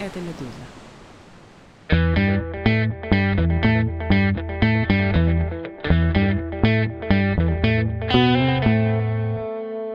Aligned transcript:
это 0.00 0.18
«Медуза». 0.18 0.50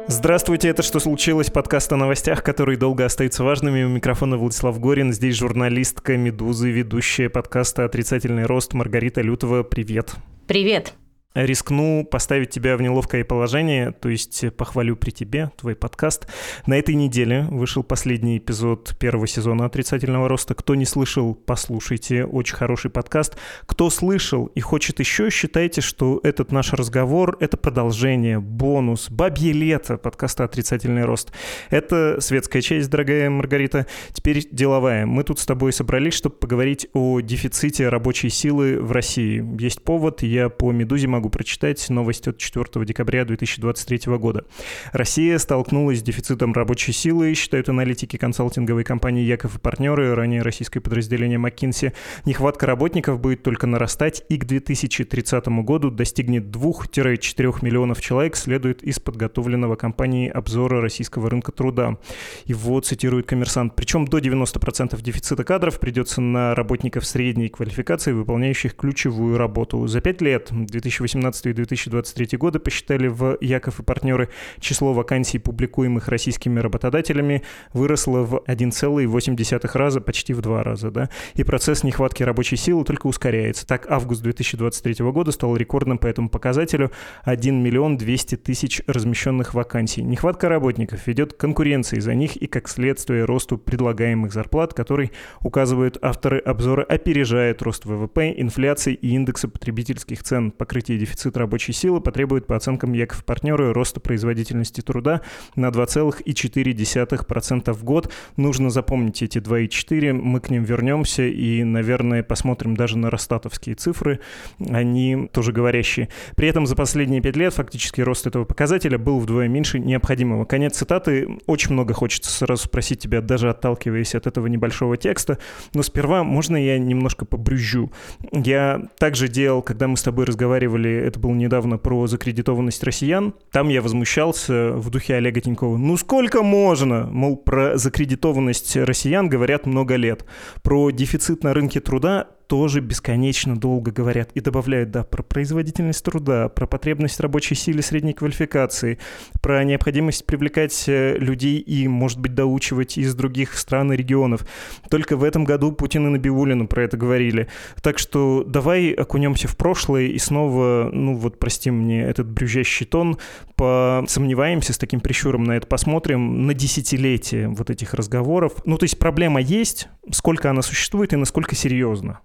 Здравствуйте, 0.07 0.69
это 0.69 0.81
«Что 0.81 0.99
случилось?» 0.99 1.49
Подкаст 1.49 1.91
о 1.93 1.97
новостях, 1.97 2.43
которые 2.43 2.77
долго 2.77 3.05
остаются 3.05 3.43
важными. 3.43 3.83
У 3.83 3.89
микрофона 3.89 4.37
Владислав 4.37 4.79
Горин. 4.79 5.11
Здесь 5.11 5.35
журналистка 5.35 6.17
«Медузы», 6.17 6.71
ведущая 6.71 7.29
подкаста 7.29 7.85
«Отрицательный 7.85 8.45
рост» 8.45 8.73
Маргарита 8.73 9.21
Лютова. 9.21 9.63
Привет. 9.63 10.15
Привет 10.47 10.93
рискну 11.35 12.07
поставить 12.09 12.49
тебя 12.49 12.77
в 12.77 12.81
неловкое 12.81 13.23
положение, 13.25 13.91
то 13.91 14.09
есть 14.09 14.45
похвалю 14.55 14.95
при 14.95 15.11
тебе, 15.11 15.51
твой 15.57 15.75
подкаст. 15.75 16.27
На 16.65 16.79
этой 16.79 16.95
неделе 16.95 17.45
вышел 17.49 17.83
последний 17.83 18.37
эпизод 18.37 18.95
первого 18.97 19.27
сезона 19.27 19.65
«Отрицательного 19.65 20.29
роста». 20.29 20.55
Кто 20.55 20.75
не 20.75 20.85
слышал, 20.85 21.35
послушайте, 21.35 22.25
очень 22.25 22.55
хороший 22.55 22.89
подкаст. 22.89 23.37
Кто 23.65 23.89
слышал 23.89 24.45
и 24.47 24.61
хочет 24.61 24.99
еще, 24.99 25.29
считайте, 25.29 25.81
что 25.81 26.19
этот 26.23 26.51
наш 26.51 26.73
разговор— 26.73 27.37
это 27.39 27.57
продолжение, 27.57 28.39
бонус, 28.39 29.09
бабье 29.09 29.51
лето 29.51 29.97
подкаста 29.97 30.45
«Отрицательный 30.45 31.03
рост». 31.03 31.31
Это 31.69 32.21
светская 32.21 32.61
часть, 32.61 32.89
дорогая 32.89 33.29
Маргарита. 33.29 33.87
Теперь 34.13 34.47
деловая. 34.51 35.05
Мы 35.05 35.23
тут 35.23 35.39
с 35.39 35.45
тобой 35.45 35.73
собрались, 35.73 36.13
чтобы 36.13 36.35
поговорить 36.35 36.87
о 36.93 37.19
дефиците 37.19 37.89
рабочей 37.89 38.29
силы 38.29 38.81
в 38.81 38.91
России. 38.91 39.45
Есть 39.61 39.81
повод, 39.81 40.23
я 40.23 40.49
по 40.49 40.71
«Медузе» 40.71 41.07
могу 41.07 41.24
могу 41.25 41.29
прочитать 41.29 41.89
новость 41.89 42.27
от 42.27 42.37
4 42.37 42.85
декабря 42.85 43.25
2023 43.25 44.15
года. 44.17 44.45
Россия 44.91 45.39
столкнулась 45.39 45.99
с 45.99 46.03
дефицитом 46.03 46.53
рабочей 46.53 46.91
силы, 46.91 47.33
считают 47.33 47.67
аналитики 47.67 48.17
консалтинговой 48.17 48.83
компании 48.83 49.23
«Яков 49.23 49.55
и 49.55 49.59
партнеры», 49.59 50.13
ранее 50.13 50.43
российское 50.43 50.81
подразделение 50.81 51.39
McKinsey. 51.39 51.93
Нехватка 52.25 52.67
работников 52.67 53.19
будет 53.19 53.41
только 53.41 53.65
нарастать 53.65 54.23
и 54.29 54.37
к 54.37 54.45
2030 54.45 55.47
году 55.63 55.89
достигнет 55.89 56.43
2-4 56.43 57.65
миллионов 57.65 58.01
человек, 58.01 58.35
следует 58.35 58.83
из 58.83 58.99
подготовленного 58.99 59.75
компанией 59.75 60.29
обзора 60.29 60.79
российского 60.79 61.31
рынка 61.31 61.51
труда. 61.51 61.97
Его 62.45 62.79
цитирует 62.81 63.25
коммерсант. 63.25 63.73
Причем 63.75 64.05
до 64.05 64.19
90% 64.19 65.01
дефицита 65.01 65.43
кадров 65.43 65.79
придется 65.79 66.21
на 66.21 66.53
работников 66.53 67.05
средней 67.05 67.49
квалификации, 67.49 68.11
выполняющих 68.11 68.75
ключевую 68.75 69.39
работу. 69.39 69.87
За 69.87 70.01
5 70.01 70.21
лет, 70.21 70.49
2018 70.51 71.14
2018 71.15 71.45
и 71.45 71.53
2023 71.53 72.37
годы 72.37 72.59
посчитали 72.59 73.07
в 73.07 73.37
Яков 73.41 73.79
и 73.79 73.83
партнеры 73.83 74.29
число 74.59 74.93
вакансий, 74.93 75.39
публикуемых 75.39 76.07
российскими 76.07 76.59
работодателями, 76.59 77.43
выросло 77.73 78.19
в 78.23 78.43
1,8 78.47 79.77
раза, 79.77 80.01
почти 80.01 80.33
в 80.33 80.41
два 80.41 80.63
раза. 80.63 80.91
Да? 80.91 81.09
И 81.35 81.43
процесс 81.43 81.83
нехватки 81.83 82.23
рабочей 82.23 82.57
силы 82.57 82.83
только 82.83 83.07
ускоряется. 83.07 83.65
Так, 83.65 83.89
август 83.89 84.21
2023 84.21 85.05
года 85.11 85.31
стал 85.31 85.55
рекордным 85.55 85.97
по 85.97 86.07
этому 86.07 86.29
показателю 86.29 86.91
1 87.23 87.63
миллион 87.63 87.97
200 87.97 88.37
тысяч 88.37 88.81
размещенных 88.87 89.53
вакансий. 89.53 90.03
Нехватка 90.03 90.49
работников 90.49 91.07
ведет 91.07 91.33
к 91.33 91.37
конкуренции 91.37 91.99
за 91.99 92.13
них 92.13 92.35
и, 92.35 92.47
как 92.47 92.67
следствие, 92.67 93.25
росту 93.25 93.57
предлагаемых 93.57 94.33
зарплат, 94.33 94.73
который, 94.73 95.11
указывают 95.41 95.97
авторы 96.01 96.39
обзора, 96.39 96.83
опережает 96.83 97.61
рост 97.61 97.85
ВВП, 97.85 98.33
инфляции 98.35 98.93
и 98.93 99.09
индекса 99.09 99.47
потребительских 99.47 100.23
цен. 100.23 100.51
Покрытие 100.51 100.97
дефицит 101.05 101.37
рабочей 101.37 101.71
силы 101.71 102.01
потребует, 102.01 102.47
по 102.47 102.55
оценкам 102.55 102.93
Яков 102.93 103.23
партнеры, 103.23 103.73
роста 103.73 103.99
производительности 103.99 104.81
труда 104.81 105.21
на 105.55 105.67
2,4% 105.67 107.73
в 107.73 107.83
год. 107.83 108.11
Нужно 108.37 108.71
запомнить 108.71 109.21
эти 109.21 109.37
2,4, 109.37 110.13
мы 110.13 110.39
к 110.39 110.49
ним 110.49 110.63
вернемся 110.63 111.23
и, 111.23 111.63
наверное, 111.63 112.23
посмотрим 112.23 112.75
даже 112.75 112.97
на 112.97 113.11
росстатовские 113.11 113.75
цифры, 113.75 114.19
они 114.59 115.29
тоже 115.31 115.51
говорящие. 115.51 116.09
При 116.35 116.47
этом 116.47 116.65
за 116.65 116.75
последние 116.75 117.21
5 117.21 117.35
лет 117.35 117.53
фактически 117.53 118.01
рост 118.01 118.25
этого 118.25 118.45
показателя 118.45 118.97
был 118.97 119.19
вдвое 119.19 119.47
меньше 119.47 119.77
необходимого. 119.79 120.45
Конец 120.45 120.77
цитаты. 120.77 121.27
Очень 121.45 121.73
много 121.73 121.93
хочется 121.93 122.31
сразу 122.31 122.63
спросить 122.63 122.99
тебя, 122.99 123.21
даже 123.21 123.49
отталкиваясь 123.49 124.15
от 124.15 124.25
этого 124.25 124.47
небольшого 124.47 124.97
текста, 124.97 125.37
но 125.73 125.83
сперва 125.83 126.23
можно 126.23 126.57
я 126.57 126.79
немножко 126.79 127.25
побрюзжу? 127.25 127.91
Я 128.31 128.81
также 128.97 129.27
делал, 129.27 129.61
когда 129.61 129.87
мы 129.87 129.97
с 129.97 130.03
тобой 130.03 130.25
разговаривали 130.25 130.84
это 130.89 131.19
было 131.19 131.31
недавно 131.31 131.77
про 131.77 132.07
закредитованность 132.07 132.83
россиян. 132.83 133.33
Там 133.51 133.69
я 133.69 133.81
возмущался 133.81 134.71
в 134.73 134.89
духе 134.89 135.15
Олега 135.15 135.41
Тинькова. 135.41 135.77
Ну 135.77 135.97
сколько 135.97 136.43
можно? 136.43 137.07
Мол, 137.11 137.37
про 137.37 137.77
закредитованность 137.77 138.75
россиян 138.75 139.29
говорят 139.29 139.65
много 139.65 139.95
лет. 139.95 140.25
Про 140.63 140.91
дефицит 140.91 141.43
на 141.43 141.53
рынке 141.53 141.79
труда 141.79 142.27
тоже 142.47 142.79
бесконечно 142.79 143.55
долго 143.55 143.91
говорят 143.91 144.31
и 144.33 144.39
добавляют, 144.39 144.91
да, 144.91 145.03
про 145.03 145.23
производительность 145.23 146.03
труда, 146.03 146.49
про 146.49 146.67
потребность 146.67 147.19
рабочей 147.19 147.55
силы 147.55 147.81
средней 147.81 148.13
квалификации, 148.13 148.99
про 149.41 149.63
необходимость 149.63 150.25
привлекать 150.25 150.85
э, 150.87 151.17
людей 151.17 151.57
и, 151.57 151.87
может 151.87 152.19
быть, 152.19 152.33
доучивать 152.35 152.97
из 152.97 153.15
других 153.15 153.57
стран 153.57 153.93
и 153.93 153.97
регионов. 153.97 154.45
Только 154.89 155.17
в 155.17 155.23
этом 155.23 155.43
году 155.43 155.71
Путин 155.71 156.07
и 156.07 156.09
Набиулина 156.09 156.65
про 156.65 156.83
это 156.83 156.97
говорили. 156.97 157.47
Так 157.81 157.99
что 157.99 158.43
давай 158.43 158.91
окунемся 158.91 159.47
в 159.47 159.57
прошлое 159.57 160.07
и 160.07 160.17
снова, 160.19 160.89
ну 160.91 161.15
вот, 161.15 161.39
прости 161.39 161.71
мне 161.71 162.03
этот 162.03 162.29
брюзжащий 162.29 162.85
тон, 162.85 163.17
посомневаемся 163.55 164.73
с 164.73 164.77
таким 164.77 164.99
прищуром 164.99 165.43
на 165.43 165.53
это, 165.53 165.67
посмотрим 165.67 166.45
на 166.45 166.53
десятилетие 166.53 167.47
вот 167.49 167.69
этих 167.69 167.93
разговоров. 167.93 168.53
Ну, 168.65 168.77
то 168.77 168.83
есть 168.83 168.99
проблема 168.99 169.41
есть, 169.41 169.87
сколько 170.11 170.49
она 170.49 170.61
существует 170.61 171.13
и 171.13 171.15
насколько 171.15 171.55
серьезно. 171.55 172.19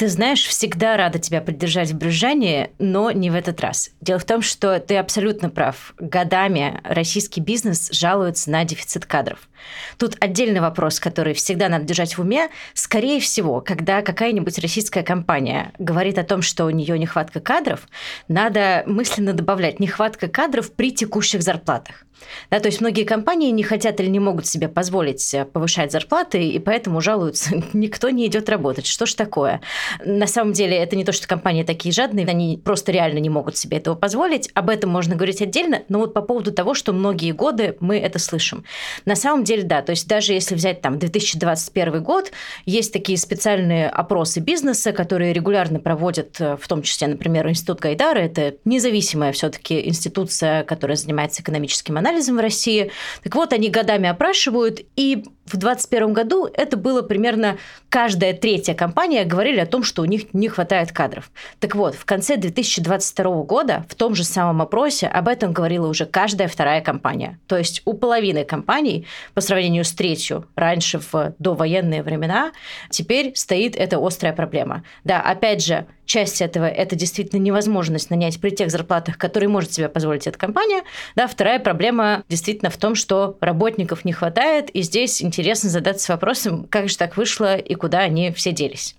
Ты 0.00 0.08
знаешь, 0.08 0.46
всегда 0.46 0.96
рада 0.96 1.18
тебя 1.18 1.42
поддержать 1.42 1.90
в 1.90 1.98
брюзжании, 1.98 2.70
но 2.78 3.10
не 3.10 3.28
в 3.28 3.34
этот 3.34 3.60
раз. 3.60 3.90
Дело 4.00 4.18
в 4.18 4.24
том, 4.24 4.40
что 4.40 4.80
ты 4.80 4.96
абсолютно 4.96 5.50
прав. 5.50 5.92
Годами 5.98 6.80
российский 6.84 7.42
бизнес 7.42 7.90
жалуется 7.92 8.50
на 8.50 8.64
дефицит 8.64 9.04
кадров. 9.04 9.49
Тут 9.98 10.16
отдельный 10.20 10.60
вопрос, 10.60 11.00
который 11.00 11.34
всегда 11.34 11.68
надо 11.68 11.84
держать 11.84 12.16
в 12.16 12.20
уме. 12.20 12.48
Скорее 12.74 13.20
всего, 13.20 13.60
когда 13.60 14.02
какая-нибудь 14.02 14.58
российская 14.58 15.02
компания 15.02 15.72
говорит 15.78 16.18
о 16.18 16.24
том, 16.24 16.42
что 16.42 16.64
у 16.64 16.70
нее 16.70 16.98
нехватка 16.98 17.40
кадров, 17.40 17.88
надо 18.28 18.82
мысленно 18.86 19.32
добавлять 19.32 19.80
нехватка 19.80 20.28
кадров 20.28 20.72
при 20.72 20.92
текущих 20.92 21.42
зарплатах. 21.42 22.04
Да, 22.50 22.60
то 22.60 22.66
есть 22.66 22.80
многие 22.80 23.04
компании 23.04 23.50
не 23.50 23.62
хотят 23.62 24.00
или 24.00 24.08
не 24.08 24.20
могут 24.20 24.46
себе 24.46 24.68
позволить 24.68 25.32
э, 25.34 25.44
повышать 25.44 25.92
зарплаты, 25.92 26.48
и 26.48 26.58
поэтому 26.58 27.00
жалуются, 27.00 27.62
никто 27.72 28.10
не 28.10 28.26
идет 28.26 28.48
работать. 28.48 28.86
Что 28.86 29.06
ж 29.06 29.14
такое? 29.14 29.60
На 30.04 30.26
самом 30.26 30.52
деле 30.52 30.76
это 30.76 30.96
не 30.96 31.04
то, 31.04 31.12
что 31.12 31.26
компании 31.26 31.62
такие 31.62 31.92
жадные, 31.92 32.26
они 32.26 32.60
просто 32.62 32.92
реально 32.92 33.18
не 33.18 33.30
могут 33.30 33.56
себе 33.56 33.78
этого 33.78 33.94
позволить. 33.94 34.50
Об 34.54 34.70
этом 34.70 34.90
можно 34.90 35.16
говорить 35.16 35.42
отдельно, 35.42 35.82
но 35.88 35.98
вот 35.98 36.14
по 36.14 36.22
поводу 36.22 36.52
того, 36.52 36.74
что 36.74 36.92
многие 36.92 37.32
годы 37.32 37.76
мы 37.80 37.98
это 37.98 38.18
слышим. 38.18 38.64
На 39.04 39.16
самом 39.16 39.44
деле, 39.44 39.49
да, 39.58 39.82
то 39.82 39.90
есть 39.90 40.06
даже 40.08 40.32
если 40.32 40.54
взять 40.54 40.80
там 40.80 40.98
2021 40.98 42.02
год, 42.02 42.32
есть 42.66 42.92
такие 42.92 43.18
специальные 43.18 43.88
опросы 43.88 44.40
бизнеса, 44.40 44.92
которые 44.92 45.32
регулярно 45.32 45.80
проводят, 45.80 46.40
э, 46.40 46.56
в 46.56 46.66
том 46.68 46.82
числе, 46.82 47.08
например, 47.08 47.48
Институт 47.48 47.80
Гайдара, 47.80 48.18
это 48.18 48.54
независимая 48.64 49.32
все-таки 49.32 49.88
институция, 49.88 50.64
которая 50.64 50.96
занимается 50.96 51.42
экономическим 51.42 51.98
анализом 51.98 52.36
в 52.36 52.40
России. 52.40 52.90
Так 53.22 53.34
вот, 53.34 53.52
они 53.52 53.68
годами 53.68 54.08
опрашивают, 54.08 54.80
и 54.96 55.24
в 55.52 55.56
2021 55.56 56.12
году 56.12 56.48
это 56.52 56.76
было 56.76 57.02
примерно 57.02 57.58
каждая 57.88 58.32
третья 58.32 58.74
компания 58.74 59.24
говорили 59.24 59.58
о 59.58 59.66
том, 59.66 59.82
что 59.82 60.02
у 60.02 60.04
них 60.04 60.32
не 60.32 60.48
хватает 60.48 60.92
кадров. 60.92 61.30
Так 61.58 61.74
вот, 61.74 61.94
в 61.94 62.04
конце 62.04 62.36
2022 62.36 63.42
года 63.42 63.84
в 63.88 63.94
том 63.94 64.14
же 64.14 64.24
самом 64.24 64.62
опросе 64.62 65.08
об 65.08 65.28
этом 65.28 65.52
говорила 65.52 65.88
уже 65.88 66.06
каждая 66.06 66.48
вторая 66.48 66.80
компания. 66.80 67.38
То 67.46 67.56
есть 67.56 67.82
у 67.84 67.94
половины 67.94 68.44
компаний 68.44 69.06
по 69.34 69.40
сравнению 69.40 69.84
с 69.84 69.92
третью 69.92 70.46
раньше 70.54 71.00
в 71.00 71.34
довоенные 71.38 72.02
времена 72.02 72.52
теперь 72.90 73.32
стоит 73.34 73.76
эта 73.76 73.98
острая 73.98 74.32
проблема. 74.32 74.84
Да, 75.04 75.20
опять 75.20 75.64
же, 75.64 75.86
часть 76.10 76.42
этого– 76.42 76.64
это 76.66 76.96
действительно 76.96 77.40
невозможность 77.40 78.10
нанять 78.10 78.40
при 78.40 78.50
тех 78.50 78.70
зарплатах, 78.70 79.16
которые 79.16 79.48
может 79.48 79.72
себе 79.72 79.88
позволить 79.88 80.26
эта 80.26 80.36
компания. 80.36 80.82
Да, 81.14 81.28
вторая 81.28 81.60
проблема 81.60 82.24
действительно 82.28 82.70
в 82.70 82.76
том, 82.76 82.96
что 82.96 83.38
работников 83.40 84.04
не 84.04 84.12
хватает, 84.12 84.70
и 84.70 84.82
здесь 84.82 85.22
интересно 85.22 85.70
задаться 85.70 86.12
вопросом, 86.12 86.66
как 86.68 86.88
же 86.88 86.98
так 86.98 87.16
вышло 87.16 87.56
и 87.56 87.74
куда 87.74 88.00
они 88.00 88.32
все 88.32 88.50
делись. 88.50 88.96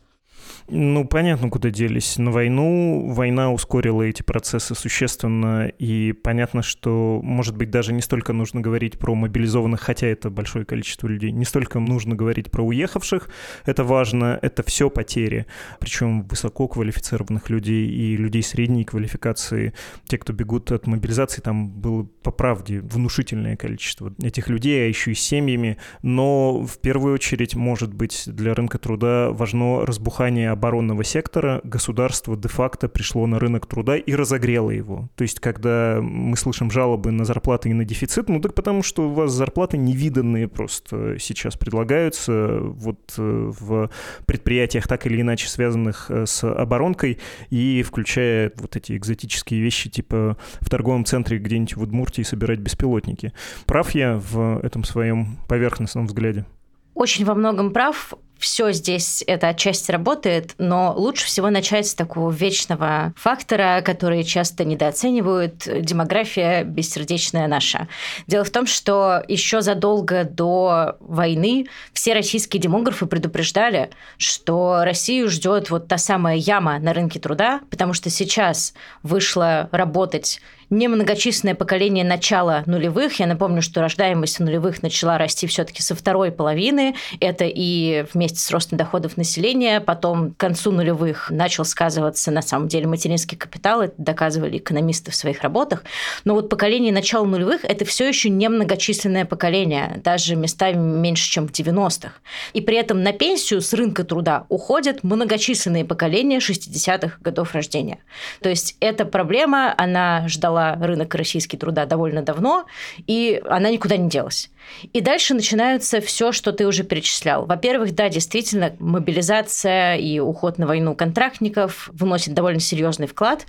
Ну, 0.68 1.06
понятно, 1.06 1.50
куда 1.50 1.70
делись. 1.70 2.18
На 2.18 2.32
войну 2.32 3.12
война 3.14 3.52
ускорила 3.52 4.04
эти 4.04 4.22
процессы 4.22 4.74
существенно, 4.74 5.68
и 5.68 6.14
понятно, 6.14 6.62
что, 6.62 7.20
может 7.24 7.58
быть, 7.58 7.70
даже 7.70 7.94
не 7.94 8.02
столько 8.02 8.34
нужно 8.34 8.62
говорить 8.62 8.98
про 8.98 9.14
мобилизованных, 9.14 9.82
хотя 9.82 10.08
это 10.08 10.30
большое 10.30 10.66
количество 10.66 11.08
людей, 11.08 11.32
не 11.32 11.46
столько 11.46 11.80
нужно 11.80 12.16
говорить 12.16 12.50
про 12.52 12.64
уехавших, 12.64 13.30
это 13.66 13.84
важно, 13.84 14.40
это 14.42 14.64
все 14.64 14.90
потери, 14.90 15.46
причем 15.80 16.24
высоко 16.24 16.68
квалифицированных 16.68 17.50
людей 17.50 17.90
и 17.90 18.16
людей 18.16 18.44
средней 18.44 18.86
квалификации. 18.86 19.74
Те, 20.06 20.18
кто 20.18 20.32
бегут 20.32 20.72
от 20.72 20.88
мобилизации, 20.88 21.42
там 21.42 21.70
было, 21.70 22.04
по 22.24 22.32
правде, 22.32 22.80
внушительное 22.80 23.58
количество 23.58 24.14
этих 24.24 24.48
людей, 24.48 24.86
а 24.86 24.88
еще 24.88 25.12
и 25.12 25.16
семьями, 25.16 25.78
но 26.02 26.62
в 26.66 26.78
первую 26.80 27.16
очередь, 27.16 27.56
может 27.56 27.94
быть, 27.94 28.24
для 28.28 28.54
рынка 28.54 28.78
труда 28.78 29.32
важно 29.32 29.86
разбухание 29.86 30.31
оборонного 30.40 31.04
сектора 31.04 31.62
государство 31.64 32.38
де-факто 32.38 32.88
пришло 32.88 33.28
на 33.28 33.40
рынок 33.40 33.66
труда 33.66 33.98
и 33.98 34.14
разогрело 34.14 34.72
его. 34.72 35.10
То 35.16 35.24
есть, 35.24 35.40
когда 35.40 36.00
мы 36.02 36.38
слышим 36.38 36.72
жалобы 36.72 37.12
на 37.12 37.26
зарплаты 37.26 37.70
и 37.70 37.74
на 37.74 37.86
дефицит, 37.86 38.30
ну 38.30 38.40
так 38.40 38.54
потому 38.54 38.84
что 38.84 39.10
у 39.10 39.14
вас 39.14 39.32
зарплаты 39.32 39.78
невиданные 39.78 40.48
просто 40.48 41.18
сейчас 41.20 41.56
предлагаются 41.58 42.60
вот 42.62 43.14
э, 43.18 43.52
в 43.60 43.90
предприятиях, 44.26 44.88
так 44.88 45.06
или 45.06 45.22
иначе 45.22 45.48
связанных 45.48 46.10
э, 46.10 46.26
с 46.26 46.44
оборонкой, 46.44 47.20
и 47.50 47.84
включая 47.84 48.52
вот 48.56 48.76
эти 48.76 48.96
экзотические 48.96 49.62
вещи, 49.62 49.90
типа 49.90 50.38
в 50.60 50.70
торговом 50.70 51.06
центре 51.06 51.38
где-нибудь 51.38 51.76
в 51.76 51.82
Удмуртии 51.82 52.24
собирать 52.24 52.60
беспилотники. 52.60 53.34
Прав 53.66 53.92
я 53.92 54.16
в 54.16 54.60
этом 54.64 54.84
своем 54.84 55.38
поверхностном 55.48 56.08
взгляде? 56.08 56.46
Очень 56.94 57.26
во 57.26 57.36
многом 57.36 57.72
прав 57.72 58.14
все 58.42 58.72
здесь 58.72 59.24
это 59.28 59.50
отчасти 59.50 59.92
работает, 59.92 60.56
но 60.58 60.94
лучше 60.98 61.28
всего 61.28 61.52
начать 61.52 61.88
с 61.88 61.94
такого 61.94 62.32
вечного 62.32 63.14
фактора, 63.16 63.82
который 63.86 64.24
часто 64.24 64.66
недооценивают– 64.66 65.68
демография 65.82 66.64
бессердечная 66.64 67.48
наша. 67.48 67.88
Дело 68.26 68.44
в 68.44 68.50
том, 68.50 68.66
что 68.66 69.24
еще 69.28 69.62
задолго 69.62 70.24
до 70.24 70.98
войны 71.00 71.68
все 71.94 72.14
российские 72.14 72.60
демографы 72.60 73.06
предупреждали, 73.06 73.92
что 74.18 74.82
Россию 74.84 75.30
ждет 75.30 75.70
вот 75.70 75.88
та 75.88 76.00
самая 76.00 76.36
яма 76.36 76.80
на 76.80 76.94
рынке 76.94 77.20
труда, 77.20 77.62
потому 77.70 77.94
что 77.94 78.10
сейчас 78.10 78.74
вышло 79.04 79.70
работать 79.72 80.42
немногочисленное 80.72 81.54
поколение 81.54 82.06
начала 82.06 82.64
нулевых. 82.66 83.20
Я 83.20 83.28
напомню, 83.28 83.62
что 83.62 83.82
рождаемость 83.82 84.40
нулевых 84.40 84.82
начала 84.82 85.18
расти 85.18 85.46
все-таки 85.46 85.84
со 85.84 85.94
второй 85.96 86.32
половины. 86.32 86.96
Это 87.20 87.44
и 87.46 88.06
вместе 88.14 88.40
с 88.40 88.50
ростом 88.50 88.78
доходов 88.78 89.18
населения. 89.18 89.82
Потом 89.82 90.34
к 90.34 90.38
концу 90.38 90.72
нулевых 90.72 91.30
начал 91.30 91.66
сказываться 91.66 92.32
на 92.32 92.42
самом 92.42 92.70
деле 92.70 92.88
материнский 92.88 93.38
капитал. 93.38 93.82
Это 93.82 93.94
доказывали 93.98 94.58
экономисты 94.58 95.12
в 95.12 95.16
своих 95.16 95.42
работах. 95.42 95.84
Но 96.24 96.34
вот 96.34 96.50
поколение 96.50 96.94
начала 96.94 97.26
нулевых– 97.26 97.64
это 97.66 97.84
все 97.84 98.08
еще 98.08 98.30
немногочисленное 98.30 99.26
поколение, 99.26 100.00
даже 100.04 100.38
местами 100.38 100.78
меньше, 100.78 101.30
чем 101.30 101.48
в 101.48 101.52
90-х. 101.52 102.14
И 102.54 102.62
при 102.62 102.78
этом 102.78 103.04
на 103.04 103.12
пенсию 103.12 103.62
с 103.62 103.74
рынка 103.74 104.06
труда 104.06 104.46
уходят 104.48 105.04
многочисленные 105.04 105.84
поколения 105.84 106.38
60-х 106.38 107.18
годов 107.20 107.54
рождения. 107.54 108.00
То 108.42 108.48
есть 108.48 108.78
эта 108.80 109.04
проблема, 109.04 109.74
она 109.78 110.28
ждала 110.30 110.61
рынок 110.80 111.16
российский 111.16 111.58
труда 111.58 111.86
довольно 111.86 112.22
давно, 112.22 112.66
и 113.08 113.42
она 113.48 113.70
никуда 113.70 113.98
не 113.98 114.10
делась. 114.10 114.50
И 114.94 115.02
дальше 115.02 115.34
начинается 115.34 116.02
все, 116.02 116.32
что 116.32 116.52
ты 116.52 116.68
уже 116.68 116.84
перечислял. 116.84 117.46
Во-первых, 117.46 117.94
да, 117.96 118.10
действительно, 118.10 118.76
мобилизация 118.80 119.96
и 119.96 120.20
уход 120.20 120.58
на 120.58 120.68
войну 120.68 120.96
контрактников 120.96 121.90
вносит 121.94 122.34
довольно 122.34 122.60
серьезный 122.60 123.08
вклад. 123.08 123.46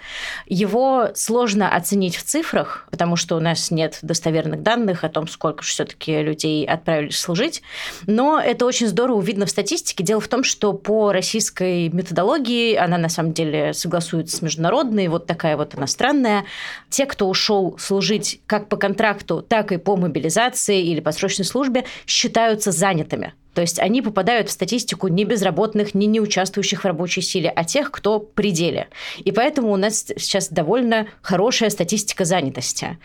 Его 0.46 1.08
сложно 1.14 1.74
оценить 1.74 2.16
в 2.16 2.22
цифрах, 2.22 2.86
потому 2.90 3.16
что 3.16 3.36
у 3.36 3.40
нас 3.40 3.70
нет 3.70 3.98
достоверных 4.02 4.62
данных 4.62 5.04
о 5.04 5.08
том, 5.08 5.28
сколько 5.28 5.62
все-таки 5.62 6.22
людей 6.22 6.64
отправились 6.66 7.18
служить. 7.18 7.62
Но 8.06 8.40
это 8.40 8.66
очень 8.66 8.86
здорово 8.86 9.20
видно 9.20 9.46
в 9.46 9.50
статистике. 9.50 10.04
Дело 10.04 10.20
в 10.20 10.28
том, 10.28 10.44
что 10.44 10.72
по 10.72 11.12
российской 11.12 11.88
методологии, 11.88 12.74
она 12.74 12.98
на 12.98 13.08
самом 13.08 13.32
деле 13.32 13.72
согласуется 13.72 14.36
с 14.36 14.42
международной, 14.42 15.08
вот 15.08 15.26
такая 15.26 15.56
вот 15.56 15.74
иностранная, 15.74 16.44
те, 16.90 17.06
кто 17.06 17.28
ушел 17.28 17.76
служить 17.78 18.40
как 18.46 18.68
по 18.68 18.76
контракту, 18.76 19.42
так 19.42 19.72
и 19.72 19.76
по 19.76 19.96
мобилизации 19.96 20.82
или 20.82 21.00
по 21.02 21.12
срочной 21.12 21.44
службе, 21.44 21.84
считаются 22.06 22.72
занятыми. 22.72 23.34
То 23.54 23.60
есть 23.60 23.78
они 23.78 24.02
попадают 24.02 24.48
в 24.48 24.52
статистику 24.52 25.08
не 25.08 25.24
безработных, 25.24 25.94
не 25.94 26.06
неучаствующих 26.06 26.82
в 26.82 26.86
рабочей 26.86 27.20
силе, 27.20 27.50
а 27.50 27.64
тех, 27.64 27.90
кто 27.90 28.18
при 28.18 28.50
деле. 28.50 28.88
И 29.18 29.32
поэтому 29.32 29.72
у 29.72 29.76
нас 29.76 30.06
сейчас 30.16 30.48
довольно 30.48 31.06
хорошая 31.20 31.70
статистика 31.70 32.24
занятости. 32.24 32.98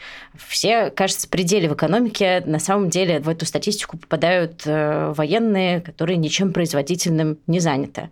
Все, 0.48 0.90
кажется, 0.92 1.28
при 1.28 1.44
деле 1.44 1.70
в 1.70 1.74
экономике. 1.74 2.44
На 2.46 2.60
самом 2.60 2.90
деле 2.90 3.20
в 3.20 3.30
эту 3.30 3.46
статистику 3.46 3.98
попадают 3.98 4.62
э, 4.66 5.14
военные, 5.16 5.82
которые 5.82 6.18
ничем 6.18 6.54
производительным 6.54 7.38
не 7.48 7.60
заняты. 7.60 8.10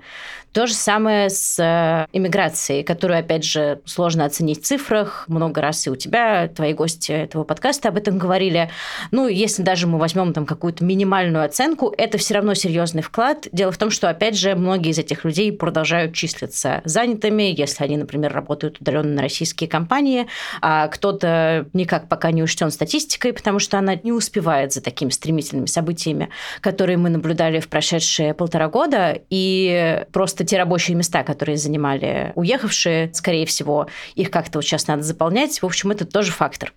То 0.55 0.67
же 0.67 0.73
самое 0.73 1.29
с 1.29 1.59
э, 1.59 2.07
иммиграцией, 2.13 2.83
которую, 2.83 3.19
опять 3.19 3.43
же, 3.43 3.81
сложно 3.83 4.23
оценить 4.23 4.61
в 4.61 4.65
цифрах. 4.65 5.25
Много 5.27 5.59
раз 5.59 5.85
и 5.85 5.89
у 5.89 5.97
тебя, 5.97 6.47
твои 6.47 6.71
гости 6.71 7.11
этого 7.11 7.43
подкаста 7.43 7.89
об 7.89 7.97
этом 7.97 8.17
говорили. 8.17 8.69
Ну, 9.11 9.27
если 9.27 9.63
даже 9.63 9.85
мы 9.85 9.97
возьмем 9.97 10.31
там 10.31 10.45
какую-то 10.45 10.85
минимальную 10.85 11.43
оценку, 11.43 11.93
это 11.97 12.17
все 12.25 12.33
равно 12.33 12.55
серьезный 12.55 13.03
вклад. 13.03 13.47
Дело 13.51 13.71
в 13.71 13.77
том, 13.77 13.91
что, 13.91 14.09
опять 14.09 14.35
же, 14.35 14.55
многие 14.55 14.89
из 14.89 14.97
этих 14.97 15.25
людей 15.25 15.51
продолжают 15.51 16.15
числиться 16.15 16.81
занятыми, 16.83 17.53
если 17.55 17.83
они, 17.83 17.97
например, 17.97 18.33
работают 18.33 18.81
удаленно 18.81 19.13
на 19.13 19.21
российские 19.21 19.69
компании, 19.69 20.25
а 20.59 20.87
кто-то 20.87 21.67
никак 21.73 22.09
пока 22.09 22.31
не 22.31 22.41
учтен 22.41 22.71
статистикой, 22.71 23.31
потому 23.31 23.59
что 23.59 23.77
она 23.77 23.93
не 23.93 24.11
успевает 24.11 24.73
за 24.73 24.81
такими 24.81 25.11
стремительными 25.11 25.67
событиями, 25.67 26.29
которые 26.61 26.97
мы 26.97 27.09
наблюдали 27.09 27.59
в 27.59 27.67
прошедшие 27.67 28.33
полтора 28.33 28.69
года, 28.69 29.19
и 29.29 30.03
просто 30.11 30.43
те 30.45 30.57
рабочие 30.57 30.97
места, 30.97 31.21
которые 31.21 31.57
занимали 31.57 32.31
уехавшие, 32.33 33.11
скорее 33.13 33.45
всего, 33.45 33.85
их 34.15 34.31
как-то 34.31 34.57
вот 34.57 34.65
сейчас 34.65 34.87
надо 34.87 35.03
заполнять. 35.03 35.61
В 35.61 35.65
общем, 35.67 35.91
это 35.91 36.05
тоже 36.05 36.31
фактор. 36.31 36.73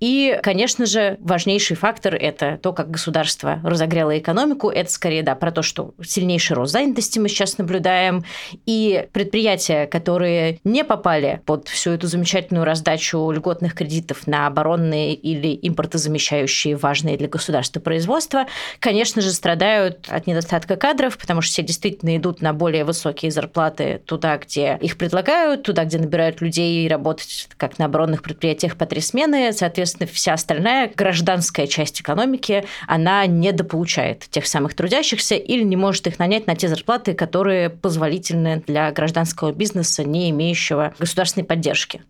И, 0.00 0.38
конечно 0.42 0.86
же, 0.86 1.18
важнейший 1.20 1.76
фактор– 1.76 2.14
это 2.20 2.58
то, 2.62 2.72
как 2.72 2.90
государство 2.90 3.60
разогрело 3.62 4.18
экономику. 4.18 4.70
Это 4.70 4.90
скорее, 4.90 5.22
да, 5.22 5.34
про 5.34 5.52
то, 5.52 5.62
что 5.62 5.92
сильнейший 6.02 6.56
рост 6.56 6.72
занятости 6.72 7.18
мы 7.18 7.28
сейчас 7.28 7.58
наблюдаем. 7.58 8.24
И 8.64 9.06
предприятия, 9.12 9.86
которые 9.86 10.58
не 10.64 10.84
попали 10.84 11.42
под 11.44 11.68
всю 11.68 11.90
эту 11.90 12.06
замечательную 12.06 12.64
раздачу 12.64 13.30
льготных 13.30 13.74
кредитов 13.74 14.26
на 14.26 14.46
оборонные 14.46 15.14
или 15.14 15.58
импортозамещающие 15.62 16.76
важные 16.76 17.18
для 17.18 17.28
государства 17.28 17.80
производства, 17.80 18.46
конечно 18.78 19.20
же, 19.20 19.30
страдают 19.32 20.08
от 20.08 20.26
недостатка 20.26 20.76
кадров, 20.76 21.18
потому 21.18 21.42
что 21.42 21.52
все 21.52 21.62
действительно 21.62 22.16
идут 22.16 22.40
на 22.40 22.54
более 22.54 22.84
высокие 22.84 23.30
зарплаты 23.30 24.00
туда, 24.06 24.38
где 24.38 24.78
их 24.80 24.96
предлагают, 24.96 25.62
туда, 25.62 25.84
где 25.84 25.98
набирают 25.98 26.40
людей 26.40 26.88
работать 26.88 27.48
как 27.58 27.78
на 27.78 27.84
оборонных 27.84 28.22
предприятиях 28.22 28.76
по 28.76 28.86
три 28.86 29.02
смены. 29.02 29.52
Соответственно, 29.52 29.89
соответственно, 29.90 30.08
вся 30.12 30.34
остальная 30.34 30.92
гражданская 30.94 31.66
часть 31.66 32.00
экономики, 32.00 32.64
она 32.86 33.26
недополучает 33.26 34.26
тех 34.30 34.46
самых 34.46 34.74
трудящихся 34.74 35.34
или 35.34 35.62
не 35.62 35.76
может 35.76 36.06
их 36.06 36.18
нанять 36.18 36.46
на 36.46 36.54
те 36.54 36.68
зарплаты, 36.68 37.14
которые 37.14 37.70
позволительны 37.70 38.62
для 38.66 38.90
гражданского 38.92 39.52
бизнеса, 39.52 40.04
не 40.04 40.30
имеющего 40.30 40.94
государственной 40.98 41.44
поддержки. 41.44 42.02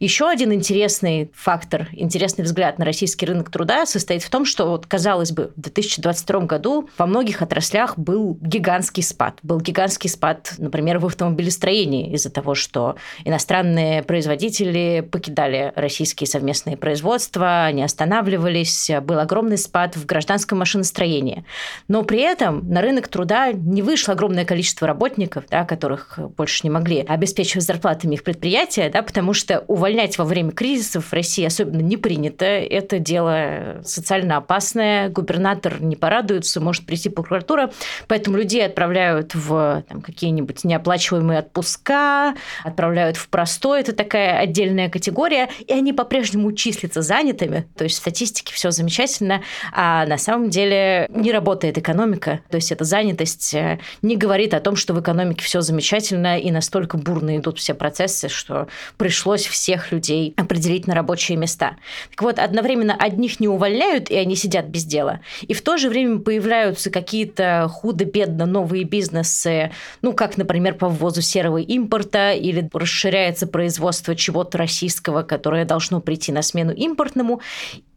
Еще 0.00 0.28
один 0.28 0.52
интересный 0.52 1.30
фактор, 1.34 1.88
интересный 1.92 2.44
взгляд 2.44 2.78
на 2.78 2.84
российский 2.84 3.26
рынок 3.26 3.50
труда 3.50 3.84
состоит 3.86 4.22
в 4.22 4.30
том, 4.30 4.44
что, 4.44 4.66
вот, 4.66 4.86
казалось 4.86 5.32
бы, 5.32 5.52
в 5.56 5.60
2022 5.60 6.40
году 6.40 6.88
во 6.96 7.06
многих 7.06 7.42
отраслях 7.42 7.98
был 7.98 8.38
гигантский 8.40 9.02
спад. 9.02 9.38
Был 9.42 9.60
гигантский 9.60 10.08
спад, 10.08 10.54
например, 10.58 10.98
в 10.98 11.06
автомобилестроении 11.06 12.12
из-за 12.12 12.30
того, 12.30 12.54
что 12.54 12.96
иностранные 13.24 14.02
производители 14.02 15.06
покидали 15.10 15.72
российские 15.74 16.28
совместные 16.28 16.76
производства, 16.76 17.64
они 17.64 17.82
останавливались, 17.82 18.90
был 19.02 19.18
огромный 19.18 19.58
спад 19.58 19.96
в 19.96 20.06
гражданском 20.06 20.58
машиностроении. 20.58 21.44
Но 21.88 22.02
при 22.04 22.20
этом 22.20 22.68
на 22.68 22.80
рынок 22.80 23.08
труда 23.08 23.52
не 23.52 23.82
вышло 23.82 24.14
огромное 24.14 24.44
количество 24.44 24.86
работников, 24.86 25.44
да, 25.50 25.64
которых 25.64 26.18
больше 26.36 26.60
не 26.64 26.70
могли 26.70 27.00
обеспечивать 27.00 27.64
зарплатами 27.64 28.14
их 28.14 28.22
предприятия, 28.22 28.90
да, 28.90 29.02
потому 29.02 29.32
что 29.32 29.57
увольнять 29.66 30.18
во 30.18 30.24
время 30.24 30.52
кризисов 30.52 31.06
в 31.06 31.12
России 31.12 31.44
особенно 31.44 31.80
не 31.80 31.96
принято. 31.96 32.44
Это 32.44 32.98
дело 32.98 33.80
социально 33.84 34.36
опасное. 34.36 35.08
Губернатор 35.08 35.80
не 35.80 35.96
порадуется, 35.96 36.60
может 36.60 36.86
прийти 36.86 37.08
прокуратура. 37.08 37.70
Поэтому 38.06 38.36
людей 38.36 38.64
отправляют 38.64 39.34
в 39.34 39.84
там, 39.88 40.00
какие-нибудь 40.00 40.64
неоплачиваемые 40.64 41.40
отпуска, 41.40 42.34
отправляют 42.64 43.16
в 43.16 43.28
простой. 43.28 43.80
Это 43.80 43.92
такая 43.92 44.38
отдельная 44.38 44.88
категория. 44.88 45.48
И 45.66 45.72
они 45.72 45.92
по-прежнему 45.92 46.52
числятся 46.52 47.02
занятыми. 47.02 47.66
То 47.76 47.84
есть 47.84 47.96
в 47.96 48.00
статистике 48.00 48.52
все 48.52 48.70
замечательно. 48.70 49.42
А 49.72 50.06
на 50.06 50.18
самом 50.18 50.50
деле 50.50 51.06
не 51.10 51.32
работает 51.32 51.78
экономика. 51.78 52.40
То 52.50 52.56
есть 52.56 52.72
эта 52.72 52.84
занятость 52.84 53.54
э, 53.54 53.78
не 54.02 54.16
говорит 54.16 54.54
о 54.54 54.60
том, 54.60 54.76
что 54.76 54.94
в 54.94 55.00
экономике 55.00 55.42
все 55.44 55.60
замечательно 55.60 56.38
и 56.38 56.50
настолько 56.50 56.96
бурно 56.96 57.36
идут 57.36 57.58
все 57.58 57.74
процессы, 57.74 58.28
что 58.28 58.68
пришлось 58.96 59.46
всех 59.48 59.92
людей 59.92 60.34
определить 60.36 60.86
на 60.86 60.94
рабочие 60.94 61.36
места. 61.36 61.76
Так 62.10 62.22
вот, 62.22 62.38
одновременно 62.38 62.94
одних 62.94 63.40
не 63.40 63.48
увольняют, 63.48 64.10
и 64.10 64.16
они 64.16 64.36
сидят 64.36 64.66
без 64.66 64.84
дела, 64.84 65.20
и 65.42 65.54
в 65.54 65.62
то 65.62 65.76
же 65.76 65.88
время 65.88 66.18
появляются 66.18 66.90
какие-то 66.90 67.68
худо-бедно 67.70 68.46
новые 68.46 68.84
бизнесы, 68.84 69.72
ну, 70.02 70.12
как, 70.12 70.36
например, 70.36 70.74
по 70.74 70.88
ввозу 70.88 71.22
серого 71.22 71.58
импорта, 71.58 72.32
или 72.32 72.68
расширяется 72.72 73.46
производство 73.46 74.14
чего-то 74.14 74.58
российского, 74.58 75.22
которое 75.22 75.64
должно 75.64 76.00
прийти 76.00 76.32
на 76.32 76.42
смену 76.42 76.72
импортному, 76.72 77.40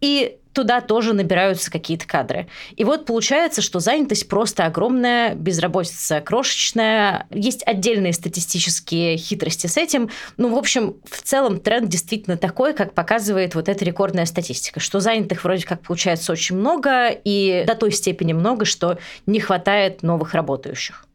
и 0.01 0.37
туда 0.53 0.81
тоже 0.81 1.13
набираются 1.13 1.71
какие-то 1.71 2.05
кадры. 2.07 2.47
И 2.75 2.83
вот 2.83 3.05
получается, 3.05 3.61
что 3.61 3.79
занятость 3.79 4.27
просто 4.27 4.65
огромная, 4.65 5.35
безработица 5.35 6.21
крошечная. 6.21 7.27
Есть 7.31 7.63
отдельные 7.65 8.13
статистические 8.13 9.17
хитрости 9.17 9.67
с 9.67 9.77
этим. 9.77 10.09
Ну, 10.37 10.53
в 10.53 10.57
общем, 10.57 10.95
в 11.09 11.21
целом 11.21 11.59
тренд 11.59 11.89
действительно 11.89 12.37
такой, 12.37 12.73
как 12.73 12.93
показывает 12.93 13.55
вот 13.55 13.69
эта 13.69 13.85
рекордная 13.85 14.25
статистика, 14.25 14.79
что 14.79 14.99
занятых 14.99 15.43
вроде 15.43 15.65
как 15.65 15.81
получается 15.81 16.31
очень 16.31 16.57
много, 16.57 17.09
и 17.09 17.63
до 17.65 17.75
той 17.75 17.91
степени 17.91 18.33
много, 18.33 18.65
что 18.65 18.97
не 19.25 19.39
хватает 19.39 20.03
новых 20.03 20.33
работающих. 20.33 21.05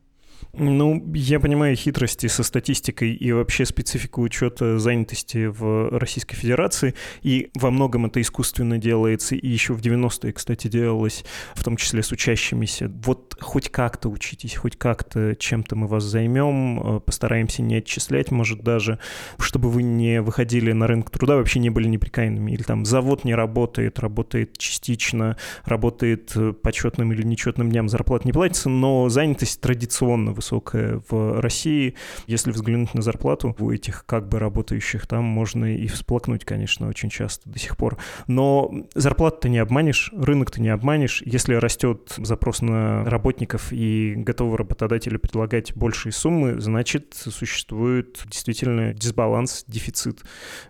Ну, 0.58 1.04
я 1.14 1.38
понимаю 1.38 1.76
хитрости 1.76 2.28
со 2.28 2.42
статистикой 2.42 3.12
и 3.12 3.30
вообще 3.30 3.66
специфику 3.66 4.22
учета 4.22 4.78
занятости 4.78 5.46
в 5.46 5.90
Российской 5.98 6.34
Федерации, 6.34 6.94
и 7.22 7.50
во 7.54 7.70
многом 7.70 8.06
это 8.06 8.22
искусственно 8.22 8.78
делается, 8.78 9.34
и 9.34 9.46
еще 9.46 9.74
в 9.74 9.80
90-е, 9.80 10.32
кстати, 10.32 10.68
делалось, 10.68 11.26
в 11.54 11.62
том 11.62 11.76
числе 11.76 12.02
с 12.02 12.10
учащимися. 12.10 12.90
Вот 13.04 13.36
хоть 13.38 13.68
как-то 13.68 14.08
учитесь, 14.08 14.56
хоть 14.56 14.76
как-то 14.76 15.36
чем-то 15.36 15.76
мы 15.76 15.88
вас 15.88 16.04
займем, 16.04 16.96
э, 16.96 17.00
постараемся 17.00 17.60
не 17.60 17.76
отчислять, 17.76 18.30
может, 18.30 18.62
даже, 18.62 18.98
чтобы 19.38 19.68
вы 19.68 19.82
не 19.82 20.22
выходили 20.22 20.72
на 20.72 20.86
рынок 20.86 21.10
труда, 21.10 21.36
вообще 21.36 21.58
не 21.58 21.68
были 21.68 21.86
неприкаянными, 21.86 22.52
или 22.52 22.62
там 22.62 22.86
завод 22.86 23.24
не 23.24 23.34
работает, 23.34 23.98
работает 23.98 24.56
частично, 24.56 25.36
работает 25.66 26.32
э, 26.34 26.54
по 26.54 26.72
четным 26.72 27.12
или 27.12 27.22
нечетным 27.22 27.70
дням, 27.70 27.90
зарплата 27.90 28.26
не 28.26 28.32
платится, 28.32 28.70
но 28.70 29.10
занятость 29.10 29.60
традиционно 29.60 30.32
высокая 30.32 30.45
в 30.50 31.40
России. 31.40 31.94
Если 32.26 32.50
взглянуть 32.50 32.94
на 32.94 33.02
зарплату 33.02 33.54
у 33.58 33.70
этих 33.70 34.04
как 34.06 34.28
бы 34.28 34.38
работающих, 34.38 35.06
там 35.06 35.24
можно 35.24 35.76
и 35.76 35.86
всплакнуть, 35.86 36.44
конечно, 36.44 36.88
очень 36.88 37.10
часто 37.10 37.48
до 37.48 37.58
сих 37.58 37.76
пор. 37.76 37.98
Но 38.26 38.72
зарплату 38.94 39.38
ты 39.42 39.48
не 39.48 39.58
обманешь, 39.58 40.12
рынок 40.16 40.50
ты 40.50 40.60
не 40.60 40.68
обманешь. 40.68 41.22
Если 41.24 41.54
растет 41.54 42.14
запрос 42.16 42.62
на 42.62 43.04
работников 43.04 43.72
и 43.72 44.14
готовы 44.16 44.56
работодатели 44.56 45.16
предлагать 45.16 45.74
большие 45.74 46.12
суммы, 46.12 46.60
значит, 46.60 47.14
существует 47.14 48.22
действительно 48.26 48.92
дисбаланс, 48.94 49.64
дефицит. 49.66 50.22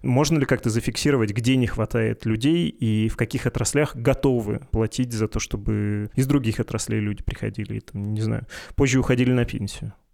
Можно 0.03 0.39
ли 0.39 0.47
как-то 0.47 0.71
зафиксировать, 0.71 1.33
где 1.33 1.57
не 1.57 1.67
хватает 1.67 2.27
людей 2.27 2.69
и 2.69 3.09
в 3.09 3.17
каких 3.17 3.47
отраслях 3.47 3.97
готовы 3.97 4.61
платить 4.71 5.13
за 5.13 5.29
то, 5.29 5.41
чтобы 5.41 6.11
из 6.15 6.27
других 6.27 6.61
отраслей 6.61 7.01
люди 7.01 7.23
приходили, 7.23 7.81
там, 7.81 8.15
не 8.15 8.21
знаю, 8.21 8.47
позже 8.75 8.99
уходили 8.99 9.33
на 9.33 9.45
пенсию? 9.57 9.81
пенсию. 9.81 10.06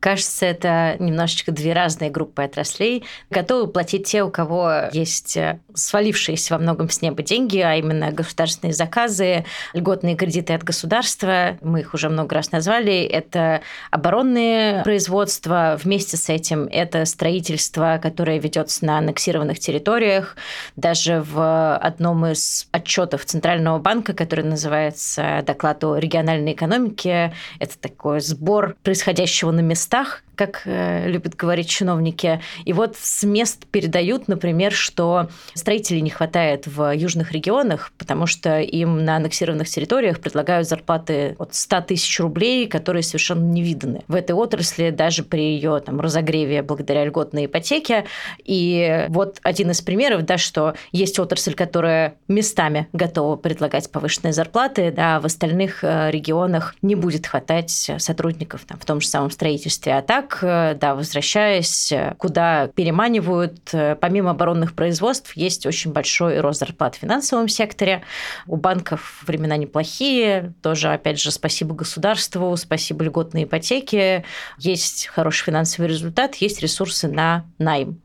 Кажется, 0.00 0.46
это 0.46 0.96
немножечко 1.00 1.50
две 1.50 1.72
разные 1.72 2.10
группы 2.10 2.42
отраслей. 2.42 3.04
Готовы 3.30 3.66
платить 3.66 4.06
те, 4.06 4.22
у 4.22 4.30
кого 4.30 4.88
есть 4.92 5.36
э, 5.36 5.58
свалившиеся 5.74 6.54
во 6.54 6.60
многом 6.60 6.88
с 6.88 7.02
неба 7.02 7.22
деньги, 7.22 7.58
а 7.58 7.74
именно 7.74 8.12
государственные 8.12 8.74
заказы, 8.74 9.44
льготные 9.74 10.14
кредиты 10.14 10.54
от 10.54 10.62
государства. 10.62 11.58
Мы 11.62 11.80
их 11.80 11.94
уже 11.94 12.08
много 12.08 12.36
раз 12.36 12.52
назвали. 12.52 13.02
Это 13.02 13.62
оборонные 13.90 14.84
производства. 14.84 15.76
Вместе 15.82 16.16
с 16.16 16.28
этим 16.28 16.68
это 16.70 17.04
строительство, 17.04 17.98
которое 18.00 18.38
ведется 18.38 18.84
на 18.84 18.98
аннексированных 18.98 19.58
территориях. 19.58 20.36
Даже 20.76 21.24
в 21.28 21.76
одном 21.76 22.24
из 22.26 22.68
отчетов 22.70 23.24
Центрального 23.24 23.80
банка, 23.80 24.12
который 24.12 24.44
называется 24.44 25.42
«Доклад 25.44 25.82
о 25.82 25.96
региональной 25.96 26.52
экономике», 26.52 27.34
это 27.58 27.76
такой 27.78 28.20
сбор 28.20 28.76
происходящего 28.84 29.50
на 29.50 29.60
местах 29.60 29.87
местах, 29.88 30.22
как 30.38 30.62
э, 30.64 31.08
любят 31.10 31.34
говорить 31.34 31.68
чиновники. 31.68 32.40
И 32.64 32.72
вот 32.72 32.96
с 32.96 33.24
мест 33.24 33.66
передают, 33.66 34.28
например, 34.28 34.72
что 34.72 35.28
строителей 35.54 36.00
не 36.00 36.10
хватает 36.10 36.66
в 36.66 36.94
южных 36.94 37.32
регионах, 37.32 37.92
потому 37.98 38.26
что 38.26 38.60
им 38.60 39.04
на 39.04 39.16
аннексированных 39.16 39.68
территориях 39.68 40.20
предлагают 40.20 40.68
зарплаты 40.68 41.34
от 41.38 41.54
100 41.54 41.80
тысяч 41.82 42.20
рублей, 42.20 42.68
которые 42.68 43.02
совершенно 43.02 43.44
не 43.44 43.62
виданы 43.62 44.02
в 44.06 44.14
этой 44.14 44.32
отрасли, 44.32 44.90
даже 44.90 45.24
при 45.24 45.42
ее 45.54 45.80
там, 45.84 46.00
разогреве 46.00 46.62
благодаря 46.62 47.04
льготной 47.04 47.46
ипотеке. 47.46 48.04
И 48.44 49.06
вот 49.08 49.40
один 49.42 49.72
из 49.72 49.80
примеров, 49.80 50.24
да, 50.24 50.38
что 50.38 50.74
есть 50.92 51.18
отрасль, 51.18 51.54
которая 51.54 52.14
местами 52.28 52.86
готова 52.92 53.34
предлагать 53.36 53.90
повышенные 53.90 54.32
зарплаты, 54.32 54.92
да, 54.92 55.08
а 55.16 55.20
в 55.20 55.26
остальных 55.26 55.82
э, 55.82 56.10
регионах 56.10 56.74
не 56.82 56.94
будет 56.94 57.26
хватать 57.26 57.90
сотрудников 57.98 58.64
там, 58.66 58.78
в 58.78 58.84
том 58.84 59.00
же 59.00 59.08
самом 59.08 59.30
строительстве. 59.30 59.96
А 59.96 60.02
так 60.02 60.27
так, 60.28 60.38
э, 60.42 60.74
да, 60.78 60.94
возвращаясь, 60.94 61.92
э, 61.92 62.14
куда 62.18 62.68
переманивают, 62.68 63.58
э, 63.72 63.96
помимо 63.96 64.30
оборонных 64.30 64.74
производств, 64.74 65.36
есть 65.36 65.66
очень 65.66 65.92
большой 65.92 66.40
рост 66.40 66.60
зарплат 66.60 66.96
в 66.96 66.98
финансовом 66.98 67.48
секторе. 67.48 68.02
У 68.46 68.56
банков 68.56 69.22
времена 69.26 69.56
неплохие, 69.56 70.52
тоже, 70.62 70.92
опять 70.92 71.20
же, 71.20 71.30
спасибо 71.30 71.74
государству, 71.74 72.56
спасибо 72.56 73.04
льготной 73.04 73.44
ипотеке, 73.44 74.24
есть 74.58 75.06
хороший 75.06 75.44
финансовый 75.44 75.86
результат, 75.86 76.36
есть 76.36 76.60
ресурсы 76.60 77.08
на 77.08 77.44
найм. 77.58 78.00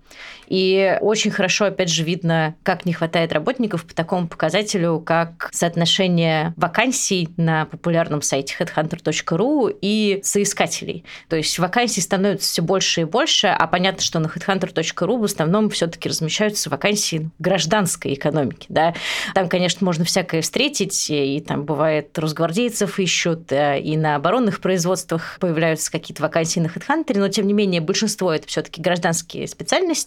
И 0.47 0.97
очень 1.01 1.31
хорошо, 1.31 1.65
опять 1.65 1.89
же, 1.89 2.03
видно, 2.03 2.55
как 2.63 2.85
не 2.85 2.93
хватает 2.93 3.31
работников 3.31 3.85
по 3.85 3.95
такому 3.95 4.27
показателю, 4.27 4.99
как 4.99 5.49
соотношение 5.51 6.53
вакансий 6.57 7.29
на 7.37 7.65
популярном 7.65 8.21
сайте 8.21 8.55
headhunter.ru 8.59 9.75
и 9.81 10.19
соискателей. 10.23 11.05
То 11.29 11.37
есть 11.37 11.57
вакансий 11.59 12.01
становится 12.01 12.49
все 12.49 12.61
больше 12.61 13.01
и 13.01 13.03
больше, 13.05 13.47
а 13.47 13.65
понятно, 13.67 14.01
что 14.01 14.19
на 14.19 14.27
headhunter.ru 14.27 15.17
в 15.17 15.23
основном 15.23 15.69
все-таки 15.69 16.09
размещаются 16.09 16.69
вакансии 16.69 17.29
гражданской 17.39 18.13
экономики. 18.13 18.67
Да? 18.69 18.93
Там, 19.33 19.47
конечно, 19.49 19.85
можно 19.85 20.03
всякое 20.03 20.41
встретить, 20.41 21.09
и 21.09 21.43
там 21.45 21.63
бывает 21.63 22.19
росгвардейцев 22.19 22.99
ищут, 22.99 23.51
и 23.51 23.97
на 23.97 24.15
оборонных 24.15 24.59
производствах 24.59 25.37
появляются 25.39 25.91
какие-то 25.91 26.21
вакансии 26.21 26.59
на 26.59 26.67
HeadHunter, 26.67 27.17
но 27.17 27.29
тем 27.29 27.47
не 27.47 27.53
менее 27.53 27.81
большинство 27.81 28.31
это 28.33 28.47
все-таки 28.47 28.81
гражданские 28.81 29.47
специальности. 29.47 30.02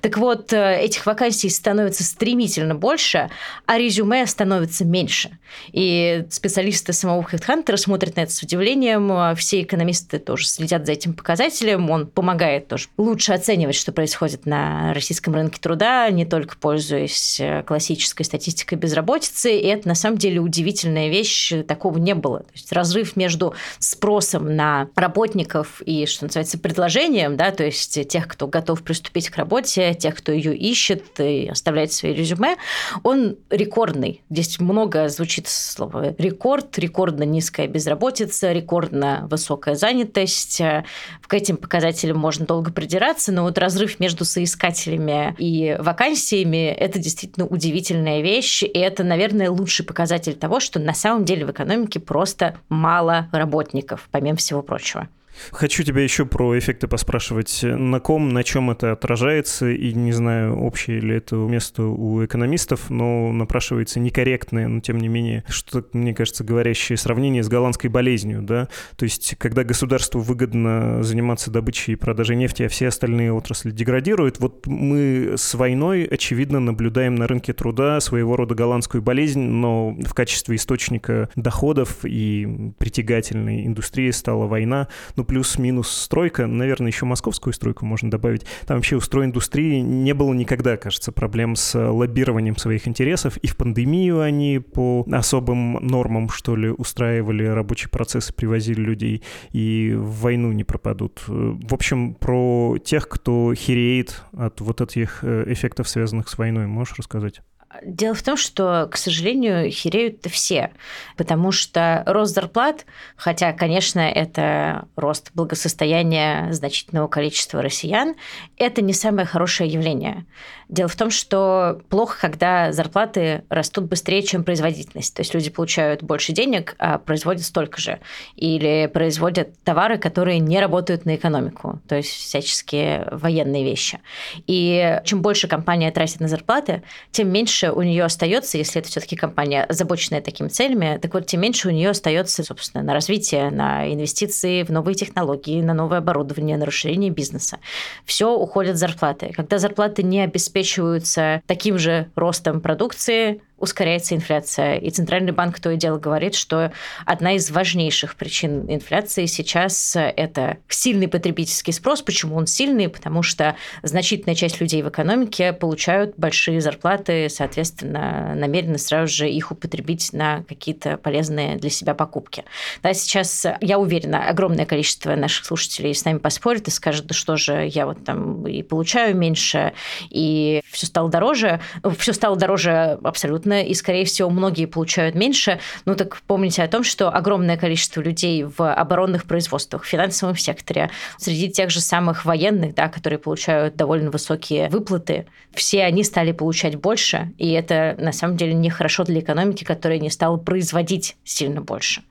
Так 0.00 0.18
вот, 0.18 0.52
э, 0.52 0.80
этих 0.80 1.06
вакансий 1.06 1.48
становится 1.48 2.04
стремительно 2.04 2.74
больше, 2.74 3.30
а 3.66 3.78
резюме 3.78 4.26
становится 4.26 4.84
меньше. 4.84 5.38
И 5.72 6.26
специалисты 6.30 6.92
самого 6.92 7.22
HeadHunter 7.22 7.76
смотрят 7.76 8.16
на 8.16 8.20
это 8.20 8.32
с 8.32 8.42
удивлением, 8.42 9.34
все 9.36 9.62
экономисты 9.62 10.18
тоже 10.18 10.46
следят 10.46 10.86
за 10.86 10.92
этим 10.92 11.14
показателем, 11.14 11.90
он 11.90 12.06
помогает 12.06 12.68
тоже 12.68 12.88
лучше 12.96 13.32
оценивать, 13.32 13.74
что 13.74 13.92
происходит 13.92 14.46
на 14.46 14.92
российском 14.94 15.34
рынке 15.34 15.60
труда, 15.60 16.08
не 16.10 16.24
только 16.24 16.56
пользуясь 16.56 17.40
э, 17.40 17.62
классической 17.62 18.24
статистикой 18.24 18.78
безработицы, 18.78 19.56
и 19.56 19.66
это 19.66 19.88
на 19.88 19.94
самом 19.94 20.18
деле 20.18 20.40
удивительная 20.40 21.08
вещь, 21.08 21.52
такого 21.66 21.98
не 21.98 22.14
было. 22.14 22.40
То 22.40 22.52
есть 22.54 22.72
разрыв 22.72 23.16
между 23.16 23.54
спросом 23.78 24.54
на 24.54 24.88
работников 24.94 25.82
и, 25.84 26.06
что 26.06 26.24
называется, 26.24 26.58
предложением, 26.58 27.36
да, 27.36 27.50
то 27.50 27.64
есть 27.64 28.08
тех, 28.08 28.28
кто 28.28 28.46
готов 28.46 28.82
приступить 28.82 29.29
к 29.30 29.36
работе, 29.36 29.94
тех, 29.94 30.16
кто 30.16 30.32
ее 30.32 30.56
ищет 30.56 31.18
и 31.20 31.48
оставляет 31.48 31.92
свои 31.92 32.12
резюме, 32.12 32.56
он 33.02 33.36
рекордный. 33.48 34.22
Здесь 34.30 34.58
много 34.60 35.08
звучит 35.08 35.48
слово 35.48 36.14
рекорд, 36.18 36.78
рекордно 36.78 37.22
низкая 37.22 37.66
безработица, 37.66 38.52
рекордно 38.52 39.26
высокая 39.30 39.74
занятость. 39.74 40.58
К 40.58 41.34
этим 41.34 41.56
показателям 41.56 42.18
можно 42.18 42.46
долго 42.46 42.72
придираться, 42.72 43.32
но 43.32 43.42
вот 43.42 43.58
разрыв 43.58 44.00
между 44.00 44.24
соискателями 44.24 45.34
и 45.38 45.76
вакансиями– 45.78 46.66
это 46.78 46.98
действительно 46.98 47.46
удивительная 47.46 48.20
вещь, 48.20 48.62
и 48.62 48.78
это, 48.78 49.04
наверное, 49.04 49.50
лучший 49.50 49.84
показатель 49.84 50.34
того, 50.34 50.60
что 50.60 50.78
на 50.78 50.94
самом 50.94 51.24
деле 51.24 51.46
в 51.46 51.50
экономике 51.50 52.00
просто 52.00 52.56
мало 52.68 53.28
работников, 53.32 54.08
помимо 54.10 54.36
всего 54.36 54.62
прочего. 54.62 55.08
Хочу 55.50 55.82
тебя 55.82 56.02
еще 56.02 56.26
про 56.26 56.58
эффекты 56.58 56.86
поспрашивать. 56.88 57.60
На 57.62 58.00
ком, 58.00 58.30
на 58.30 58.44
чем 58.44 58.70
это 58.70 58.92
отражается, 58.92 59.70
и 59.70 59.92
не 59.92 60.12
знаю, 60.12 60.56
общее 60.58 61.00
ли 61.00 61.16
это 61.16 61.36
место 61.36 61.84
у 61.84 62.24
экономистов, 62.24 62.90
но 62.90 63.32
напрашивается 63.32 64.00
некорректное, 64.00 64.68
но 64.68 64.80
тем 64.80 64.98
не 64.98 65.08
менее, 65.08 65.44
что, 65.48 65.84
мне 65.92 66.14
кажется, 66.14 66.44
говорящее 66.44 66.96
сравнение 66.96 67.42
с 67.42 67.48
голландской 67.48 67.90
болезнью, 67.90 68.42
да? 68.42 68.68
То 68.96 69.04
есть, 69.04 69.34
когда 69.38 69.64
государству 69.64 70.20
выгодно 70.20 71.02
заниматься 71.02 71.50
добычей 71.50 71.94
и 71.94 71.96
продажей 71.96 72.36
нефти, 72.36 72.64
а 72.64 72.68
все 72.68 72.88
остальные 72.88 73.32
отрасли 73.32 73.70
деградируют, 73.70 74.38
вот 74.40 74.66
мы 74.66 75.34
с 75.36 75.54
войной, 75.54 76.04
очевидно, 76.04 76.60
наблюдаем 76.60 77.14
на 77.14 77.26
рынке 77.26 77.52
труда 77.52 78.00
своего 78.00 78.36
рода 78.36 78.54
голландскую 78.54 79.02
болезнь, 79.02 79.40
но 79.40 79.96
в 80.04 80.14
качестве 80.14 80.56
источника 80.56 81.28
доходов 81.36 81.98
и 82.04 82.72
притягательной 82.78 83.66
индустрии 83.66 84.10
стала 84.10 84.46
война, 84.46 84.88
ну, 85.16 85.24
плюс-минус 85.30 85.88
стройка, 85.88 86.48
наверное, 86.48 86.88
еще 86.88 87.06
московскую 87.06 87.52
стройку 87.52 87.86
можно 87.86 88.10
добавить. 88.10 88.44
Там 88.66 88.78
вообще 88.78 88.96
у 88.96 89.00
стройиндустрии 89.00 89.78
не 89.78 90.12
было 90.12 90.34
никогда, 90.34 90.76
кажется, 90.76 91.12
проблем 91.12 91.54
с 91.54 91.78
лоббированием 91.78 92.56
своих 92.56 92.88
интересов, 92.88 93.36
и 93.36 93.46
в 93.46 93.56
пандемию 93.56 94.22
они 94.22 94.58
по 94.58 95.06
особым 95.12 95.74
нормам, 95.86 96.30
что 96.30 96.56
ли, 96.56 96.70
устраивали 96.70 97.44
рабочий 97.44 97.88
процесс 97.88 98.30
и 98.30 98.32
привозили 98.32 98.80
людей, 98.80 99.22
и 99.52 99.94
в 99.96 100.22
войну 100.22 100.50
не 100.50 100.64
пропадут. 100.64 101.22
В 101.28 101.74
общем, 101.74 102.14
про 102.14 102.78
тех, 102.82 103.08
кто 103.08 103.54
хереет 103.54 104.24
от 104.36 104.60
вот 104.60 104.80
этих 104.80 105.20
э, 105.22 105.44
эффектов, 105.46 105.88
связанных 105.88 106.28
с 106.28 106.38
войной, 106.38 106.66
можешь 106.66 106.98
рассказать? 106.98 107.40
Дело 107.82 108.14
в 108.14 108.22
том, 108.22 108.36
что, 108.36 108.88
к 108.90 108.96
сожалению, 108.96 109.70
хереют 109.70 110.26
все, 110.28 110.72
потому 111.16 111.52
что 111.52 112.02
рост 112.04 112.34
зарплат, 112.34 112.84
хотя, 113.16 113.52
конечно, 113.52 114.00
это 114.00 114.88
рост 114.96 115.30
благосостояния 115.34 116.48
значительного 116.52 117.06
количества 117.06 117.62
россиян, 117.62 118.16
это 118.56 118.82
не 118.82 118.92
самое 118.92 119.24
хорошее 119.24 119.70
явление. 119.70 120.26
Дело 120.68 120.88
в 120.88 120.96
том, 120.96 121.10
что 121.10 121.80
плохо, 121.88 122.16
когда 122.20 122.72
зарплаты 122.72 123.44
растут 123.48 123.84
быстрее, 123.84 124.22
чем 124.22 124.44
производительность. 124.44 125.14
То 125.14 125.20
есть 125.20 125.34
люди 125.34 125.50
получают 125.50 126.02
больше 126.02 126.32
денег, 126.32 126.74
а 126.78 126.98
производят 126.98 127.44
столько 127.44 127.80
же. 127.80 128.00
Или 128.36 128.88
производят 128.92 129.60
товары, 129.62 129.98
которые 129.98 130.38
не 130.38 130.60
работают 130.60 131.06
на 131.06 131.16
экономику, 131.16 131.80
то 131.88 131.96
есть 131.96 132.10
всяческие 132.10 133.08
военные 133.10 133.64
вещи. 133.64 134.00
И 134.46 135.00
чем 135.04 135.22
больше 135.22 135.48
компания 135.48 135.90
тратит 135.90 136.20
на 136.20 136.28
зарплаты, 136.28 136.82
тем 137.10 137.30
меньше 137.30 137.59
у 137.64 137.82
нее 137.82 138.04
остается, 138.04 138.58
если 138.58 138.80
это 138.80 138.88
все-таки 138.88 139.16
компания, 139.16 139.64
озабоченная 139.64 140.20
такими 140.20 140.48
целями, 140.48 140.98
так 141.00 141.14
вот, 141.14 141.26
тем 141.26 141.40
меньше 141.40 141.68
у 141.68 141.70
нее 141.70 141.90
остается, 141.90 142.42
собственно, 142.42 142.82
на 142.82 142.94
развитие, 142.94 143.50
на 143.50 143.92
инвестиции 143.92 144.62
в 144.62 144.70
новые 144.70 144.94
технологии, 144.94 145.62
на 145.62 145.74
новое 145.74 145.98
оборудование, 145.98 146.56
на 146.56 146.66
расширение 146.66 147.10
бизнеса. 147.10 147.58
Все 148.04 148.34
уходит 148.34 148.76
в 148.76 148.78
зарплаты. 148.78 149.32
Когда 149.34 149.58
зарплаты 149.58 150.02
не 150.02 150.20
обеспечивают 150.22 150.60
обеспечиваются 150.70 151.42
таким 151.46 151.78
же 151.78 152.10
ростом 152.14 152.60
продукции, 152.60 153.42
ускоряется 153.60 154.14
инфляция. 154.14 154.76
И 154.76 154.90
Центральный 154.90 155.32
банк 155.32 155.60
то 155.60 155.70
и 155.70 155.76
дело 155.76 155.98
говорит, 155.98 156.34
что 156.34 156.72
одна 157.04 157.34
из 157.34 157.50
важнейших 157.50 158.16
причин 158.16 158.66
инфляции 158.68 159.26
сейчас 159.26 159.94
это 159.94 160.56
сильный 160.68 161.08
потребительский 161.08 161.72
спрос. 161.72 162.02
Почему 162.02 162.36
он 162.36 162.46
сильный? 162.46 162.88
Потому 162.88 163.22
что 163.22 163.56
значительная 163.82 164.34
часть 164.34 164.60
людей 164.60 164.82
в 164.82 164.88
экономике 164.88 165.52
получают 165.52 166.14
большие 166.16 166.60
зарплаты, 166.60 167.28
соответственно, 167.28 168.34
намерены 168.34 168.78
сразу 168.78 169.12
же 169.12 169.28
их 169.28 169.52
употребить 169.52 170.12
на 170.12 170.42
какие-то 170.48 170.96
полезные 170.96 171.56
для 171.56 171.70
себя 171.70 171.94
покупки. 171.94 172.44
Да, 172.82 172.94
сейчас, 172.94 173.46
я 173.60 173.78
уверена, 173.78 174.28
огромное 174.28 174.64
количество 174.64 175.14
наших 175.14 175.44
слушателей 175.44 175.94
с 175.94 176.04
нами 176.04 176.18
поспорит 176.18 176.66
и 176.68 176.70
скажет, 176.70 177.06
да 177.06 177.14
что 177.14 177.36
же, 177.36 177.68
я 177.70 177.86
вот 177.86 178.04
там 178.04 178.46
и 178.46 178.62
получаю 178.62 179.14
меньше, 179.14 179.74
и 180.08 180.62
все 180.70 180.86
стало 180.86 181.10
дороже. 181.10 181.60
Все 181.98 182.14
стало 182.14 182.36
дороже 182.36 182.98
абсолютно 183.02 183.49
доступно, 183.50 183.62
и, 183.62 183.74
скорее 183.74 184.04
всего, 184.04 184.30
многие 184.30 184.66
получают 184.66 185.14
меньше. 185.14 185.58
Ну 185.84 185.94
так 185.94 186.20
помните 186.26 186.62
о 186.62 186.68
том, 186.68 186.84
что 186.84 187.08
огромное 187.08 187.56
количество 187.56 188.00
людей 188.00 188.44
в 188.44 188.72
оборонных 188.72 189.24
производствах, 189.24 189.82
в 189.82 189.86
финансовом 189.86 190.36
секторе, 190.36 190.90
среди 191.18 191.50
тех 191.50 191.70
же 191.70 191.80
самых 191.80 192.24
военных, 192.24 192.74
да, 192.74 192.88
которые 192.88 193.18
получают 193.18 193.76
довольно 193.76 194.10
высокие 194.10 194.68
выплаты, 194.68 195.26
все 195.52 195.84
они 195.84 196.04
стали 196.04 196.32
получать 196.32 196.76
больше, 196.76 197.32
и 197.38 197.50
это 197.50 197.96
на 197.98 198.12
самом 198.12 198.36
деле 198.36 198.54
нехорошо 198.54 199.04
для 199.04 199.20
экономики, 199.20 199.64
которая 199.64 199.98
не 199.98 200.10
стала 200.10 200.36
производить 200.36 201.16
сильно 201.24 201.60
больше. 201.60 202.02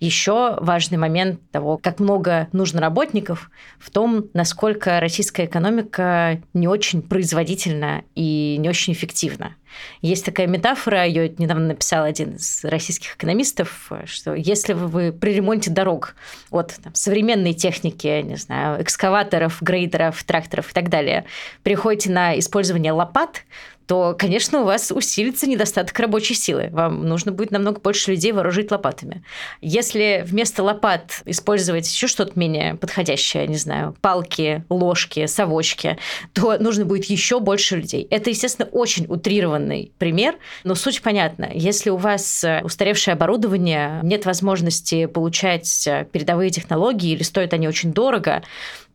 Еще 0.00 0.56
важный 0.60 0.98
момент 0.98 1.40
того, 1.50 1.78
как 1.78 2.00
много 2.00 2.48
нужно 2.52 2.80
работников, 2.80 3.50
в 3.78 3.90
том, 3.90 4.26
насколько 4.34 5.00
российская 5.00 5.46
экономика 5.46 6.40
не 6.54 6.68
очень 6.68 7.02
производительна 7.02 8.02
и 8.14 8.56
не 8.58 8.68
очень 8.68 8.92
эффективна. 8.92 9.54
Есть 10.00 10.24
такая 10.24 10.46
метафора, 10.46 11.04
ее 11.04 11.28
недавно 11.38 11.68
написал 11.68 12.04
один 12.04 12.36
из 12.36 12.64
российских 12.64 13.16
экономистов, 13.16 13.90
что 14.04 14.34
если 14.34 14.72
вы 14.72 15.12
при 15.12 15.34
ремонте 15.34 15.70
дорог 15.70 16.14
от 16.50 16.74
там, 16.82 16.94
современной 16.94 17.52
техники, 17.52 18.22
не 18.22 18.36
знаю, 18.36 18.82
экскаваторов, 18.82 19.60
грейдеров, 19.62 20.22
тракторов 20.24 20.70
и 20.70 20.74
так 20.74 20.88
далее, 20.88 21.24
переходите 21.62 22.10
на 22.10 22.38
использование 22.38 22.92
лопат, 22.92 23.44
то, 23.88 24.14
конечно, 24.16 24.60
у 24.60 24.64
вас 24.64 24.92
усилится 24.92 25.48
недостаток 25.48 25.98
рабочей 25.98 26.34
силы. 26.34 26.68
Вам 26.72 27.06
нужно 27.08 27.32
будет 27.32 27.50
намного 27.50 27.80
больше 27.80 28.10
людей 28.10 28.32
вооружить 28.32 28.70
лопатами. 28.70 29.24
Если 29.62 30.22
вместо 30.26 30.62
лопат 30.62 31.22
использовать 31.24 31.90
еще 31.90 32.06
что-то 32.06 32.38
менее 32.38 32.74
подходящее, 32.74 33.46
не 33.48 33.56
знаю, 33.56 33.96
палки, 34.02 34.62
ложки, 34.68 35.24
совочки, 35.24 35.96
то 36.34 36.58
нужно 36.58 36.84
будет 36.84 37.06
еще 37.06 37.40
больше 37.40 37.76
людей. 37.76 38.06
Это, 38.10 38.28
естественно, 38.28 38.68
очень 38.72 39.06
утрированный 39.08 39.90
пример, 39.96 40.36
но 40.64 40.74
суть 40.74 41.00
понятна. 41.00 41.48
Если 41.54 41.88
у 41.88 41.96
вас 41.96 42.44
э, 42.44 42.60
устаревшее 42.62 43.14
оборудование, 43.14 44.00
нет 44.02 44.26
возможности 44.26 45.06
получать 45.06 45.86
э, 45.86 46.06
передовые 46.12 46.50
технологии 46.50 47.12
или 47.12 47.22
стоят 47.22 47.54
они 47.54 47.66
очень 47.66 47.94
дорого, 47.94 48.42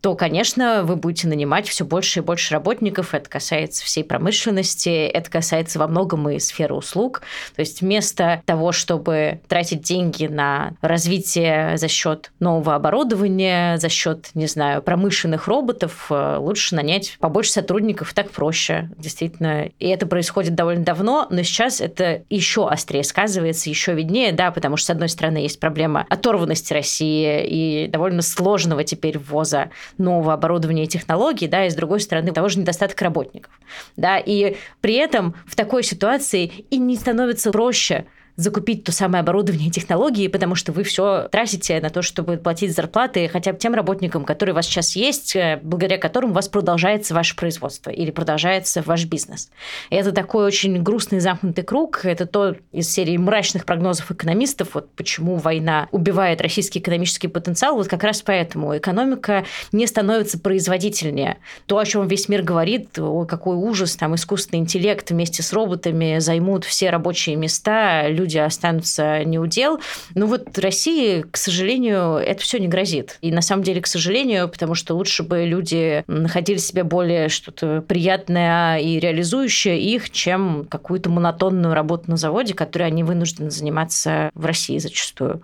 то, 0.04 0.16
конечно, 0.16 0.84
вы 0.84 0.98
будете 0.98 1.30
нанимать 1.30 1.66
все 1.70 1.86
больше 1.86 2.20
и 2.20 2.22
больше 2.22 2.54
работников. 2.54 3.13
Это 3.13 3.30
касается 3.30 3.86
всей 3.86 4.04
промышленности, 4.04 4.89
это 4.89 5.32
касается 5.32 5.80
во 5.80 5.88
многом 5.88 6.28
и 6.28 6.39
сферы 6.39 6.76
услуг. 6.76 7.22
То 7.56 7.62
есть 7.62 7.80
вместо 7.80 8.44
того, 8.46 8.74
чтобы 8.74 9.39
тратить 9.48 9.82
деньги 9.82 10.26
на 10.26 10.74
развитие 10.82 11.78
за 11.78 11.88
счет 11.88 12.34
нового 12.42 12.76
оборудования, 12.76 13.78
за 13.78 13.88
счет, 13.88 14.32
не 14.34 14.48
знаю, 14.48 14.82
промышленных 14.82 15.48
роботов, 15.48 16.08
э, 16.10 16.36
лучше 16.38 16.76
нанять 16.76 17.16
побольше 17.22 17.52
сотрудников, 17.52 18.13
так 18.13 18.30
проще, 18.30 18.89
действительно. 18.98 19.68
И 19.80 19.88
это 19.88 20.06
происходит 20.06 20.54
довольно 20.54 20.84
давно, 20.84 21.28
но 21.30 21.44
сейчас 21.44 21.80
это 21.80 22.24
еще 22.30 22.68
острее 22.68 23.06
сказывается, 23.06 23.70
еще 23.70 23.94
виднее, 23.94 24.34
да, 24.34 24.52
потому 24.52 24.76
что, 24.76 24.88
с 24.88 24.89
одной 24.89 25.08
стороны, 25.08 25.38
есть 25.38 25.62
проблема 25.62 26.06
оторванности 26.10 26.74
России 26.74 27.46
и 27.46 27.88
довольно 27.88 28.22
сложного 28.22 28.84
теперь 28.84 29.18
ввоза 29.18 29.70
нового 29.97 30.34
оборудования 30.34 30.86
и 30.86 30.88
технологий, 30.88 31.47
да, 31.47 31.65
и 31.65 31.69
с 31.69 31.75
другой 31.75 31.99
стороны 31.99 32.32
того 32.32 32.49
же 32.49 32.60
недостаток 32.60 33.01
работников. 33.01 33.51
Да, 33.95 34.17
и 34.17 34.56
при 34.82 34.95
этом 34.95 35.36
в 35.45 35.56
такой 35.56 35.84
ситуации 35.84 36.65
и 36.69 36.77
не 36.77 36.95
становится 36.95 37.51
проще 37.51 38.06
закупить 38.36 38.84
то 38.84 38.91
самое 38.91 39.22
оборудование 39.22 39.67
и 39.67 39.72
технологии, 39.72 40.28
потому 40.28 40.56
что 40.56 40.72
вы 40.72 40.84
все 40.84 41.28
тратите 41.32 41.80
на 41.80 41.89
то, 41.89 42.02
чтобы 42.02 42.38
платить 42.38 42.76
зарплаты 42.76 43.28
хотя 43.28 43.54
бы 43.54 43.60
тем 43.60 43.74
работникам, 43.74 44.26
которые 44.26 44.54
у 44.54 44.56
вас 44.56 44.65
сейчас 44.65 44.96
есть, 44.96 45.36
э, 45.36 45.60
благодаря 45.62 46.00
которым 46.00 46.32
у 46.32 46.34
вас 46.34 46.48
продолжается 46.48 47.13
ваше 47.13 47.36
производство 47.36 47.91
или 47.91 48.12
продолжается 48.12 48.82
ваш 48.86 49.06
бизнес. 49.06 49.50
И 49.89 49.96
это 49.96 50.12
такой 50.12 50.46
очень 50.46 50.82
грустный 50.82 51.19
замкнутый 51.19 51.63
круг. 51.63 52.06
Это 52.06 52.26
то 52.26 52.56
из 52.72 52.89
серии 52.91 53.17
мрачных 53.17 53.65
прогнозов 53.65 54.12
экономистов, 54.12 54.69
вот 54.74 54.89
почему 54.96 55.36
война 55.36 55.88
убивает 55.91 56.41
российский 56.41 56.80
экономический 56.80 57.28
потенциал. 57.28 57.76
Вот 57.76 57.88
как 57.88 58.04
раз 58.04 58.22
поэтому 58.22 58.76
экономика 58.76 59.46
не 59.72 59.86
становится 59.86 60.39
производительнее. 60.39 61.38
То, 61.67 61.78
о 61.78 61.86
чем 61.86 62.08
весь 62.08 62.30
мир 62.30 62.41
говорит, 62.41 62.98
о, 62.98 63.26
какой 63.26 63.56
ужас, 63.56 63.96
там 63.96 64.15
искусственный 64.15 64.62
интеллект 64.62 65.10
вместе 65.12 65.43
с 65.43 65.54
роботами 65.54 66.17
займут 66.19 66.65
все 66.65 66.89
рабочие 66.89 67.36
места, 67.36 68.08
люди 68.08 68.22
останутся 68.39 69.23
не 69.23 69.39
у 69.39 69.45
дел. 69.45 69.79
Ну 70.15 70.27
вот 70.27 70.57
России, 70.57 71.25
к 71.29 71.38
сожалению, 71.38 72.15
это 72.15 72.41
все 72.41 72.59
не 72.59 72.67
грозит. 72.67 73.17
И 73.21 73.31
на 73.31 73.41
самом 73.41 73.63
деле, 73.63 73.81
к 73.81 73.88
сожалению, 73.88 74.49
потому 74.49 74.75
что 74.75 74.95
лучше 74.95 75.23
бы 75.23 75.45
люди 75.45 76.03
находили 76.07 76.57
себе 76.57 76.83
более 76.83 77.29
что-то 77.29 77.83
приятное 77.88 78.77
и 78.79 78.99
реализующее 78.99 79.79
их, 79.79 80.09
чем 80.09 80.65
какую-то 80.69 81.09
монотонную 81.09 81.73
работу 81.73 82.12
на 82.12 82.17
заводе, 82.17 82.53
которой 82.53 82.88
они 82.88 83.03
вынуждены 83.03 83.51
заниматься 83.51 84.31
в 84.33 84.45
России 84.45 84.77
зачастую. 84.77 85.41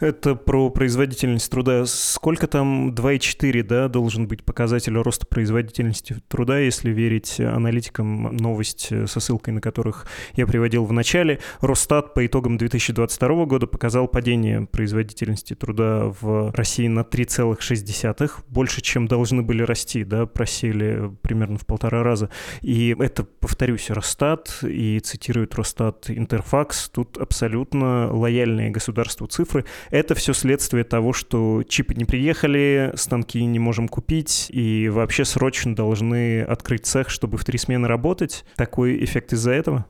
Это 0.00 0.34
про 0.34 0.70
производительность 0.70 1.50
труда. 1.50 1.86
Сколько 1.86 2.46
там 2.46 2.90
2,4 2.90 3.62
да, 3.62 3.88
должен 3.88 4.26
быть 4.26 4.44
показатель 4.44 4.96
роста 4.96 5.26
производительности 5.26 6.16
труда, 6.28 6.58
если 6.58 6.90
верить 6.90 7.40
аналитикам 7.40 8.36
новость, 8.36 8.92
со 9.06 9.20
ссылкой 9.20 9.54
на 9.54 9.60
которых 9.60 10.06
я 10.34 10.46
приводил 10.46 10.84
в 10.84 10.92
начале. 10.92 11.40
Росстат 11.60 12.14
по 12.14 12.26
итогам 12.26 12.56
2022 12.58 13.44
года 13.46 13.66
показал 13.66 14.08
падение 14.08 14.66
производительности 14.66 15.54
труда 15.54 16.12
в 16.20 16.52
России 16.52 16.88
на 16.88 17.00
3,6, 17.00 18.30
больше, 18.48 18.80
чем 18.80 19.06
должны 19.06 19.42
были 19.42 19.62
расти, 19.62 20.04
да, 20.04 20.26
просели 20.26 21.10
примерно 21.22 21.58
в 21.58 21.66
полтора 21.66 22.02
раза. 22.02 22.30
И 22.60 22.96
это, 22.98 23.24
повторюсь, 23.24 23.90
Росстат, 23.90 24.62
и 24.62 24.98
цитирует 25.00 25.54
Росстат 25.54 26.10
Интерфакс, 26.10 26.88
тут 26.88 27.18
абсолютно 27.18 28.12
лояльные 28.12 28.70
государству 28.70 29.26
цифры, 29.26 29.59
цифры. 29.60 29.64
Это 29.90 30.14
все 30.14 30.32
следствие 30.32 30.84
того, 30.84 31.12
что 31.12 31.62
чипы 31.68 31.94
не 31.94 32.04
приехали, 32.04 32.92
станки 32.94 33.44
не 33.44 33.58
можем 33.58 33.88
купить, 33.88 34.46
и 34.50 34.88
вообще 34.88 35.24
срочно 35.24 35.74
должны 35.74 36.42
открыть 36.42 36.86
цех, 36.86 37.10
чтобы 37.10 37.38
в 37.38 37.44
три 37.44 37.58
смены 37.58 37.88
работать. 37.88 38.44
Такой 38.56 39.02
эффект 39.04 39.32
из-за 39.32 39.52
этого? 39.52 39.86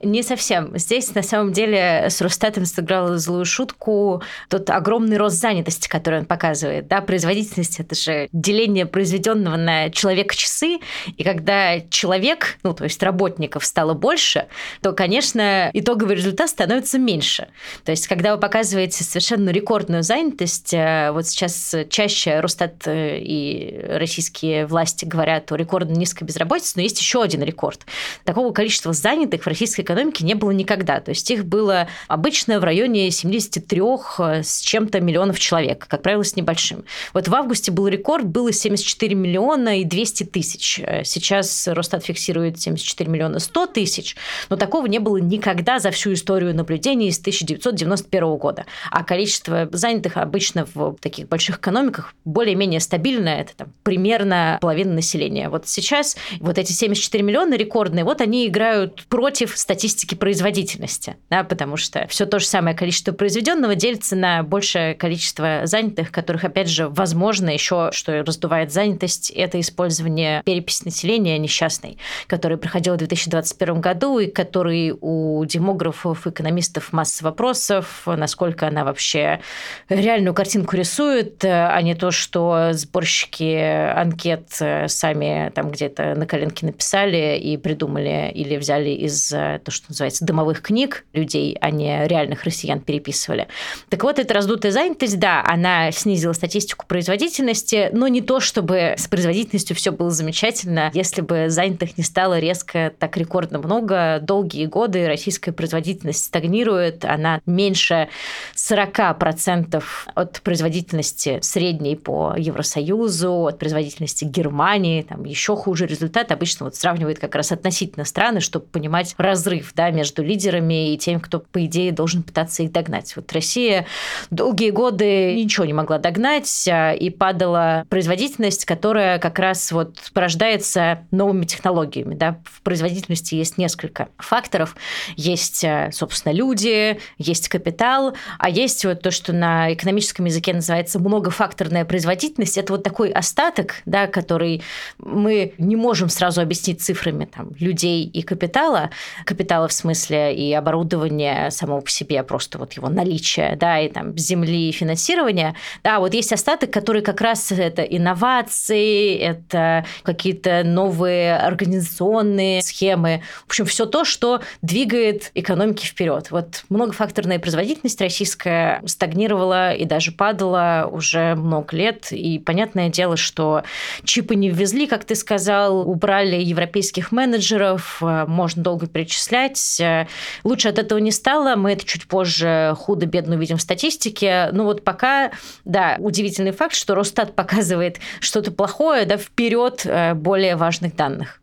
Не 0.00 0.22
совсем. 0.22 0.78
Здесь, 0.78 1.12
на 1.16 1.24
самом 1.24 1.52
деле, 1.52 2.06
с 2.08 2.20
Росстатом 2.20 2.66
сыграл 2.66 3.16
злую 3.16 3.44
шутку 3.44 4.22
тот 4.48 4.70
огромный 4.70 5.16
рост 5.16 5.40
занятости, 5.40 5.88
который 5.88 6.20
он 6.20 6.24
показывает. 6.24 6.86
Да, 6.86 7.00
производительность– 7.00 7.80
это 7.80 7.96
же 7.96 8.28
деление 8.32 8.86
произведенного 8.86 9.56
на 9.56 9.90
человека-часы. 9.90 10.78
И 11.16 11.24
когда 11.24 11.80
человек, 11.90 12.58
ну, 12.62 12.74
то 12.74 12.84
есть 12.84 13.02
работников 13.02 13.64
стало 13.64 13.94
больше, 13.94 14.46
то, 14.82 14.92
конечно, 14.92 15.68
итоговый 15.72 16.14
результат 16.14 16.50
становится 16.50 17.00
меньше. 17.00 17.48
То 17.84 17.90
есть, 17.90 18.06
когда 18.06 18.36
вы 18.36 18.40
показываете 18.40 19.02
совершенно 19.02 19.50
рекордную 19.50 20.04
занятость, 20.04 20.74
э, 20.74 21.10
вот 21.10 21.26
сейчас 21.26 21.74
чаще 21.90 22.38
Росстат 22.38 22.86
э, 22.86 23.18
и 23.18 23.84
российские 23.88 24.66
власти 24.66 25.04
говорят 25.04 25.50
о 25.50 25.56
рекордно 25.56 25.94
низкой 25.94 26.22
безработице, 26.22 26.74
но 26.76 26.82
есть 26.82 27.00
еще 27.00 27.20
один 27.20 27.42
рекорд. 27.42 27.84
Такого 28.22 28.52
количества 28.52 28.92
занятых 28.92 29.42
в 29.42 29.46
российской 29.48 29.87
экономики 29.88 30.22
не 30.22 30.34
было 30.34 30.50
никогда. 30.50 31.00
То 31.00 31.10
есть 31.10 31.30
их 31.30 31.46
было 31.46 31.88
обычно 32.08 32.60
в 32.60 32.64
районе 32.64 33.10
73 33.10 33.80
э, 33.80 34.42
с 34.42 34.60
чем-то 34.60 35.00
миллионов 35.00 35.38
человек, 35.38 35.86
как 35.88 36.02
правило, 36.02 36.22
с 36.22 36.36
небольшим. 36.36 36.84
Вот 37.14 37.28
в 37.28 37.34
августе 37.34 37.72
был 37.72 37.88
рекорд, 37.88 38.26
было 38.26 38.52
74 38.52 39.14
миллиона 39.14 39.80
и 39.80 39.84
200 39.84 40.24
тысяч. 40.24 40.78
Э, 40.80 41.04
сейчас 41.04 41.66
Росстат 41.66 42.04
фиксирует 42.04 42.60
74 42.60 43.10
миллиона 43.10 43.38
100 43.38 43.66
тысяч, 43.68 44.16
но 44.50 44.56
такого 44.56 44.86
не 44.86 44.98
было 44.98 45.16
никогда 45.16 45.78
за 45.78 45.90
всю 45.90 46.12
историю 46.12 46.54
наблюдений 46.54 47.10
с 47.10 47.18
1991 47.18 48.36
года. 48.36 48.66
А 48.90 49.02
количество 49.04 49.68
занятых 49.72 50.18
обычно 50.18 50.66
в 50.74 50.96
таких 51.00 51.28
больших 51.28 51.58
экономиках 51.58 52.14
более-менее 52.26 52.80
стабильное, 52.80 53.40
это 53.40 53.56
там, 53.56 53.72
примерно 53.84 54.58
половина 54.60 54.92
населения. 54.92 55.48
Вот 55.48 55.66
сейчас 55.66 56.16
вот 56.40 56.58
эти 56.58 56.72
74 56.72 57.24
миллиона 57.24 57.54
рекордные, 57.54 58.04
вот 58.04 58.20
они 58.20 58.46
играют 58.46 59.06
против 59.08 59.56
статистики 59.56 59.77
статистики 59.78 60.16
производительности, 60.16 61.18
да, 61.30 61.44
потому 61.44 61.76
что 61.76 62.04
все 62.08 62.26
то 62.26 62.40
же 62.40 62.46
самое 62.46 62.76
количество 62.76 63.12
произведенного 63.12 63.76
делится 63.76 64.16
на 64.16 64.42
большее 64.42 64.96
количество 64.96 65.60
занятых, 65.66 66.10
которых, 66.10 66.42
опять 66.42 66.68
же, 66.68 66.88
возможно, 66.88 67.48
еще, 67.48 67.90
что 67.92 68.24
раздувает 68.24 68.72
занятость, 68.72 69.30
это 69.30 69.60
использование 69.60 70.42
переписи 70.42 70.82
населения 70.84 71.38
несчастной, 71.38 71.96
который 72.26 72.58
проходил 72.58 72.94
в 72.94 72.96
2021 72.96 73.80
году 73.80 74.18
и 74.18 74.26
который 74.26 74.96
у 75.00 75.44
демографов, 75.44 76.26
экономистов 76.26 76.92
масса 76.92 77.22
вопросов, 77.22 78.02
насколько 78.04 78.66
она 78.66 78.82
вообще 78.82 79.40
реальную 79.88 80.34
картинку 80.34 80.74
рисует, 80.74 81.44
а 81.44 81.80
не 81.82 81.94
то, 81.94 82.10
что 82.10 82.70
сборщики 82.72 83.54
анкет 83.94 84.48
сами 84.88 85.52
там 85.54 85.70
где-то 85.70 86.16
на 86.16 86.26
коленке 86.26 86.66
написали 86.66 87.38
и 87.38 87.56
придумали 87.56 88.32
или 88.34 88.56
взяли 88.56 88.90
из 88.90 89.32
то, 89.68 89.72
что 89.72 89.86
называется, 89.90 90.24
домовых 90.24 90.62
книг 90.62 91.04
людей, 91.12 91.54
а 91.60 91.70
не 91.70 92.06
реальных 92.06 92.44
россиян 92.44 92.80
переписывали. 92.80 93.48
Так 93.90 94.02
вот, 94.02 94.18
эта 94.18 94.32
раздутая 94.32 94.72
занятость, 94.72 95.18
да, 95.18 95.44
она 95.46 95.92
снизила 95.92 96.32
статистику 96.32 96.86
производительности, 96.86 97.90
но 97.92 98.08
не 98.08 98.22
то, 98.22 98.40
чтобы 98.40 98.94
с 98.96 99.06
производительностью 99.08 99.76
все 99.76 99.92
было 99.92 100.10
замечательно. 100.10 100.90
Если 100.94 101.20
бы 101.20 101.50
занятых 101.50 101.98
не 101.98 102.04
стало 102.04 102.38
резко 102.38 102.94
так 102.98 103.18
рекордно 103.18 103.58
много, 103.58 104.20
долгие 104.22 104.64
годы 104.64 105.06
российская 105.06 105.52
производительность 105.52 106.24
стагнирует, 106.24 107.04
она 107.04 107.42
меньше 107.44 108.08
40% 108.54 109.82
от 110.14 110.40
производительности 110.40 111.40
средней 111.42 111.96
по 111.96 112.34
Евросоюзу, 112.38 113.48
от 113.48 113.58
производительности 113.58 114.24
Германии, 114.24 115.02
там 115.02 115.24
еще 115.24 115.56
хуже 115.56 115.84
результат. 115.86 116.32
Обычно 116.32 116.64
вот 116.64 116.74
сравнивает 116.74 117.18
как 117.18 117.34
раз 117.34 117.52
относительно 117.52 118.06
страны, 118.06 118.40
чтобы 118.40 118.64
понимать 118.64 119.14
разрыв 119.18 119.57
разрыв 119.58 119.72
да, 119.74 119.90
между 119.90 120.22
лидерами 120.22 120.94
и 120.94 120.98
теми, 120.98 121.18
кто, 121.18 121.40
по 121.40 121.64
идее, 121.64 121.92
должен 121.92 122.22
пытаться 122.22 122.62
их 122.62 122.72
догнать. 122.72 123.14
Вот 123.16 123.32
Россия 123.32 123.86
долгие 124.30 124.70
годы 124.70 125.34
ничего 125.34 125.64
не 125.64 125.72
могла 125.72 125.98
догнать, 125.98 126.68
а, 126.70 126.92
и 126.92 127.10
падала 127.10 127.84
производительность, 127.88 128.64
которая 128.64 129.18
как 129.18 129.38
раз 129.38 129.72
вот 129.72 129.96
порождается 130.12 131.00
новыми 131.10 131.44
технологиями. 131.44 132.14
Да. 132.14 132.38
В 132.44 132.62
производительности 132.62 133.34
есть 133.34 133.58
несколько 133.58 134.08
факторов. 134.18 134.76
Есть, 135.16 135.64
а, 135.64 135.90
собственно, 135.92 136.32
люди, 136.32 136.98
есть 137.18 137.48
капитал, 137.48 138.14
а 138.38 138.48
есть 138.48 138.84
вот 138.84 139.02
то, 139.02 139.10
что 139.10 139.32
на 139.32 139.72
экономическом 139.72 140.26
языке 140.26 140.54
называется 140.54 140.98
многофакторная 140.98 141.84
производительность. 141.84 142.58
Это 142.58 142.72
вот 142.72 142.82
такой 142.82 143.10
остаток, 143.10 143.76
да, 143.86 144.06
который 144.06 144.62
мы 144.98 145.54
не 145.58 145.76
можем 145.76 146.08
сразу 146.08 146.40
объяснить 146.40 146.80
цифрами 146.80 147.24
там, 147.24 147.50
людей 147.58 148.04
и 148.04 148.22
капитала. 148.22 148.90
Капитал 149.24 149.47
капитала 149.48 149.68
в 149.68 149.72
смысле 149.72 150.34
и 150.34 150.52
оборудования 150.52 151.50
само 151.50 151.80
по 151.80 151.90
себе, 151.90 152.22
просто 152.22 152.58
вот 152.58 152.74
его 152.74 152.90
наличие, 152.90 153.56
да, 153.56 153.80
и 153.80 153.88
там 153.88 154.16
земли 154.18 154.68
и 154.68 154.72
финансирования, 154.72 155.54
да, 155.82 156.00
вот 156.00 156.12
есть 156.12 156.34
остаток, 156.34 156.70
который 156.70 157.00
как 157.00 157.22
раз 157.22 157.50
это 157.50 157.80
инновации, 157.80 159.16
это 159.16 159.86
какие-то 160.02 160.64
новые 160.64 161.38
организационные 161.38 162.60
схемы, 162.60 163.22
в 163.46 163.46
общем, 163.46 163.64
все 163.64 163.86
то, 163.86 164.04
что 164.04 164.42
двигает 164.60 165.30
экономики 165.34 165.86
вперед. 165.86 166.30
Вот 166.30 166.64
многофакторная 166.68 167.38
производительность 167.38 168.02
российская 168.02 168.82
стагнировала 168.84 169.72
и 169.72 169.86
даже 169.86 170.12
падала 170.12 170.90
уже 170.92 171.36
много 171.36 171.74
лет, 171.74 172.12
и 172.12 172.38
понятное 172.38 172.90
дело, 172.90 173.16
что 173.16 173.62
чипы 174.04 174.34
не 174.34 174.50
ввезли, 174.50 174.86
как 174.86 175.04
ты 175.04 175.14
сказал, 175.14 175.88
убрали 175.88 176.36
европейских 176.36 177.12
менеджеров, 177.12 178.02
можно 178.02 178.62
долго 178.62 178.86
перечислять, 178.86 179.37
перечислять. 179.38 179.80
Э, 179.80 180.06
лучше 180.44 180.68
от 180.68 180.78
этого 180.78 180.98
не 180.98 181.12
стало. 181.12 181.56
Мы 181.56 181.72
это 181.72 181.84
чуть 181.84 182.06
позже 182.06 182.74
худо-бедно 182.76 183.36
увидим 183.36 183.56
в 183.56 183.62
статистике. 183.62 184.50
Ну 184.52 184.64
вот 184.64 184.84
пока, 184.84 185.32
да, 185.64 185.96
удивительный 185.98 186.52
факт, 186.52 186.74
что 186.74 186.94
Росстат 186.94 187.34
показывает 187.36 187.98
что-то 188.20 188.50
плохое, 188.50 189.04
да, 189.04 189.16
вперед 189.16 189.82
э, 189.84 190.14
более 190.14 190.56
важных 190.56 190.96
данных. 190.96 191.40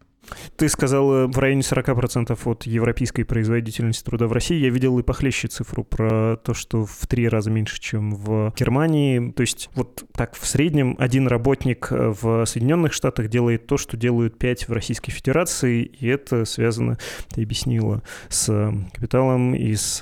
Ты 0.58 0.70
сказал 0.70 1.28
в 1.28 1.38
районе 1.38 1.62
40% 1.62 2.38
от 2.46 2.64
европейской 2.64 3.24
производительности 3.24 4.04
труда 4.04 4.28
в 4.28 4.32
России. 4.32 4.58
Я 4.58 4.70
видел 4.70 4.98
и 5.00 5.04
похлеще 5.04 5.48
цифру 5.48 5.84
про 5.84 6.38
то, 6.38 6.54
что 6.54 6.86
в 6.86 7.08
три 7.08 7.28
раза 7.28 7.52
меньше, 7.52 7.80
чем 7.80 8.16
в 8.16 8.54
Германии. 8.58 9.32
То 9.32 9.42
есть 9.42 9.70
вот 9.76 10.04
так 10.14 10.36
в 10.36 10.46
среднем 10.46 10.96
один 11.00 11.28
работник 11.28 11.88
в 11.90 12.46
Соединенных 12.46 12.94
Штатах 12.94 13.28
делает 13.30 13.68
то, 13.68 13.78
что 13.78 13.98
делают 13.98 14.38
пять 14.38 14.68
в 14.68 14.72
Российской 14.72 15.12
Федерации, 15.12 15.84
и 15.84 16.08
это 16.08 16.46
связано, 16.46 16.98
ты 17.34 17.44
объяснила, 17.44 18.02
с 18.30 18.74
капиталом 18.94 19.56
и 19.56 19.74
с 19.76 20.00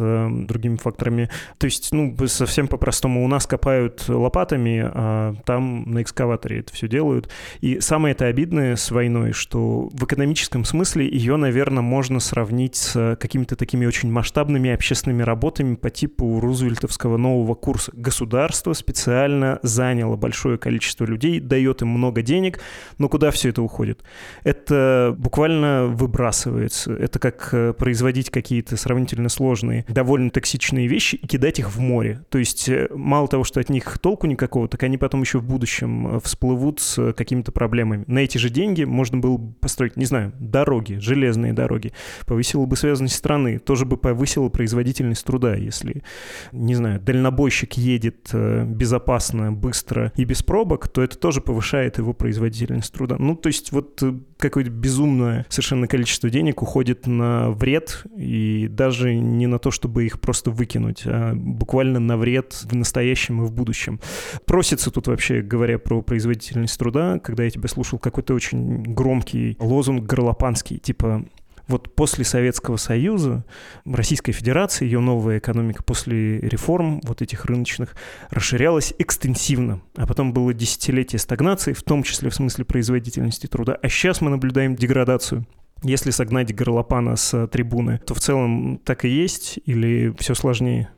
другими 0.47 0.77
факторами. 0.77 1.29
То 1.57 1.65
есть, 1.65 1.91
ну, 1.91 2.15
совсем 2.27 2.67
по-простому, 2.67 3.23
у 3.23 3.27
нас 3.27 3.47
копают 3.47 4.07
лопатами, 4.07 4.83
а 4.85 5.35
там 5.45 5.89
на 5.91 6.01
экскаваторе 6.01 6.59
это 6.59 6.73
все 6.73 6.87
делают. 6.87 7.29
И 7.61 7.79
самое 7.79 8.13
это 8.13 8.25
обидное 8.25 8.75
с 8.75 8.91
войной, 8.91 9.31
что 9.31 9.89
в 9.91 10.05
экономическом 10.13 10.65
смысле 10.65 11.07
ее, 11.07 11.35
наверное, 11.35 11.81
можно 11.81 12.19
сравнить 12.19 12.75
с 12.75 13.17
какими-то 13.19 13.55
такими 13.55 13.85
очень 13.85 14.11
масштабными 14.11 14.69
общественными 14.69 15.23
работами 15.23 15.75
по 15.75 15.89
типу 15.89 16.39
рузвельтовского 16.39 17.17
нового 17.17 17.55
курса. 17.55 17.91
Государство 17.95 18.73
специально 18.73 19.59
заняло 19.63 20.15
большое 20.15 20.57
количество 20.57 21.05
людей, 21.05 21.39
дает 21.39 21.81
им 21.81 21.89
много 21.89 22.21
денег, 22.21 22.59
но 22.97 23.09
куда 23.09 23.31
все 23.31 23.49
это 23.49 23.61
уходит? 23.61 24.03
Это 24.43 25.15
буквально 25.17 25.87
выбрасывается. 25.87 26.93
Это 26.93 27.19
как 27.19 27.49
э, 27.53 27.73
производить 27.73 28.29
какие-то 28.29 28.77
сравнительно 28.77 29.29
сложные, 29.29 29.85
довольно 29.87 30.29
токсичные 30.29 30.87
вещи 30.87 31.15
и 31.15 31.27
кидать 31.27 31.59
их 31.59 31.71
в 31.71 31.79
море. 31.79 32.23
То 32.29 32.37
есть 32.37 32.69
э, 32.69 32.87
мало 32.93 33.27
того, 33.27 33.43
что 33.43 33.59
от 33.59 33.69
них 33.69 33.97
толку 33.99 34.27
никакого, 34.27 34.67
так 34.67 34.83
они 34.83 34.97
потом 34.97 35.21
еще 35.21 35.39
в 35.39 35.43
будущем 35.43 36.15
э, 36.15 36.19
всплывут 36.23 36.79
с 36.79 37.13
какими-то 37.13 37.51
проблемами. 37.51 38.03
На 38.07 38.19
эти 38.19 38.37
же 38.37 38.49
деньги 38.49 38.83
можно 38.83 39.17
было 39.17 39.37
построить 39.59 39.95
не 40.03 40.07
знаю, 40.07 40.33
дороги, 40.37 40.95
железные 40.95 41.53
дороги, 41.53 41.93
повысила 42.25 42.65
бы 42.65 42.75
связанность 42.75 43.15
страны, 43.15 43.57
тоже 43.57 43.85
бы 43.85 43.95
повысила 43.95 44.49
производительность 44.49 45.25
труда, 45.25 45.55
если, 45.55 46.03
не 46.51 46.75
знаю, 46.75 46.99
дальнобойщик 46.99 47.75
едет 47.75 48.29
э, 48.33 48.65
безопасно, 48.65 49.53
быстро 49.53 50.11
и 50.17 50.25
без 50.25 50.43
пробок, 50.43 50.89
то 50.89 51.01
это 51.01 51.17
тоже 51.17 51.39
повышает 51.39 51.99
его 51.99 52.11
производительность 52.13 52.91
труда. 52.91 53.15
Ну, 53.17 53.37
то 53.37 53.47
есть 53.47 53.71
вот 53.71 54.03
э, 54.03 54.13
какое-то 54.49 54.71
безумное 54.71 55.45
совершенно 55.49 55.87
количество 55.87 56.29
денег 56.29 56.61
уходит 56.61 57.07
на 57.07 57.49
вред, 57.51 58.03
и 58.17 58.67
даже 58.69 59.15
не 59.15 59.47
на 59.47 59.57
то, 59.57 59.71
чтобы 59.71 60.05
их 60.05 60.19
просто 60.19 60.51
выкинуть, 60.51 61.03
а 61.05 61.33
буквально 61.33 61.99
на 61.99 62.17
вред 62.17 62.53
в 62.63 62.75
настоящем 62.75 63.41
и 63.43 63.45
в 63.45 63.53
будущем. 63.53 63.99
Просится 64.45 64.91
тут 64.91 65.07
вообще, 65.07 65.41
говоря 65.41 65.79
про 65.79 66.01
производительность 66.01 66.77
труда, 66.77 67.19
когда 67.19 67.43
я 67.43 67.49
тебя 67.49 67.69
слушал, 67.69 67.99
какой-то 67.99 68.33
очень 68.33 68.83
громкий 68.83 69.55
лозунг 69.59 70.05
горлопанский, 70.05 70.77
типа 70.77 71.25
вот 71.67 71.95
после 71.95 72.25
Советского 72.25 72.77
Союза 72.77 73.45
Российская 73.85 74.31
Федерация, 74.31 74.85
ее 74.85 74.99
новая 74.99 75.39
экономика 75.39 75.83
после 75.83 76.39
реформ 76.39 77.01
вот 77.03 77.21
этих 77.21 77.45
рыночных 77.45 77.95
расширялась 78.29 78.93
экстенсивно. 78.97 79.81
А 79.95 80.05
потом 80.05 80.33
было 80.33 80.53
десятилетие 80.53 81.19
стагнации, 81.19 81.73
в 81.73 81.83
том 81.83 82.03
числе 82.03 82.29
в 82.29 82.35
смысле 82.35 82.65
производительности 82.65 83.47
труда. 83.47 83.77
А 83.81 83.89
сейчас 83.89 84.21
мы 84.21 84.29
наблюдаем 84.29 84.75
деградацию. 84.75 85.45
Если 85.83 86.11
согнать 86.11 86.53
горлопана 86.55 87.15
с 87.15 87.47
трибуны, 87.47 87.99
то 88.05 88.13
в 88.13 88.19
целом 88.19 88.79
так 88.83 89.05
и 89.05 89.09
есть 89.09 89.59
или 89.65 90.13
все 90.17 90.33
сложнее? 90.33 90.89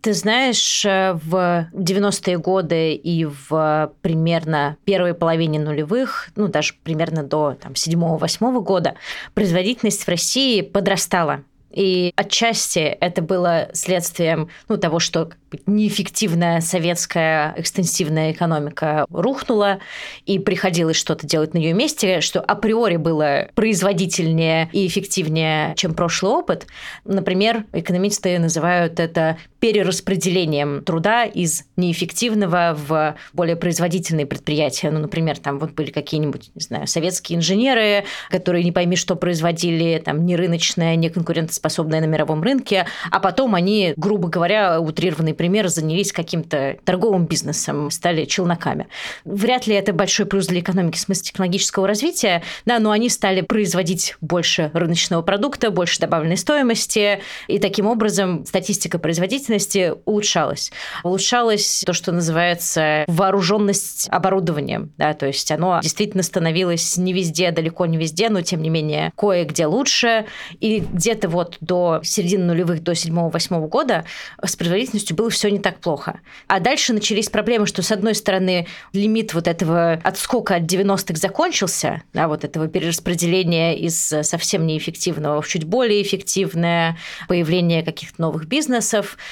Ты 0.00 0.14
знаешь, 0.14 0.84
э, 0.86 1.12
в 1.12 1.68
90-е 1.74 2.38
годы 2.38 2.94
и 2.94 3.26
в 3.26 3.92
примерно 4.00 4.76
первой 4.84 5.12
половине 5.12 5.60
нулевых, 5.60 6.30
ну, 6.36 6.48
даже 6.48 6.74
примерно 6.82 7.22
до 7.22 7.54
там, 7.60 7.72
7-8 7.72 8.62
года, 8.62 8.94
производительность 9.34 10.04
в 10.04 10.08
России 10.08 10.62
подрастала. 10.62 11.44
И 11.70 12.12
отчасти 12.16 12.78
это 12.78 13.22
было 13.22 13.68
следствием 13.72 14.48
ну, 14.68 14.76
того, 14.76 14.98
что 14.98 15.30
неэффективная 15.66 16.60
советская 16.60 17.54
экстенсивная 17.56 18.32
экономика 18.32 19.06
рухнула, 19.10 19.78
и 20.26 20.38
приходилось 20.38 20.96
что-то 20.96 21.26
делать 21.26 21.54
на 21.54 21.58
ее 21.58 21.72
месте, 21.72 22.20
что 22.20 22.40
априори 22.40 22.96
было 22.96 23.48
производительнее 23.54 24.68
и 24.72 24.86
эффективнее, 24.86 25.74
чем 25.76 25.94
прошлый 25.94 26.32
опыт. 26.32 26.66
Например, 27.04 27.64
экономисты 27.72 28.38
называют 28.38 28.98
это 28.98 29.38
перераспределением 29.60 30.82
труда 30.82 31.24
из 31.24 31.64
неэффективного 31.76 32.76
в 32.76 33.14
более 33.34 33.56
производительные 33.56 34.26
предприятия. 34.26 34.90
Ну, 34.90 35.00
например, 35.00 35.38
там 35.38 35.58
вот 35.58 35.72
были 35.72 35.90
какие-нибудь, 35.90 36.50
не 36.54 36.62
знаю, 36.62 36.86
советские 36.86 37.38
инженеры, 37.38 38.04
которые 38.30 38.64
не 38.64 38.72
пойми, 38.72 38.96
что 38.96 39.16
производили, 39.16 40.02
там, 40.02 40.24
не 40.24 40.34
рыночное, 40.34 40.96
не 40.96 41.10
конкурентоспособное 41.10 42.00
на 42.00 42.06
мировом 42.06 42.42
рынке, 42.42 42.86
а 43.10 43.20
потом 43.20 43.54
они, 43.54 43.92
грубо 43.96 44.28
говоря, 44.28 44.80
утрированный 44.80 45.34
пример, 45.34 45.68
занялись 45.68 46.10
каким-то 46.12 46.78
торговым 46.84 47.26
бизнесом, 47.26 47.90
стали 47.90 48.24
челноками. 48.24 48.88
Вряд 49.24 49.66
ли 49.66 49.74
это 49.74 49.92
большой 49.92 50.24
плюс 50.24 50.46
для 50.46 50.60
экономики 50.60 50.96
в 50.96 51.00
смысле 51.00 51.24
технологического 51.24 51.86
развития, 51.86 52.42
да, 52.64 52.78
но 52.78 52.92
они 52.92 53.10
стали 53.10 53.42
производить 53.42 54.16
больше 54.22 54.70
рыночного 54.72 55.20
продукта, 55.20 55.70
больше 55.70 56.00
добавленной 56.00 56.38
стоимости, 56.38 57.20
и 57.46 57.58
таким 57.58 57.86
образом 57.86 58.46
статистика 58.46 58.98
производительности 58.98 59.49
производительности 59.50 59.94
улучшалась. 60.04 60.70
Улучшалось 61.02 61.82
то, 61.86 61.92
что 61.92 62.12
называется 62.12 63.04
вооруженность 63.08 64.08
оборудованием. 64.10 64.92
Да, 64.96 65.14
то 65.14 65.26
есть 65.26 65.50
оно 65.50 65.80
действительно 65.82 66.22
становилось 66.22 66.96
не 66.96 67.12
везде, 67.12 67.50
далеко 67.50 67.86
не 67.86 67.96
везде, 67.96 68.28
но 68.28 68.42
тем 68.42 68.62
не 68.62 68.70
менее 68.70 69.12
кое-где 69.16 69.66
лучше. 69.66 70.26
И 70.60 70.80
где-то 70.80 71.28
вот 71.28 71.56
до 71.60 72.00
середины 72.02 72.44
нулевых, 72.44 72.82
до 72.82 72.92
7-8 72.92 73.68
года 73.68 74.04
с 74.42 74.56
производительностью 74.56 75.16
было 75.16 75.30
все 75.30 75.50
не 75.50 75.58
так 75.58 75.80
плохо. 75.80 76.20
А 76.46 76.60
дальше 76.60 76.92
начались 76.92 77.28
проблемы, 77.28 77.66
что 77.66 77.82
с 77.82 77.92
одной 77.92 78.14
стороны 78.14 78.66
лимит 78.92 79.34
вот 79.34 79.48
этого 79.48 80.00
отскока 80.04 80.56
от 80.56 80.62
90-х 80.62 81.14
закончился, 81.16 82.02
да, 82.12 82.28
вот 82.28 82.44
этого 82.44 82.68
перераспределения 82.68 83.76
из 83.76 83.96
совсем 84.22 84.66
неэффективного 84.66 85.42
в 85.42 85.48
чуть 85.48 85.64
более 85.64 86.02
эффективное, 86.02 86.96
появление 87.28 87.82
каких-то 87.82 88.20
новых 88.20 88.46
бизнесов, 88.46 89.16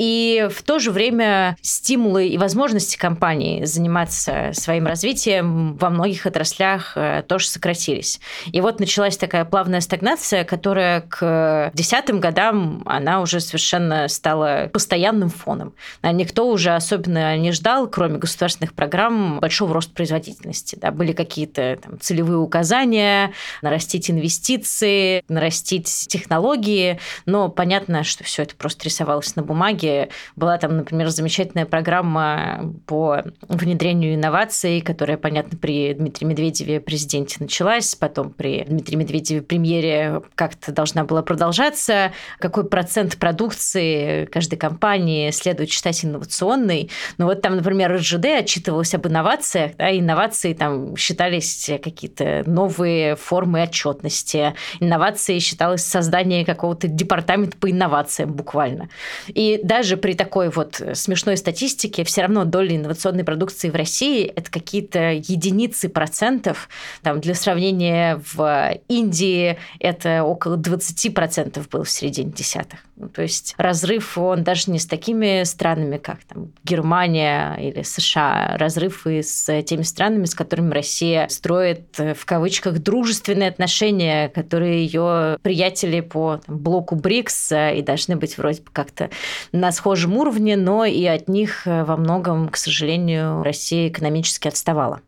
и 0.00 0.48
в 0.50 0.62
то 0.62 0.78
же 0.78 0.92
время 0.92 1.58
стимулы 1.60 2.28
и 2.28 2.38
возможности 2.38 2.96
компании 2.96 3.66
заниматься 3.66 4.48
своим 4.54 4.86
развитием 4.86 5.76
во 5.76 5.90
многих 5.90 6.24
отраслях 6.24 6.92
э, 6.96 7.22
тоже 7.28 7.48
сократились. 7.48 8.18
И 8.46 8.62
вот 8.62 8.80
началась 8.80 9.18
такая 9.18 9.44
плавная 9.44 9.82
стагнация, 9.82 10.44
которая 10.44 11.02
к 11.02 11.70
десятым 11.74 12.18
годам 12.18 12.82
она 12.86 13.20
уже 13.20 13.40
совершенно 13.40 14.08
стала 14.08 14.70
постоянным 14.72 15.28
фоном. 15.28 15.74
А 16.00 16.12
никто 16.12 16.48
уже 16.48 16.74
особенно 16.74 17.36
не 17.36 17.52
ждал, 17.52 17.86
кроме 17.86 18.16
государственных 18.16 18.72
программ, 18.72 19.38
большого 19.38 19.74
роста 19.74 19.92
производительности. 19.92 20.78
Да, 20.80 20.92
были 20.92 21.12
какие-то 21.12 21.78
там, 21.82 22.00
целевые 22.00 22.38
указания, 22.38 23.34
нарастить 23.60 24.10
инвестиции, 24.10 25.24
нарастить 25.28 26.06
технологии, 26.08 26.98
но 27.26 27.50
понятно, 27.50 28.02
что 28.02 28.24
все 28.24 28.44
это 28.44 28.56
просто 28.56 28.86
рисовалось 28.86 29.36
на 29.36 29.42
бумаге. 29.42 29.89
Была 30.36 30.58
там, 30.58 30.76
например, 30.76 31.08
замечательная 31.08 31.66
программа 31.66 32.72
по 32.86 33.22
внедрению 33.48 34.14
инноваций, 34.14 34.80
которая, 34.80 35.16
понятно, 35.16 35.58
при 35.58 35.94
Дмитрии 35.94 36.26
Медведеве 36.26 36.80
президенте 36.80 37.36
началась, 37.40 37.94
потом 37.94 38.30
при 38.30 38.64
Дмитрии 38.64 38.96
Медведеве 38.96 39.42
премьере 39.42 40.22
как-то 40.34 40.72
должна 40.72 41.04
была 41.04 41.22
продолжаться. 41.22 42.12
Какой 42.38 42.68
процент 42.68 43.16
продукции 43.16 44.26
каждой 44.26 44.56
компании 44.56 45.30
следует 45.30 45.70
считать 45.70 46.04
инновационной. 46.04 46.90
Ну 47.18 47.26
вот 47.26 47.42
там, 47.42 47.56
например, 47.56 47.94
РЖД 47.96 48.26
отчитывалась 48.40 48.94
об 48.94 49.06
инновациях, 49.06 49.72
да, 49.76 49.96
инновации 49.96 50.52
там 50.54 50.96
считались 50.96 51.70
какие-то 51.82 52.42
новые 52.46 53.16
формы 53.16 53.62
отчетности. 53.62 54.54
Инновации 54.80 55.38
считалось 55.38 55.84
создание 55.84 56.44
какого-то 56.44 56.88
департамента 56.88 57.56
по 57.56 57.70
инновациям 57.70 58.32
буквально. 58.32 58.88
И 59.28 59.60
даже 59.62 59.79
при 59.96 60.14
такой 60.14 60.50
вот 60.50 60.80
смешной 60.94 61.36
статистике 61.36 62.04
все 62.04 62.22
равно 62.22 62.44
доля 62.44 62.76
инновационной 62.76 63.24
продукции 63.24 63.70
в 63.70 63.74
России– 63.74 64.24
это 64.36 64.50
какие-то 64.50 65.12
единицы 65.12 65.88
процентов. 65.88 66.68
Там, 67.02 67.20
для 67.20 67.34
сравнения, 67.34 68.20
в 68.34 68.74
Индии 68.88 69.58
это 69.78 70.24
около 70.24 70.56
20% 70.56 71.68
было 71.70 71.84
в 71.84 71.90
середине 71.90 72.32
десятых. 72.32 72.80
Ну, 72.96 73.08
то 73.08 73.22
есть 73.22 73.54
разрыв, 73.56 74.18
он 74.18 74.44
даже 74.44 74.70
не 74.70 74.78
с 74.78 74.86
такими 74.86 75.44
странами, 75.44 75.96
как 75.96 76.18
там, 76.24 76.52
Германия 76.64 77.56
или 77.56 77.82
США, 77.82 78.56
разрыв 78.58 79.06
и 79.06 79.22
с 79.22 79.62
теми 79.62 79.82
странами, 79.82 80.26
с 80.26 80.34
которыми 80.34 80.74
Россия 80.74 81.26
строит 81.28 81.96
в 81.96 82.24
кавычках 82.26 82.78
дружественные 82.80 83.48
отношения, 83.48 84.28
которые 84.28 84.84
ее 84.84 85.38
приятели 85.40 86.00
по 86.00 86.40
там, 86.44 86.58
блоку 86.58 86.94
БРИКС 86.94 87.52
и 87.76 87.82
должны 87.82 88.16
быть 88.16 88.36
вроде 88.36 88.60
бы 88.60 88.68
как-то 88.70 89.08
на 89.52 89.69
схожем 89.72 90.16
уровне, 90.16 90.56
но 90.56 90.84
и 90.84 91.04
от 91.04 91.28
них 91.28 91.62
во 91.64 91.96
многом, 91.96 92.48
к 92.48 92.56
сожалению, 92.56 93.42
Россия 93.42 93.88
экономически 93.88 94.48
отставала. 94.48 95.00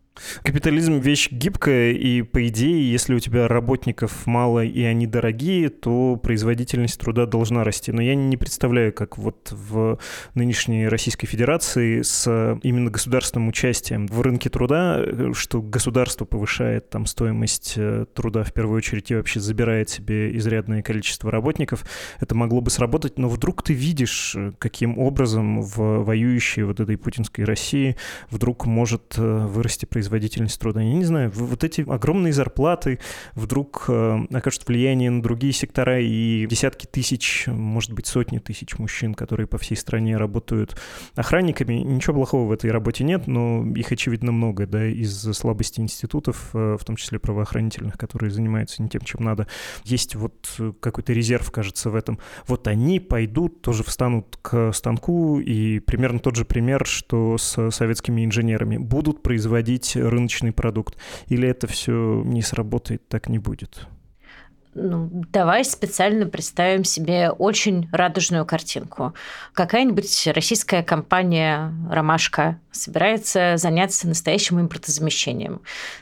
Капитализм 0.42 0.98
вещь 0.98 1.30
гибкая, 1.30 1.92
и 1.92 2.20
по 2.20 2.46
идее, 2.46 2.90
если 2.90 3.14
у 3.14 3.18
тебя 3.18 3.48
работников 3.48 4.26
мало 4.26 4.62
и 4.62 4.82
они 4.82 5.06
дорогие, 5.06 5.70
то 5.70 6.16
производительность 6.16 7.00
труда 7.00 7.24
должна 7.24 7.64
расти. 7.64 7.92
Но 7.92 8.02
я 8.02 8.14
не 8.14 8.36
представляю, 8.36 8.92
как 8.92 9.16
вот 9.16 9.50
в 9.50 9.98
нынешней 10.34 10.86
Российской 10.88 11.26
Федерации 11.26 12.02
с 12.02 12.58
именно 12.62 12.90
государственным 12.90 13.48
участием 13.48 14.06
в 14.06 14.20
рынке 14.20 14.50
труда, 14.50 15.02
что 15.32 15.62
государство 15.62 16.26
повышает 16.26 16.90
там 16.90 17.06
стоимость 17.06 17.74
э, 17.76 18.04
труда 18.14 18.44
в 18.44 18.52
первую 18.52 18.76
очередь 18.76 19.10
и 19.10 19.14
вообще 19.14 19.40
забирает 19.40 19.88
себе 19.88 20.36
изрядное 20.36 20.82
количество 20.82 21.30
работников, 21.30 21.84
это 22.20 22.34
могло 22.34 22.60
бы 22.60 22.70
сработать, 22.70 23.18
но 23.18 23.28
вдруг 23.28 23.62
ты 23.62 23.72
видишь, 23.72 24.34
э, 24.36 24.52
каким 24.58 24.98
образом 24.98 25.62
в 25.62 26.04
воюющей 26.04 26.64
вот 26.64 26.80
этой 26.80 26.98
путинской 26.98 27.44
России 27.44 27.96
вдруг 28.30 28.66
может 28.66 29.14
э, 29.16 29.46
вырасти 29.46 29.86
производительность 29.86 30.01
производительность 30.02 30.58
труда. 30.58 30.82
Я 30.82 30.94
не 30.94 31.04
знаю, 31.04 31.30
вот 31.32 31.62
эти 31.62 31.82
огромные 31.88 32.32
зарплаты 32.32 32.98
вдруг 33.34 33.84
э, 33.86 34.26
окажут 34.32 34.66
влияние 34.66 35.10
на 35.10 35.22
другие 35.22 35.52
сектора 35.52 36.00
и 36.00 36.44
десятки 36.48 36.86
тысяч, 36.86 37.44
может 37.46 37.92
быть, 37.92 38.08
сотни 38.08 38.38
тысяч 38.38 38.76
мужчин, 38.78 39.14
которые 39.14 39.46
по 39.46 39.58
всей 39.58 39.76
стране 39.76 40.16
работают 40.16 40.76
охранниками. 41.14 41.74
Ничего 41.74 42.14
плохого 42.14 42.48
в 42.48 42.52
этой 42.52 42.72
работе 42.72 43.04
нет, 43.04 43.28
но 43.28 43.64
их, 43.76 43.92
очевидно, 43.92 44.32
много, 44.32 44.66
да, 44.66 44.84
из-за 44.86 45.34
слабости 45.34 45.78
институтов, 45.78 46.50
э, 46.52 46.76
в 46.80 46.84
том 46.84 46.96
числе 46.96 47.20
правоохранительных, 47.20 47.96
которые 47.96 48.32
занимаются 48.32 48.82
не 48.82 48.88
тем, 48.88 49.02
чем 49.02 49.22
надо. 49.22 49.46
Есть 49.84 50.16
вот 50.16 50.34
какой-то 50.80 51.12
резерв, 51.12 51.48
кажется, 51.52 51.90
в 51.90 51.94
этом. 51.94 52.18
Вот 52.48 52.66
они 52.66 52.98
пойдут, 52.98 53.62
тоже 53.62 53.84
встанут 53.84 54.36
к 54.42 54.72
станку, 54.72 55.38
и 55.38 55.78
примерно 55.78 56.18
тот 56.18 56.34
же 56.34 56.44
пример, 56.44 56.84
что 56.86 57.38
с 57.38 57.70
советскими 57.70 58.24
инженерами. 58.24 58.78
Будут 58.78 59.22
производить 59.22 59.91
рыночный 59.96 60.52
продукт? 60.52 60.96
Или 61.28 61.48
это 61.48 61.66
все 61.66 62.22
не 62.24 62.42
сработает, 62.42 63.06
так 63.08 63.28
не 63.28 63.38
будет? 63.38 63.86
Ну, 64.74 65.10
давай 65.32 65.64
специально 65.64 66.26
представим 66.26 66.84
себе 66.84 67.30
очень 67.30 67.88
радужную 67.92 68.46
картинку. 68.46 69.12
Какая-нибудь 69.52 70.28
российская 70.34 70.82
компания 70.82 71.74
«Ромашка» 71.90 72.58
собирается 72.70 73.56
заняться 73.58 74.08
настоящим 74.08 74.60
импортозамещением, 74.60 75.60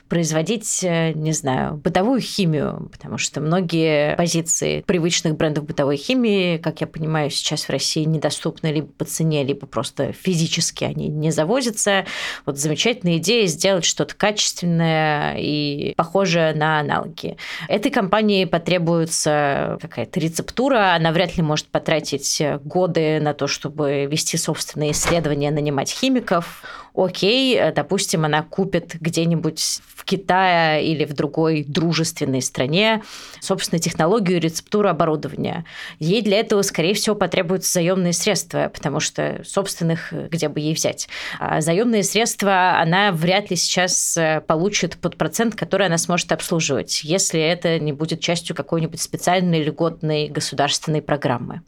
производить, 0.09 0.85
э, 0.85 1.13
не 1.15 1.33
знаю, 1.33 1.75
бытовую 1.75 2.21
химию, 2.21 2.89
потому 2.93 3.19
что 3.19 3.41
многие 3.41 4.15
позиции 4.17 4.83
привычных 4.83 5.37
брендов 5.37 5.65
бытовой 5.65 5.97
химии, 5.97 6.59
как 6.59 6.81
я 6.81 6.87
понимаю, 6.87 7.31
сейчас 7.31 7.65
в 7.65 7.71
России 7.71 8.05
недоступны 8.05 8.69
либо 8.69 8.87
по 8.87 9.05
цене, 9.05 9.43
либо 9.43 9.67
просто 9.67 10.13
физически 10.13 10.85
они 10.85 11.09
не 11.09 11.33
завозятся. 11.33 12.07
Вот 12.47 12.59
замечательная 12.59 13.17
идея 13.19 13.47
сделать 13.47 13.85
что-то 13.85 14.15
качественное 14.15 15.37
и 15.39 15.95
похожее 15.97 16.55
на 16.55 16.79
аналоги. 16.79 17.37
Этой 17.69 17.91
компании 17.91 18.45
потребуется 18.61 19.79
какая-то 19.81 20.21
рецептура, 20.21 20.95
она 20.95 21.13
вряд 21.13 21.37
ли 21.39 21.43
может 21.43 21.67
потратить 21.69 22.43
годы 22.63 23.19
на 23.19 23.33
то, 23.33 23.47
чтобы 23.47 24.05
вести 24.05 24.37
собственные 24.37 24.91
исследования, 24.91 25.51
нанимать 25.51 25.91
химиков 25.91 26.63
окей, 26.95 27.57
э, 27.57 27.73
допустим, 27.73 28.25
она 28.25 28.43
купит 28.43 28.97
где-нибудь 29.01 29.81
в 29.87 30.05
Китае 30.05 30.85
или 30.85 31.05
в 31.05 31.13
другой 31.13 31.65
дружественной 31.65 32.43
стране, 32.43 33.03
собственно, 33.41 33.79
технологию, 33.79 34.41
рецептуру 34.41 34.89
оборудования. 34.89 35.65
Ей 35.99 36.23
для 36.23 36.41
этого, 36.41 36.63
скорее 36.63 36.95
всего, 36.95 37.15
потребуются 37.15 37.73
заемные 37.73 38.13
средства, 38.13 38.71
потому 38.73 39.01
что 39.01 39.43
собственных 39.45 40.13
э, 40.13 40.29
где 40.31 40.49
бы 40.49 40.61
ей 40.61 40.75
взять. 40.75 41.09
А 41.39 41.61
заемные 41.61 42.03
средства 42.03 42.79
она 42.81 43.13
вряд 43.13 43.51
ли 43.51 43.57
сейчас 43.57 44.17
э, 44.17 44.43
получит 44.47 44.97
под 44.97 45.17
процент, 45.17 45.55
который 45.55 45.87
она 45.87 45.99
сможет 45.99 46.33
обслуживать, 46.33 47.03
если 47.05 47.41
это 47.41 47.79
не 47.79 47.93
будет 47.93 48.21
частью 48.21 48.57
какой-нибудь 48.57 49.01
специальной 49.01 49.63
льготной 49.63 50.29
государственной 50.29 51.03
программы. 51.03 51.63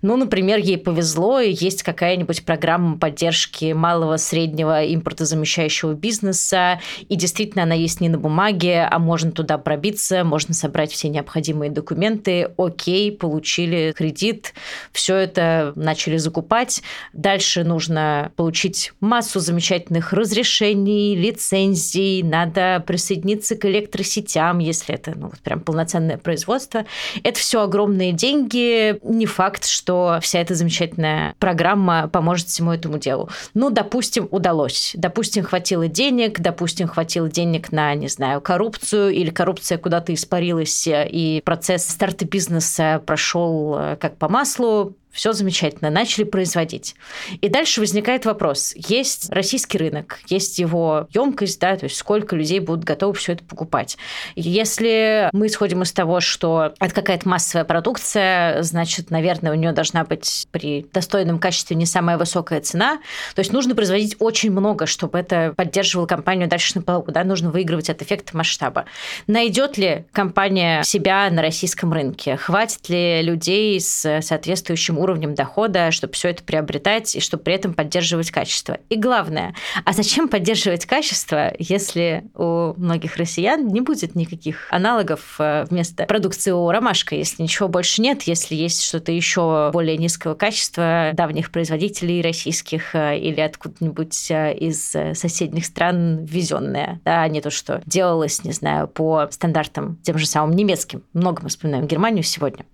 Ну, 0.00 0.16
например, 0.16 0.58
ей 0.58 0.78
повезло, 0.78 1.40
и 1.40 1.52
есть 1.52 1.82
какая-нибудь 1.82 2.44
программа 2.44 2.98
поддержки 2.98 3.72
малого, 3.72 4.16
среднего 4.16 4.51
импортозамещающего 4.60 5.94
бизнеса, 5.94 6.80
и 7.08 7.16
действительно 7.16 7.64
она 7.64 7.74
есть 7.74 8.00
не 8.00 8.08
на 8.08 8.18
бумаге, 8.18 8.88
а 8.90 8.98
можно 8.98 9.32
туда 9.32 9.58
пробиться, 9.58 10.24
можно 10.24 10.54
собрать 10.54 10.92
все 10.92 11.08
необходимые 11.08 11.70
документы, 11.70 12.50
окей, 12.56 13.12
получили 13.12 13.92
кредит, 13.96 14.54
все 14.92 15.16
это 15.16 15.72
начали 15.76 16.16
закупать. 16.16 16.82
Дальше 17.12 17.64
нужно 17.64 18.32
получить 18.36 18.92
массу 19.00 19.40
замечательных 19.40 20.12
разрешений, 20.12 21.16
лицензий, 21.16 22.22
надо 22.22 22.82
присоединиться 22.86 23.56
к 23.56 23.64
электросетям, 23.64 24.58
если 24.58 24.94
это 24.94 25.12
ну, 25.16 25.30
прям 25.42 25.60
полноценное 25.60 26.18
производство. 26.18 26.84
Это 27.22 27.38
все 27.38 27.62
огромные 27.62 28.12
деньги, 28.12 28.98
не 29.02 29.26
факт, 29.26 29.66
что 29.66 30.18
вся 30.20 30.40
эта 30.40 30.54
замечательная 30.54 31.34
программа 31.38 32.08
поможет 32.08 32.48
всему 32.48 32.72
этому 32.72 32.98
делу. 32.98 33.28
Ну, 33.54 33.70
допустим, 33.70 34.28
удалось. 34.42 34.92
Допустим, 34.98 35.44
хватило 35.44 35.86
денег, 35.86 36.40
допустим, 36.40 36.88
хватило 36.88 37.28
денег 37.28 37.70
на, 37.70 37.94
не 37.94 38.08
знаю, 38.08 38.40
коррупцию, 38.40 39.10
или 39.10 39.30
коррупция 39.30 39.78
куда-то 39.78 40.12
испарилась, 40.12 40.88
и 40.88 41.40
процесс 41.44 41.86
старта 41.86 42.26
бизнеса 42.26 43.00
прошел 43.06 43.76
э, 43.78 43.96
как 44.00 44.16
по 44.16 44.28
маслу, 44.28 44.96
все 45.12 45.32
замечательно, 45.32 45.90
начали 45.90 46.24
производить. 46.24 46.94
И 47.40 47.48
дальше 47.48 47.80
возникает 47.80 48.24
вопрос. 48.24 48.72
Есть 48.74 49.30
российский 49.30 49.78
рынок, 49.78 50.20
есть 50.28 50.58
его 50.58 51.06
емкость, 51.12 51.60
да, 51.60 51.76
то 51.76 51.84
есть 51.84 51.96
сколько 51.96 52.34
людей 52.34 52.60
будут 52.60 52.84
готовы 52.84 53.14
все 53.14 53.32
это 53.32 53.44
покупать. 53.44 53.98
Если 54.34 55.28
мы 55.32 55.46
исходим 55.46 55.82
из 55.82 55.92
того, 55.92 56.20
что 56.20 56.72
это 56.80 56.94
какая-то 56.94 57.28
массовая 57.28 57.64
продукция, 57.64 58.62
значит, 58.62 59.10
наверное, 59.10 59.52
у 59.52 59.54
нее 59.54 59.72
должна 59.72 60.04
быть 60.04 60.46
при 60.50 60.86
достойном 60.92 61.38
качестве 61.38 61.76
не 61.76 61.86
самая 61.86 62.16
высокая 62.18 62.60
цена. 62.60 62.98
То 63.34 63.40
есть 63.40 63.52
нужно 63.52 63.74
производить 63.74 64.16
очень 64.18 64.50
много, 64.50 64.86
чтобы 64.86 65.18
это 65.18 65.52
поддерживало 65.56 66.06
компанию 66.06 66.48
дальше 66.48 66.72
на 66.76 66.82
плаву. 66.82 67.10
Да? 67.10 67.24
Нужно 67.24 67.50
выигрывать 67.50 67.90
от 67.90 68.02
эффекта 68.02 68.36
масштаба. 68.36 68.86
Найдет 69.26 69.76
ли 69.76 70.04
компания 70.12 70.82
себя 70.84 71.28
на 71.30 71.42
российском 71.42 71.92
рынке? 71.92 72.36
Хватит 72.36 72.88
ли 72.88 73.22
людей 73.22 73.78
с 73.80 74.20
соответствующим 74.22 74.98
уровнем 75.02 75.34
дохода, 75.34 75.90
чтобы 75.90 76.14
все 76.14 76.28
это 76.28 76.42
приобретать 76.42 77.14
и 77.14 77.20
чтобы 77.20 77.42
при 77.42 77.54
этом 77.54 77.74
поддерживать 77.74 78.30
качество. 78.30 78.78
И 78.88 78.96
главное, 78.96 79.54
а 79.84 79.92
зачем 79.92 80.28
поддерживать 80.28 80.86
качество, 80.86 81.52
если 81.58 82.24
у 82.34 82.74
многих 82.76 83.16
россиян 83.16 83.66
не 83.66 83.80
будет 83.80 84.14
никаких 84.14 84.68
аналогов 84.70 85.36
э, 85.38 85.64
вместо 85.68 86.04
продукции 86.04 86.50
у 86.50 86.70
ромашка, 86.70 87.14
если 87.14 87.42
ничего 87.42 87.68
больше 87.68 88.00
нет, 88.02 88.22
если 88.22 88.54
есть 88.54 88.82
что-то 88.82 89.12
еще 89.12 89.70
более 89.72 89.96
низкого 89.96 90.34
качества 90.34 91.10
давних 91.14 91.50
производителей 91.50 92.22
российских 92.22 92.94
э, 92.94 93.18
или 93.18 93.40
откуда-нибудь 93.40 94.30
э, 94.30 94.54
из 94.54 94.90
соседних 94.90 95.66
стран 95.66 96.24
ввезенное, 96.24 97.00
да, 97.04 97.26
не 97.28 97.40
то, 97.40 97.50
что 97.50 97.82
делалось, 97.86 98.44
не 98.44 98.52
знаю, 98.52 98.88
по 98.88 99.28
стандартам 99.30 99.98
тем 100.02 100.18
же 100.18 100.26
самым 100.26 100.54
немецким. 100.54 101.02
Много 101.12 101.42
мы 101.42 101.48
вспоминаем 101.48 101.86
Германию 101.86 102.22
сегодня. 102.22 102.64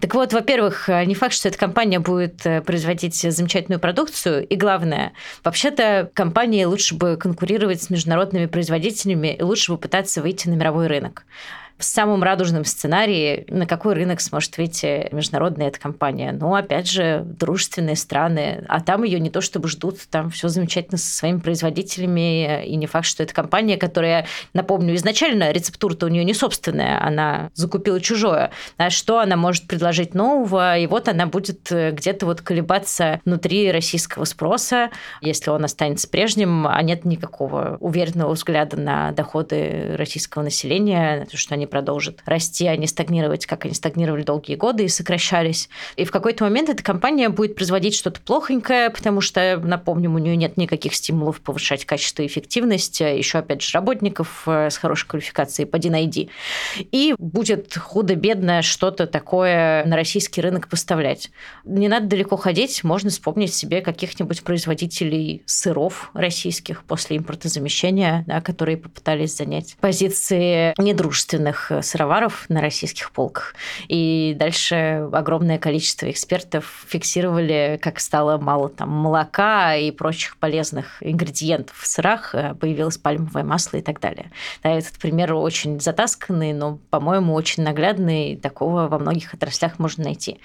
Так 0.00 0.14
вот, 0.14 0.32
во-первых, 0.32 0.88
не 0.88 1.14
факт, 1.14 1.34
что 1.34 1.48
эта 1.48 1.58
компания 1.58 1.75
компания 1.76 1.98
будет 1.98 2.46
э, 2.46 2.62
производить 2.62 3.16
замечательную 3.16 3.78
продукцию, 3.78 4.46
и 4.46 4.56
главное, 4.56 5.12
вообще-то 5.44 6.10
компании 6.14 6.64
лучше 6.64 6.94
бы 6.94 7.18
конкурировать 7.18 7.82
с 7.82 7.90
международными 7.90 8.46
производителями 8.46 9.36
и 9.38 9.42
лучше 9.42 9.72
бы 9.72 9.76
пытаться 9.76 10.22
выйти 10.22 10.48
на 10.48 10.54
мировой 10.54 10.86
рынок 10.86 11.26
в 11.78 11.84
самом 11.84 12.22
радужном 12.22 12.64
сценарии, 12.64 13.44
на 13.48 13.66
какой 13.66 13.94
рынок 13.94 14.20
сможет 14.20 14.56
выйти 14.56 15.08
международная 15.12 15.68
эта 15.68 15.78
компания? 15.78 16.32
Ну, 16.32 16.54
опять 16.54 16.88
же, 16.88 17.22
дружественные 17.24 17.96
страны, 17.96 18.64
а 18.68 18.80
там 18.80 19.02
ее 19.02 19.20
не 19.20 19.30
то 19.30 19.40
чтобы 19.40 19.68
ждут, 19.68 19.98
там 20.10 20.30
все 20.30 20.48
замечательно 20.48 20.96
со 20.96 21.10
своими 21.14 21.38
производителями, 21.38 22.64
и 22.64 22.76
не 22.76 22.86
факт, 22.86 23.06
что 23.06 23.22
это 23.22 23.34
компания, 23.34 23.76
которая, 23.76 24.26
напомню, 24.54 24.94
изначально 24.94 25.52
рецептура-то 25.52 26.06
у 26.06 26.08
нее 26.08 26.24
не 26.24 26.34
собственная, 26.34 27.02
она 27.02 27.50
закупила 27.54 28.00
чужое. 28.00 28.50
А 28.78 28.88
что 28.90 29.20
она 29.20 29.36
может 29.36 29.66
предложить 29.66 30.14
нового? 30.14 30.78
И 30.78 30.86
вот 30.86 31.08
она 31.08 31.26
будет 31.26 31.70
э, 31.70 31.90
где-то 31.90 32.26
вот 32.26 32.40
колебаться 32.40 33.20
внутри 33.24 33.70
российского 33.70 34.24
спроса, 34.24 34.90
если 35.20 35.50
он 35.50 35.64
останется 35.64 36.08
прежним, 36.08 36.66
а 36.66 36.82
нет 36.82 37.04
никакого 37.04 37.76
уверенного 37.80 38.32
взгляда 38.32 38.78
на 38.78 39.12
доходы 39.12 39.94
российского 39.96 40.42
населения, 40.42 41.26
что 41.32 41.54
они 41.54 41.65
продолжат 41.66 42.20
расти, 42.24 42.66
а 42.66 42.76
не 42.76 42.86
стагнировать, 42.86 43.46
как 43.46 43.64
они 43.64 43.74
стагнировали 43.74 44.22
долгие 44.22 44.56
годы 44.56 44.84
и 44.84 44.88
сокращались. 44.88 45.68
И 45.96 46.04
в 46.04 46.10
какой-то 46.10 46.44
момент 46.44 46.68
эта 46.68 46.82
компания 46.82 47.28
будет 47.28 47.54
производить 47.54 47.94
что-то 47.94 48.20
плохонькое, 48.20 48.90
потому 48.90 49.20
что, 49.20 49.60
напомним, 49.62 50.14
у 50.14 50.18
нее 50.18 50.36
нет 50.36 50.56
никаких 50.56 50.94
стимулов 50.94 51.40
повышать 51.40 51.84
качество 51.84 52.22
и 52.22 52.26
эффективность, 52.26 53.00
еще, 53.00 53.38
опять 53.38 53.62
же, 53.62 53.70
работников 53.74 54.42
э, 54.46 54.70
с 54.70 54.76
хорошей 54.76 55.06
квалификацией, 55.08 55.66
поди 55.66 55.90
найди. 55.90 56.30
И 56.92 57.14
будет 57.18 57.76
худо-бедно 57.76 58.62
что-то 58.62 59.06
такое 59.06 59.84
на 59.84 59.96
российский 59.96 60.40
рынок 60.40 60.68
поставлять. 60.68 61.30
Не 61.64 61.88
надо 61.88 62.06
далеко 62.06 62.36
ходить, 62.36 62.84
можно 62.84 63.10
вспомнить 63.10 63.54
себе 63.54 63.80
каких-нибудь 63.80 64.42
производителей 64.42 65.42
сыров 65.46 66.10
российских 66.14 66.84
после 66.84 67.16
импортозамещения, 67.16 68.24
да, 68.26 68.40
которые 68.40 68.76
попытались 68.76 69.36
занять 69.36 69.76
позиции 69.80 70.74
недружественных 70.78 71.55
отечественных 71.56 71.72
э, 71.72 71.82
сыроваров 71.82 72.46
на 72.48 72.60
российских 72.60 73.10
полках. 73.10 73.54
И 73.88 74.34
дальше 74.36 75.08
огромное 75.12 75.58
количество 75.58 76.10
экспертов 76.10 76.84
фиксировали, 76.88 77.78
как 77.82 78.00
стало 78.00 78.38
мало 78.38 78.68
там 78.68 78.90
молока 78.90 79.74
и 79.74 79.90
прочих 79.90 80.36
полезных 80.36 81.02
ингредиентов 81.02 81.76
в 81.76 81.86
сырах, 81.86 82.34
э, 82.34 82.54
появилось 82.54 82.98
пальмовое 82.98 83.44
масло 83.44 83.78
и 83.78 83.82
так 83.82 84.00
далее. 84.00 84.30
Да, 84.62 84.70
этот 84.70 84.98
пример 84.98 85.34
очень 85.34 85.80
затасканный, 85.80 86.52
но, 86.52 86.78
по-моему, 86.90 87.34
очень 87.34 87.62
наглядный. 87.62 88.36
Такого 88.36 88.88
во 88.88 88.98
многих 88.98 89.34
отраслях 89.34 89.78
можно 89.78 90.04
найти. 90.04 90.38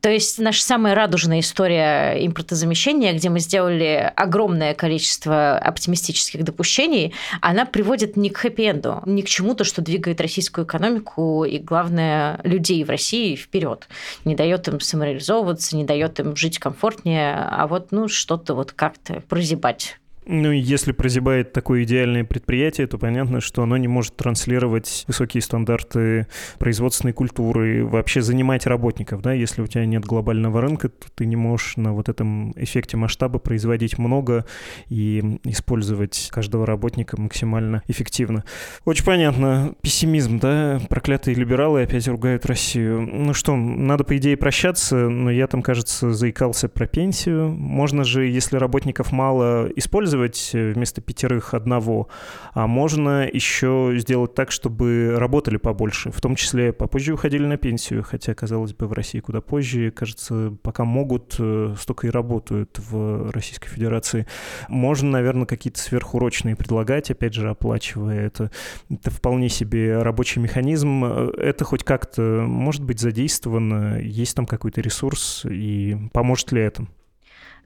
То 0.00 0.10
есть 0.10 0.38
наша 0.38 0.62
самая 0.62 0.94
радужная 0.94 1.40
история 1.40 2.14
импортозамещения, 2.26 3.12
где 3.12 3.28
мы 3.28 3.40
сделали 3.40 4.12
огромное 4.16 4.74
количество 4.74 5.58
оптимистических 5.58 6.44
допущений, 6.44 7.14
она 7.40 7.64
приводит 7.64 8.16
не 8.16 8.30
к 8.30 8.44
хэппи-энду, 8.44 9.02
не 9.06 9.22
к 9.22 9.26
чему-то, 9.26 9.64
что 9.64 9.82
двигает 9.82 10.20
российскую 10.20 10.51
российскую 10.52 10.66
экономику 10.66 11.44
и, 11.44 11.58
главное, 11.58 12.40
людей 12.44 12.84
в 12.84 12.90
России 12.90 13.36
вперед. 13.36 13.88
Не 14.24 14.34
дает 14.34 14.68
им 14.68 14.80
самореализовываться, 14.80 15.76
не 15.76 15.84
дает 15.84 16.20
им 16.20 16.36
жить 16.36 16.58
комфортнее, 16.58 17.34
а 17.34 17.66
вот 17.66 17.92
ну 17.92 18.08
что-то 18.08 18.54
вот 18.54 18.72
как-то 18.72 19.22
прозябать 19.28 19.98
Ну, 20.24 20.52
если 20.52 20.92
прозябает 20.92 21.52
такое 21.52 21.82
идеальное 21.82 22.22
предприятие, 22.24 22.86
то 22.86 22.96
понятно, 22.96 23.40
что 23.40 23.62
оно 23.62 23.76
не 23.76 23.88
может 23.88 24.16
транслировать 24.16 25.04
высокие 25.08 25.42
стандарты 25.42 26.28
производственной 26.58 27.12
культуры, 27.12 27.84
вообще 27.84 28.22
занимать 28.22 28.66
работников, 28.66 29.20
да, 29.20 29.32
если 29.32 29.62
у 29.62 29.66
тебя 29.66 29.84
нет 29.84 30.04
глобального 30.04 30.60
рынка, 30.60 30.90
то 30.90 31.08
ты 31.14 31.26
не 31.26 31.34
можешь 31.34 31.76
на 31.76 31.92
вот 31.92 32.08
этом 32.08 32.52
эффекте 32.52 32.96
масштаба 32.96 33.40
производить 33.40 33.98
много 33.98 34.46
и 34.88 35.40
использовать 35.44 36.28
каждого 36.32 36.66
работника 36.66 37.20
максимально 37.20 37.82
эффективно. 37.88 38.44
Очень 38.84 39.04
понятно. 39.04 39.74
Пессимизм, 39.82 40.38
да, 40.38 40.80
проклятые 40.88 41.34
либералы 41.34 41.82
опять 41.82 42.06
ругают 42.06 42.46
Россию. 42.46 43.00
Ну 43.00 43.34
что, 43.34 43.56
надо, 43.56 44.04
по 44.04 44.16
идее, 44.16 44.36
прощаться, 44.36 45.08
но 45.08 45.30
я 45.30 45.48
там, 45.48 45.62
кажется, 45.62 46.12
заикался 46.12 46.68
про 46.68 46.86
пенсию. 46.86 47.48
Можно 47.50 48.04
же, 48.04 48.26
если 48.26 48.56
работников 48.56 49.10
мало, 49.10 49.68
использовать 49.74 50.11
использовать 50.12 50.50
э, 50.52 50.72
вместо 50.72 51.00
пятерых 51.00 51.54
одного, 51.54 52.08
а 52.52 52.66
можно 52.66 53.26
еще 53.26 53.94
сделать 53.96 54.34
так, 54.34 54.50
чтобы 54.50 55.14
работали 55.16 55.56
побольше, 55.56 56.10
в 56.10 56.20
том 56.20 56.36
числе 56.36 56.72
попозже 56.72 57.14
уходили 57.14 57.46
на 57.46 57.56
пенсию, 57.56 58.02
хотя, 58.02 58.34
казалось 58.34 58.74
бы, 58.74 58.86
в 58.86 58.92
России 58.92 59.20
куда 59.20 59.40
позже, 59.40 59.90
кажется, 59.90 60.54
пока 60.62 60.84
могут, 60.84 61.36
э, 61.38 61.74
столько 61.78 62.06
и 62.06 62.10
работают 62.10 62.78
в 62.78 63.30
Российской 63.32 63.68
Федерации. 63.68 64.26
Можно, 64.68 65.10
наверное, 65.10 65.46
какие-то 65.46 65.78
сверхурочные 65.78 66.56
предлагать, 66.56 67.10
опять 67.10 67.34
же, 67.34 67.48
оплачивая 67.48 68.26
это. 68.26 68.50
Это 68.90 69.10
вполне 69.10 69.48
себе 69.48 70.02
рабочий 70.02 70.40
механизм. 70.40 71.04
Это 71.04 71.64
хоть 71.64 71.84
как-то 71.84 72.44
может 72.46 72.82
быть 72.82 73.00
задействовано, 73.00 73.98
есть 74.00 74.36
там 74.36 74.46
какой-то 74.46 74.80
ресурс, 74.80 75.46
и 75.48 75.96
поможет 76.12 76.52
ли 76.52 76.62
это? 76.62 76.86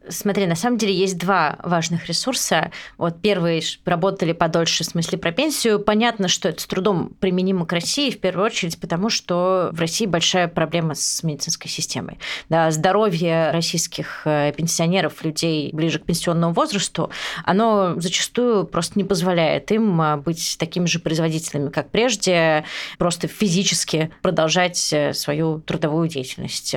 Смотри, 0.09 0.47
на 0.47 0.55
самом 0.55 0.79
деле 0.79 0.95
есть 0.95 1.19
два 1.19 1.59
важных 1.63 2.07
ресурса. 2.07 2.71
Вот 2.99 3.21
первый 3.21 3.63
работали 3.85 4.33
подольше 4.33 4.85
в 4.85 4.87
смысле 4.87 5.19
про 5.19 5.33
пенсию. 5.33 5.81
Понятно, 5.81 6.29
что 6.29 6.49
это 6.49 6.61
с 6.61 6.67
трудом 6.67 7.11
применимо 7.21 7.67
к 7.67 7.73
России, 7.73 8.11
в 8.11 8.21
первую 8.21 8.47
очередь, 8.47 8.79
потому 8.81 9.11
что 9.11 9.71
в 9.73 9.81
России 9.81 10.07
большая 10.07 10.49
проблема 10.49 10.95
с 10.95 11.23
медицинской 11.23 11.71
системой. 11.71 12.19
Да, 12.49 12.71
здоровье 12.71 13.51
российских 13.51 14.23
э, 14.27 14.53
пенсионеров, 14.57 15.25
людей 15.25 15.71
ближе 15.73 15.99
к 15.99 16.05
пенсионному 16.05 16.53
возрасту, 16.53 17.11
оно 17.45 17.95
зачастую 17.97 18.67
просто 18.67 18.99
не 18.99 19.05
позволяет 19.05 19.73
им 19.73 20.01
э, 20.01 20.17
быть 20.17 20.57
такими 20.59 20.87
же 20.87 20.99
производителями, 20.99 21.71
как 21.71 21.91
прежде, 21.91 22.65
просто 22.99 23.27
физически 23.27 24.11
продолжать 24.23 24.93
э, 24.93 25.13
свою 25.13 25.61
трудовую 25.61 26.09
деятельность. 26.09 26.75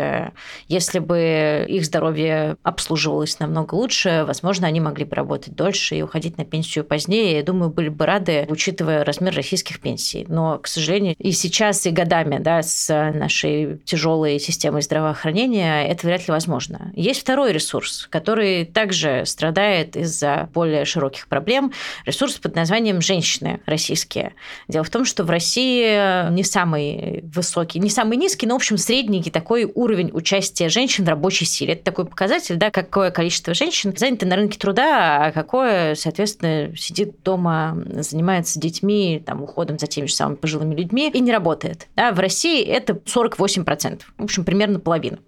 Если 0.68 1.00
бы 1.00 1.66
их 1.68 1.86
здоровье 1.86 2.58
обслуживало 2.64 3.19
чувствовалось 3.20 3.40
намного 3.40 3.76
лучше, 3.76 4.24
возможно, 4.26 4.68
они 4.68 4.80
могли 4.80 5.06
бы 5.06 5.16
работать 5.16 5.56
дольше 5.56 5.96
и 5.96 6.02
уходить 6.02 6.38
на 6.38 6.46
пенсию 6.46 6.86
позднее. 6.86 7.38
Я 7.38 7.44
думаю, 7.44 7.70
были 7.70 7.90
бы 7.90 8.06
рады, 8.06 8.46
учитывая 8.50 9.04
размер 9.04 9.36
российских 9.36 9.80
пенсий. 9.80 10.26
Но, 10.28 10.58
к 10.60 10.68
сожалению, 10.68 11.16
и 11.18 11.32
сейчас, 11.32 11.86
и 11.86 11.92
годами 11.92 12.38
да, 12.40 12.62
с 12.62 13.12
нашей 13.14 13.80
тяжелой 13.86 14.40
системой 14.40 14.82
здравоохранения 14.82 15.88
это 15.88 16.08
вряд 16.08 16.28
ли 16.28 16.32
возможно. 16.32 16.92
Есть 16.96 17.22
второй 17.22 17.52
ресурс, 17.54 18.08
который 18.10 18.66
также 18.66 19.24
страдает 19.26 19.96
из-за 19.96 20.50
более 20.54 20.86
широких 20.86 21.28
проблем. 21.28 21.72
Ресурс 22.06 22.36
под 22.36 22.56
названием 22.56 23.02
«женщины 23.02 23.60
российские». 23.66 24.34
Дело 24.68 24.84
в 24.84 24.90
том, 24.90 25.06
что 25.06 25.24
в 25.24 25.30
России 25.30 26.30
не 26.32 26.44
самый 26.44 27.24
высокий, 27.34 27.80
не 27.80 27.90
самый 27.90 28.18
низкий, 28.18 28.48
но, 28.48 28.54
в 28.54 28.58
общем, 28.58 28.78
средненький 28.78 29.32
такой 29.32 29.66
уровень 29.66 30.12
участия 30.14 30.70
женщин 30.70 31.06
в 31.06 31.10
рабочей 31.10 31.46
силе. 31.46 31.74
Это 31.74 31.84
такой 31.84 32.06
показатель, 32.06 32.56
да, 32.56 32.70
какое 32.72 33.09
какое 33.10 33.30
количество 33.30 33.54
женщин 33.54 33.94
заняты 33.96 34.26
на 34.26 34.36
рынке 34.36 34.58
труда, 34.58 35.26
а 35.26 35.32
какое, 35.32 35.96
соответственно, 35.96 36.76
сидит 36.76 37.22
дома, 37.24 37.78
занимается 38.00 38.60
детьми, 38.60 39.22
там, 39.26 39.44
уходом 39.44 39.78
за 39.78 39.88
теми 39.88 40.06
же 40.06 40.14
самыми 40.14 40.36
пожилыми 40.36 40.76
людьми 40.76 41.10
и 41.14 41.20
не 41.20 41.32
работает. 41.32 41.88
Да, 41.96 42.12
в 42.12 42.20
России 42.20 42.64
это 42.64 42.94
48%, 42.94 44.02
в 44.18 44.24
общем, 44.24 44.44
примерно 44.46 44.80
половина. 44.80 45.20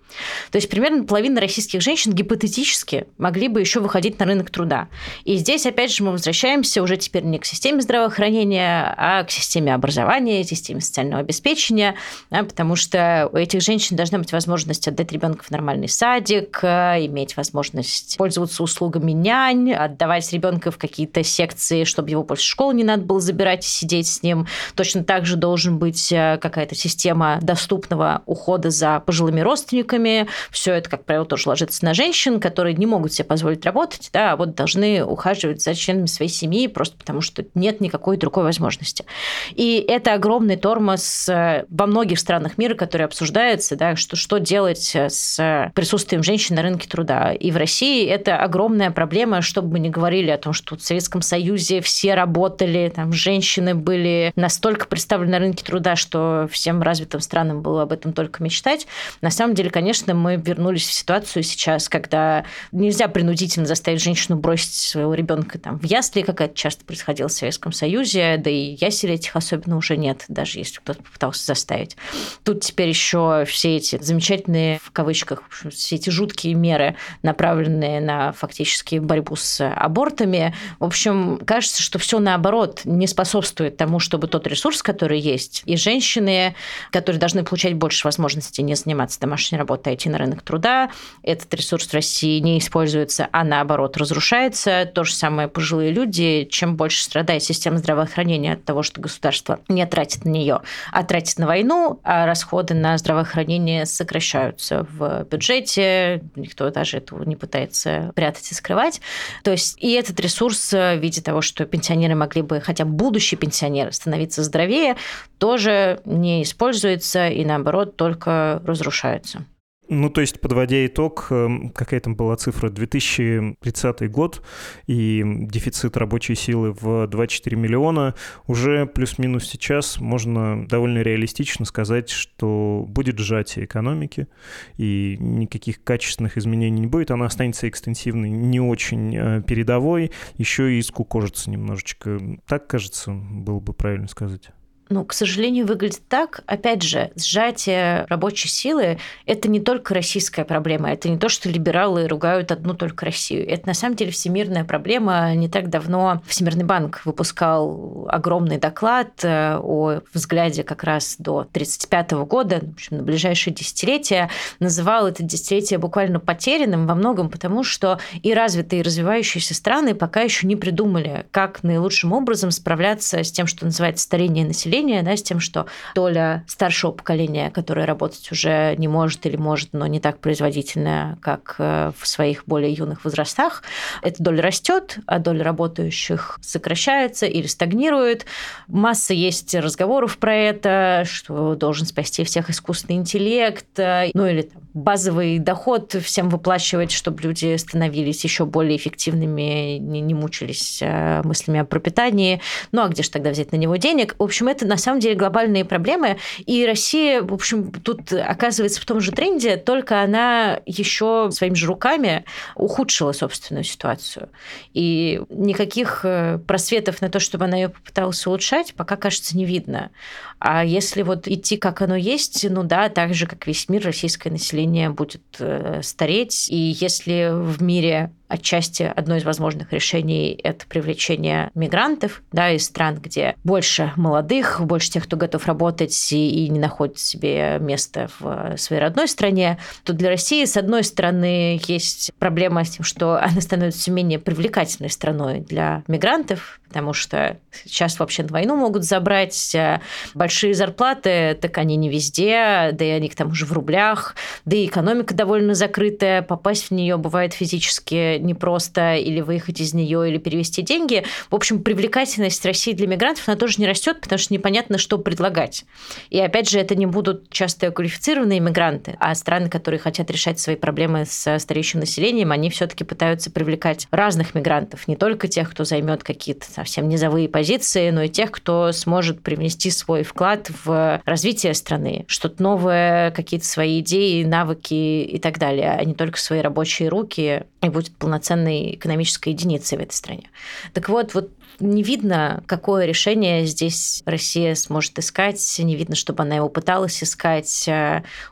То 0.51 0.57
есть 0.57 0.69
примерно 0.69 1.05
половина 1.05 1.39
российских 1.39 1.81
женщин 1.81 2.11
гипотетически 2.11 3.07
могли 3.17 3.47
бы 3.47 3.61
еще 3.61 3.79
выходить 3.79 4.19
на 4.19 4.25
рынок 4.25 4.49
труда. 4.49 4.89
И 5.23 5.37
здесь, 5.37 5.65
опять 5.65 5.93
же, 5.93 6.03
мы 6.03 6.11
возвращаемся 6.11 6.83
уже 6.83 6.97
теперь 6.97 7.23
не 7.23 7.39
к 7.39 7.45
системе 7.45 7.81
здравоохранения, 7.81 8.93
а 8.97 9.23
к 9.23 9.31
системе 9.31 9.73
образования, 9.73 10.43
системе 10.43 10.81
социального 10.81 11.21
обеспечения, 11.21 11.95
да, 12.29 12.43
потому 12.43 12.75
что 12.75 13.29
у 13.31 13.37
этих 13.37 13.61
женщин 13.61 13.95
должна 13.95 14.17
быть 14.17 14.33
возможность 14.33 14.87
отдать 14.87 15.11
ребенка 15.13 15.43
в 15.43 15.51
нормальный 15.51 15.87
садик, 15.87 16.61
иметь 16.61 17.37
возможность 17.37 17.70
возможность 17.71 18.17
пользоваться 18.17 18.63
услугами 18.63 19.11
нянь, 19.11 19.73
отдавать 19.73 20.31
ребенка 20.31 20.71
в 20.71 20.77
какие-то 20.77 21.23
секции, 21.23 21.83
чтобы 21.83 22.09
его 22.09 22.23
после 22.23 22.43
школы 22.43 22.73
не 22.73 22.83
надо 22.83 23.03
было 23.03 23.19
забирать 23.19 23.65
и 23.65 23.69
сидеть 23.69 24.07
с 24.07 24.23
ним. 24.23 24.47
Точно 24.75 25.03
так 25.03 25.25
же 25.25 25.35
должен 25.35 25.77
быть 25.77 26.11
э, 26.11 26.37
какая-то 26.41 26.75
система 26.75 27.39
доступного 27.41 28.21
ухода 28.25 28.69
за 28.69 28.99
пожилыми 28.99 29.41
родственниками. 29.41 30.27
Все 30.49 30.73
это, 30.73 30.89
как 30.89 31.05
правило, 31.05 31.25
тоже 31.25 31.49
ложится 31.49 31.83
на 31.85 31.93
женщин, 31.93 32.39
которые 32.39 32.75
не 32.75 32.85
могут 32.85 33.13
себе 33.13 33.25
позволить 33.25 33.65
работать, 33.65 34.09
да, 34.13 34.33
а 34.33 34.35
вот 34.35 34.55
должны 34.55 35.03
ухаживать 35.03 35.61
за 35.61 35.73
членами 35.75 36.05
своей 36.05 36.31
семьи 36.31 36.67
просто 36.67 36.97
потому, 36.97 37.21
что 37.21 37.45
нет 37.55 37.81
никакой 37.81 38.17
другой 38.17 38.43
возможности. 38.43 39.05
И 39.51 39.83
это 39.87 40.13
огромный 40.13 40.57
тормоз 40.57 41.29
э, 41.29 41.65
во 41.69 41.85
многих 41.85 42.19
странах 42.19 42.57
мира, 42.57 42.75
который 42.75 43.03
обсуждается, 43.03 43.75
да, 43.75 43.95
что, 43.95 44.15
что 44.15 44.37
делать 44.37 44.95
с 44.95 45.71
присутствием 45.75 46.23
женщин 46.23 46.55
на 46.55 46.61
рынке 46.61 46.87
труда. 46.87 47.31
И 47.33 47.50
в 47.51 47.57
России 47.57 48.07
это 48.07 48.37
огромная 48.37 48.91
проблема, 48.91 49.41
чтобы 49.41 49.73
мы 49.73 49.79
не 49.79 49.89
говорили 49.89 50.29
о 50.29 50.37
том, 50.37 50.53
что 50.53 50.75
в 50.75 50.81
Советском 50.81 51.21
Союзе 51.21 51.81
все 51.81 52.15
работали, 52.15 52.91
там 52.93 53.13
женщины 53.13 53.75
были 53.75 54.31
настолько 54.35 54.87
представлены 54.87 55.31
на 55.31 55.39
рынке 55.39 55.63
труда, 55.63 55.95
что 55.95 56.47
всем 56.51 56.81
развитым 56.81 57.21
странам 57.21 57.61
было 57.61 57.83
об 57.83 57.91
этом 57.91 58.13
только 58.13 58.43
мечтать. 58.43 58.87
На 59.21 59.29
самом 59.29 59.53
деле, 59.53 59.69
конечно, 59.69 60.13
мы 60.13 60.37
вернулись 60.37 60.87
в 60.87 60.93
ситуацию 60.93 61.43
сейчас, 61.43 61.89
когда 61.89 62.45
нельзя 62.71 63.07
принудительно 63.07 63.65
заставить 63.65 64.01
женщину 64.01 64.37
бросить 64.37 64.73
своего 64.73 65.13
ребенка 65.13 65.59
там 65.59 65.77
в 65.79 65.83
ясли, 65.83 66.21
как 66.21 66.41
это 66.41 66.55
часто 66.55 66.85
происходило 66.85 67.27
в 67.27 67.33
Советском 67.33 67.71
Союзе, 67.71 68.37
да 68.37 68.49
и 68.49 68.77
ясель 68.79 69.11
этих 69.11 69.35
особенно 69.35 69.77
уже 69.77 69.97
нет, 69.97 70.25
даже 70.27 70.59
если 70.59 70.77
кто-то 70.79 71.03
попытался 71.03 71.45
заставить. 71.45 71.97
Тут 72.43 72.61
теперь 72.61 72.89
еще 72.89 73.43
все 73.47 73.77
эти 73.77 74.01
замечательные, 74.01 74.79
в 74.83 74.91
кавычках, 74.91 75.43
все 75.49 75.95
эти 75.95 76.09
жуткие 76.09 76.53
меры 76.53 76.95
направлены 77.23 77.40
направленные 77.41 77.99
на 77.99 78.33
фактически 78.33 78.99
борьбу 78.99 79.35
с 79.35 79.67
абортами. 79.67 80.53
В 80.79 80.85
общем, 80.85 81.39
кажется, 81.43 81.81
что 81.81 81.97
все 81.97 82.19
наоборот 82.19 82.81
не 82.83 83.07
способствует 83.07 83.77
тому, 83.77 83.99
чтобы 83.99 84.27
тот 84.27 84.45
ресурс, 84.45 84.83
который 84.83 85.19
есть, 85.19 85.63
и 85.65 85.75
женщины, 85.75 86.53
которые 86.91 87.19
должны 87.19 87.43
получать 87.43 87.73
больше 87.73 88.05
возможностей 88.05 88.61
не 88.61 88.75
заниматься 88.75 89.19
домашней 89.19 89.57
работой, 89.57 89.93
а 89.93 89.95
идти 89.95 90.07
на 90.07 90.19
рынок 90.19 90.43
труда, 90.43 90.91
этот 91.23 91.51
ресурс 91.55 91.87
в 91.87 91.93
России 91.95 92.37
не 92.39 92.59
используется, 92.59 93.27
а 93.31 93.43
наоборот 93.43 93.97
разрушается. 93.97 94.85
То 94.93 95.03
же 95.03 95.15
самое 95.15 95.47
пожилые 95.47 95.91
люди. 95.91 96.47
Чем 96.51 96.75
больше 96.75 97.03
страдает 97.03 97.41
система 97.41 97.77
здравоохранения 97.77 98.53
от 98.53 98.65
того, 98.65 98.83
что 98.83 99.01
государство 99.01 99.61
не 99.67 99.83
тратит 99.87 100.25
на 100.25 100.29
нее, 100.29 100.61
а 100.91 101.03
тратит 101.03 101.39
на 101.39 101.47
войну, 101.47 101.99
а 102.03 102.27
расходы 102.27 102.75
на 102.75 102.95
здравоохранение 102.99 103.87
сокращаются 103.87 104.85
в 104.91 105.23
бюджете, 105.23 106.21
никто 106.35 106.69
даже 106.69 106.97
этого 106.97 107.30
не 107.31 107.37
пытается 107.37 108.11
прятать 108.15 108.51
и 108.51 108.53
скрывать. 108.53 109.01
То 109.43 109.51
есть 109.51 109.77
и 109.81 109.93
этот 109.93 110.19
ресурс 110.19 110.71
в 110.71 110.97
виде 110.97 111.21
того, 111.21 111.41
что 111.41 111.65
пенсионеры 111.65 112.15
могли 112.15 112.41
бы, 112.41 112.61
хотя 112.61 112.85
будущие 112.85 113.37
пенсионеры, 113.37 113.91
становиться 113.91 114.43
здоровее, 114.43 114.97
тоже 115.37 116.01
не 116.05 116.43
используется 116.43 117.27
и 117.29 117.43
наоборот 117.45 117.95
только 117.95 118.61
разрушается. 118.65 119.45
Ну, 119.93 120.09
то 120.09 120.21
есть, 120.21 120.39
подводя 120.39 120.85
итог, 120.85 121.27
эм, 121.31 121.69
какая 121.71 121.99
там 121.99 122.15
была 122.15 122.37
цифра, 122.37 122.69
2030 122.69 124.09
год 124.09 124.41
и 124.87 125.21
дефицит 125.25 125.97
рабочей 125.97 126.35
силы 126.35 126.71
в 126.71 127.07
24 127.07 127.57
миллиона, 127.57 128.15
уже 128.47 128.85
плюс-минус 128.85 129.49
сейчас 129.49 129.99
можно 129.99 130.65
довольно 130.65 130.99
реалистично 130.99 131.65
сказать, 131.65 132.09
что 132.09 132.85
будет 132.87 133.19
сжатие 133.19 133.65
экономики, 133.65 134.29
и 134.77 135.17
никаких 135.19 135.83
качественных 135.83 136.37
изменений 136.37 136.79
не 136.79 136.87
будет, 136.87 137.11
она 137.11 137.25
останется 137.25 137.67
экстенсивной, 137.67 138.29
не 138.29 138.61
очень 138.61 139.13
э, 139.13 139.43
передовой, 139.45 140.11
еще 140.37 140.73
и 140.73 140.81
скукожится 140.81 141.49
немножечко. 141.49 142.17
Так, 142.47 142.65
кажется, 142.65 143.11
было 143.11 143.59
бы 143.59 143.73
правильно 143.73 144.07
сказать. 144.07 144.51
Ну, 144.91 145.05
к 145.05 145.13
сожалению, 145.13 145.65
выглядит 145.65 146.01
так. 146.07 146.41
Опять 146.45 146.83
же, 146.83 147.11
сжатие 147.15 148.05
рабочей 148.09 148.49
силы– 148.49 148.99
это 149.25 149.49
не 149.49 149.59
только 149.59 149.93
российская 149.93 150.43
проблема, 150.43 150.91
это 150.91 151.09
не 151.09 151.17
то, 151.17 151.29
что 151.29 151.49
либералы 151.49 152.07
ругают 152.07 152.51
одну 152.51 152.73
только 152.73 153.05
Россию. 153.05 153.47
Это 153.49 153.67
на 153.67 153.73
самом 153.73 153.95
деле 153.95 154.11
всемирная 154.11 154.65
проблема. 154.65 155.33
Не 155.33 155.47
так 155.47 155.69
давно 155.69 156.21
Всемирный 156.27 156.65
банк 156.65 157.01
выпускал 157.05 158.05
огромный 158.09 158.57
доклад 158.57 159.23
э, 159.23 159.57
о 159.57 160.01
взгляде 160.13 160.63
как 160.63 160.83
раз 160.83 161.15
до 161.17 161.39
1935 161.39 162.11
года, 162.27 162.59
в 162.61 162.73
общем, 162.73 162.97
на 162.97 163.03
ближайшие 163.03 163.53
десятилетия, 163.53 164.29
называл 164.59 165.07
это 165.07 165.23
десятилетие 165.23 165.79
буквально 165.79 166.19
потерянным 166.19 166.85
во 166.85 166.95
многом 166.95 167.29
потому, 167.29 167.63
что 167.63 167.99
и 168.21 168.33
развитые, 168.33 168.81
и 168.81 168.83
развивающиеся 168.83 169.53
страны 169.53 169.95
пока 169.95 170.21
еще 170.21 170.47
не 170.47 170.55
придумали, 170.55 171.25
как 171.31 171.63
наилучшим 171.63 172.11
образом 172.11 172.51
справляться 172.51 173.23
с 173.23 173.31
тем, 173.31 173.47
что 173.47 173.65
называется 173.65 174.03
старение 174.03 174.45
населения, 174.45 174.80
поколения, 174.81 175.03
да, 175.03 175.15
с 175.15 175.21
тем, 175.21 175.39
что 175.39 175.67
доля 175.95 176.43
старшего 176.47 176.91
поколения, 176.91 177.51
которое 177.51 177.85
работать 177.85 178.31
уже 178.31 178.75
не 178.77 178.87
может 178.87 179.25
или 179.25 179.37
может, 179.37 179.69
но 179.73 179.85
не 179.87 179.99
так 179.99 180.19
производительно, 180.19 181.17
как 181.21 181.55
э, 181.59 181.91
в 181.97 182.07
своих 182.07 182.43
более 182.45 182.73
юных 182.73 183.03
возрастах, 183.03 183.63
эта 184.01 184.21
доля 184.23 184.41
растет, 184.41 184.97
а 185.05 185.19
доля 185.19 185.43
работающих 185.43 186.39
сокращается 186.41 187.25
или 187.25 187.47
стагнирует. 187.47 188.25
Масса 188.67 189.13
есть 189.13 189.53
разговоров 189.53 190.17
про 190.17 190.35
это, 190.35 191.03
что 191.05 191.55
должен 191.55 191.85
спасти 191.85 192.23
всех 192.23 192.49
искусственный 192.49 192.97
интеллект, 192.97 193.77
э, 193.77 194.09
ну 194.13 194.25
или 194.25 194.43
там, 194.43 194.61
базовый 194.73 195.39
доход 195.39 195.95
всем 196.01 196.29
выплачивать, 196.29 196.91
чтобы 196.91 197.21
люди 197.21 197.55
становились 197.57 198.23
еще 198.23 198.45
более 198.45 198.77
эффективными, 198.77 199.77
не, 199.77 200.01
не 200.01 200.13
мучились 200.13 200.79
э, 200.81 201.21
мыслями 201.23 201.59
о 201.59 201.65
пропитании. 201.65 202.41
Ну 202.71 202.81
а 202.81 202.87
где 202.87 203.03
же 203.03 203.11
тогда 203.11 203.31
взять 203.31 203.51
на 203.51 203.57
него 203.57 203.75
денег? 203.75 204.15
В 204.17 204.23
общем, 204.23 204.47
это 204.47 204.65
на 204.71 204.77
самом 204.77 205.01
деле 205.01 205.15
глобальные 205.15 205.65
проблемы, 205.65 206.17
и 206.45 206.65
Россия, 206.65 207.21
в 207.21 207.33
общем, 207.33 207.71
тут 207.71 208.13
оказывается 208.13 208.79
в 208.79 208.85
том 208.85 209.01
же 209.01 209.11
тренде, 209.11 209.57
только 209.57 210.01
она 210.01 210.59
еще 210.65 211.29
своими 211.31 211.55
же 211.55 211.67
руками 211.67 212.23
ухудшила 212.55 213.11
собственную 213.11 213.65
ситуацию. 213.65 214.29
И 214.73 215.21
никаких 215.29 216.01
э, 216.05 216.39
просветов 216.47 217.01
на 217.01 217.09
то, 217.09 217.19
чтобы 217.19 217.45
она 217.45 217.57
ее 217.57 217.69
попыталась 217.69 218.25
улучшать, 218.25 218.73
пока, 218.75 218.95
кажется, 218.95 219.35
не 219.35 219.43
видно. 219.43 219.91
А 220.39 220.63
если 220.63 221.01
вот 221.01 221.27
идти, 221.27 221.57
как 221.57 221.81
оно 221.81 221.95
есть, 221.95 222.49
ну 222.49 222.63
да, 222.63 222.87
так 222.87 223.13
же, 223.13 223.27
как 223.27 223.45
весь 223.47 223.67
мир, 223.67 223.83
российское 223.83 224.29
население 224.29 224.89
будет 224.89 225.21
э, 225.39 225.81
стареть. 225.83 226.47
И 226.49 226.77
если 226.79 227.29
в 227.31 227.61
мире 227.61 228.11
Отчасти 228.31 228.83
одно 228.83 229.17
из 229.17 229.25
возможных 229.25 229.73
решений– 229.73 230.39
это 230.43 230.65
привлечение 230.65 231.51
мигрантов 231.53 232.23
да, 232.31 232.49
из 232.49 232.63
стран, 232.63 232.95
где 232.95 233.35
больше 233.43 233.91
молодых, 233.97 234.61
больше 234.61 234.89
тех, 234.89 235.03
кто 235.03 235.17
готов 235.17 235.45
работать 235.47 236.13
и, 236.13 236.45
и 236.45 236.47
не 236.47 236.57
находит 236.57 236.97
себе 236.97 237.57
места 237.59 238.07
в 238.19 238.55
своей 238.55 238.81
родной 238.81 239.09
стране. 239.09 239.57
То 239.83 239.91
для 239.91 240.07
России, 240.07 240.45
с 240.45 240.55
одной 240.55 240.85
стороны, 240.85 241.59
есть 241.67 242.13
проблема 242.19 242.63
с 242.63 242.69
тем, 242.69 242.85
что 242.85 243.21
она 243.21 243.41
становится 243.41 243.81
все 243.81 243.91
менее 243.91 244.17
привлекательной 244.17 244.89
страной 244.89 245.41
для 245.41 245.83
мигрантов, 245.89 246.60
потому 246.71 246.93
что 246.93 247.37
сейчас 247.65 247.99
вообще 247.99 248.23
на 248.23 248.29
войну 248.29 248.55
могут 248.55 248.85
забрать 248.85 249.53
а 249.57 249.81
большие 250.13 250.53
зарплаты, 250.53 251.37
так 251.41 251.57
они 251.57 251.75
не 251.75 251.89
везде, 251.89 252.69
да 252.71 252.85
и 252.85 252.89
они 252.91 253.09
к 253.09 253.15
тому 253.15 253.33
же 253.33 253.45
в 253.45 253.51
рублях, 253.51 254.15
да 254.45 254.55
и 254.55 254.67
экономика 254.67 255.13
довольно 255.13 255.53
закрытая, 255.53 256.21
попасть 256.21 256.69
в 256.69 256.71
нее 256.71 256.95
бывает 256.95 257.33
физически 257.33 258.19
непросто, 258.19 258.95
или 258.95 259.19
выехать 259.19 259.59
из 259.59 259.73
нее, 259.73 260.09
или 260.09 260.17
перевести 260.17 260.61
деньги. 260.61 261.03
В 261.29 261.35
общем, 261.35 261.61
привлекательность 261.61 262.45
России 262.45 262.71
для 262.71 262.87
мигрантов, 262.87 263.27
она 263.27 263.35
тоже 263.35 263.55
не 263.57 263.67
растет, 263.67 263.99
потому 263.99 264.17
что 264.17 264.33
непонятно, 264.33 264.77
что 264.77 264.97
предлагать. 264.97 265.65
И 266.09 266.21
опять 266.21 266.49
же, 266.49 266.57
это 266.57 266.75
не 266.75 266.85
будут 266.85 267.29
часто 267.31 267.69
квалифицированные 267.71 268.39
мигранты, 268.39 268.95
а 269.01 269.13
страны, 269.13 269.49
которые 269.49 269.81
хотят 269.81 270.09
решать 270.09 270.39
свои 270.39 270.55
проблемы 270.55 271.05
с 271.05 271.37
стареющим 271.37 271.81
населением, 271.81 272.31
они 272.31 272.49
все-таки 272.49 272.85
пытаются 272.85 273.29
привлекать 273.29 273.89
разных 273.91 274.35
мигрантов, 274.35 274.87
не 274.87 274.95
только 274.95 275.27
тех, 275.27 275.51
кто 275.51 275.65
займет 275.65 276.05
какие-то 276.05 276.49
совсем 276.61 276.87
низовые 276.87 277.27
позиции, 277.27 277.89
но 277.89 278.03
и 278.03 278.09
тех, 278.09 278.31
кто 278.31 278.71
сможет 278.71 279.23
привнести 279.23 279.71
свой 279.71 280.03
вклад 280.03 280.49
в 280.63 281.01
развитие 281.05 281.55
страны, 281.55 282.05
что-то 282.07 282.43
новое, 282.43 283.11
какие-то 283.11 283.47
свои 283.47 283.79
идеи, 283.79 284.23
навыки 284.23 285.03
и 285.03 285.17
так 285.17 285.39
далее, 285.39 285.71
а 285.71 285.83
не 285.83 285.95
только 285.95 286.19
свои 286.19 286.39
рабочие 286.41 286.89
руки, 286.89 287.45
и 287.61 287.69
будет 287.69 287.95
полноценной 287.95 288.75
экономической 288.75 289.29
единицей 289.29 289.77
в 289.77 289.81
этой 289.81 289.93
стране. 289.93 290.29
Так 290.73 290.89
вот, 290.89 291.15
вот 291.15 291.31
не 291.61 291.83
видно, 291.83 292.43
какое 292.47 292.85
решение 292.85 293.45
здесь 293.45 294.01
Россия 294.05 294.55
сможет 294.55 294.97
искать, 294.99 295.55
не 295.59 295.75
видно, 295.75 295.95
чтобы 295.95 296.23
она 296.23 296.35
его 296.35 296.49
пыталась 296.49 297.03
искать. 297.03 297.69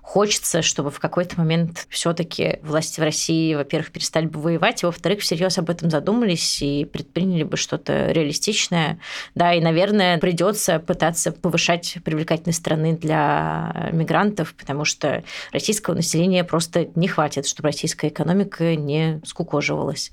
Хочется, 0.01 0.61
чтобы 0.61 0.91
в 0.91 0.99
какой-то 0.99 1.37
момент 1.37 1.85
все 1.89 2.13
таки 2.13 2.59
власти 2.63 2.99
в 2.99 3.03
России, 3.03 3.53
во-первых, 3.53 3.91
перестали 3.91 4.25
бы 4.25 4.39
воевать, 4.39 4.83
и, 4.83 4.85
во-вторых, 4.85 5.21
всерьез 5.21 5.57
об 5.57 5.69
этом 5.69 5.89
задумались 5.89 6.61
и 6.61 6.85
предприняли 6.85 7.43
бы 7.43 7.57
что-то 7.57 8.11
реалистичное. 8.11 8.99
Да, 9.35 9.53
и, 9.53 9.61
наверное, 9.61 10.17
придется 10.17 10.79
пытаться 10.79 11.31
повышать 11.31 11.97
привлекательность 12.03 12.59
страны 12.59 12.97
для 12.97 13.89
мигрантов, 13.91 14.55
потому 14.55 14.85
что 14.85 15.23
российского 15.51 15.93
населения 15.93 16.43
просто 16.43 16.89
не 16.95 17.07
хватит, 17.07 17.45
чтобы 17.47 17.69
российская 17.69 18.07
экономика 18.07 18.75
не 18.75 19.21
скукоживалась. 19.25 20.11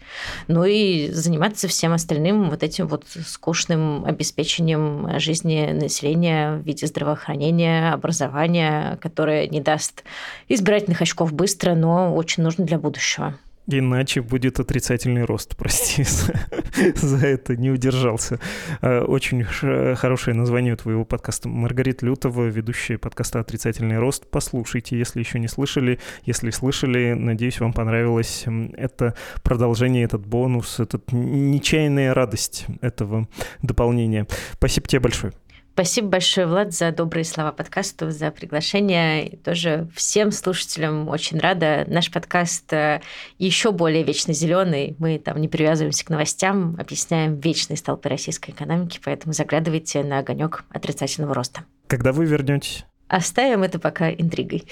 Ну 0.48 0.64
и 0.64 1.08
заниматься 1.10 1.68
всем 1.68 1.92
остальным 1.92 2.50
вот 2.50 2.62
этим 2.62 2.86
вот 2.86 3.05
скучным 3.26 4.04
обеспечением 4.04 5.18
жизни 5.18 5.70
населения 5.72 6.56
в 6.56 6.62
виде 6.62 6.86
здравоохранения, 6.86 7.92
образования, 7.92 8.98
которое 9.00 9.46
не 9.48 9.60
даст 9.60 10.04
избирательных 10.48 11.02
очков 11.02 11.32
быстро, 11.32 11.74
но 11.74 12.14
очень 12.14 12.42
нужно 12.42 12.64
для 12.64 12.78
будущего. 12.78 13.38
Иначе 13.68 14.20
будет 14.20 14.60
отрицательный 14.60 15.24
рост, 15.24 15.56
прости, 15.58 16.04
за, 16.04 17.26
это 17.26 17.56
не 17.56 17.70
удержался. 17.70 18.38
А, 18.80 19.04
очень 19.04 19.42
хорошее 19.42 20.36
название 20.36 20.76
твоего 20.76 21.04
подкаста. 21.04 21.48
Маргарита 21.48 22.06
Лютова, 22.06 22.44
ведущая 22.44 22.96
подкаста 22.98 23.40
«Отрицательный 23.40 23.98
рост». 23.98 24.30
Послушайте, 24.30 24.96
если 24.96 25.18
еще 25.18 25.40
не 25.40 25.48
слышали. 25.48 25.98
Если 26.24 26.50
слышали, 26.50 27.14
надеюсь, 27.14 27.58
вам 27.58 27.72
понравилось 27.72 28.44
это 28.76 29.14
продолжение, 29.42 30.04
этот 30.04 30.24
бонус, 30.24 30.78
эта 30.78 31.00
нечаянная 31.10 32.14
радость 32.14 32.66
этого 32.82 33.28
дополнения. 33.62 34.28
Спасибо 34.52 34.86
тебе 34.86 35.00
большое. 35.00 35.32
Спасибо 35.76 36.08
большое, 36.08 36.46
Влад, 36.46 36.72
за 36.72 36.90
добрые 36.90 37.26
слова 37.26 37.52
подкасту, 37.52 38.10
за 38.10 38.30
приглашение. 38.30 39.28
И 39.28 39.36
тоже 39.36 39.86
всем 39.94 40.32
слушателям 40.32 41.06
очень 41.10 41.38
рада. 41.38 41.84
Наш 41.86 42.10
подкаст 42.10 42.72
э, 42.72 43.02
еще 43.36 43.72
более 43.72 44.02
вечно 44.02 44.32
зеленый. 44.32 44.96
Мы 44.98 45.18
там 45.18 45.38
не 45.38 45.48
привязываемся 45.48 46.06
к 46.06 46.08
новостям, 46.08 46.76
объясняем 46.80 47.38
вечные 47.38 47.76
столпы 47.76 48.08
российской 48.08 48.52
экономики, 48.52 49.00
поэтому 49.04 49.34
заглядывайте 49.34 50.02
на 50.02 50.20
огонек 50.20 50.64
отрицательного 50.70 51.34
роста. 51.34 51.66
Когда 51.88 52.12
вы 52.12 52.24
вернетесь? 52.24 52.86
Оставим 53.08 53.62
это 53.62 53.78
пока 53.78 54.10
интригой. 54.10 54.64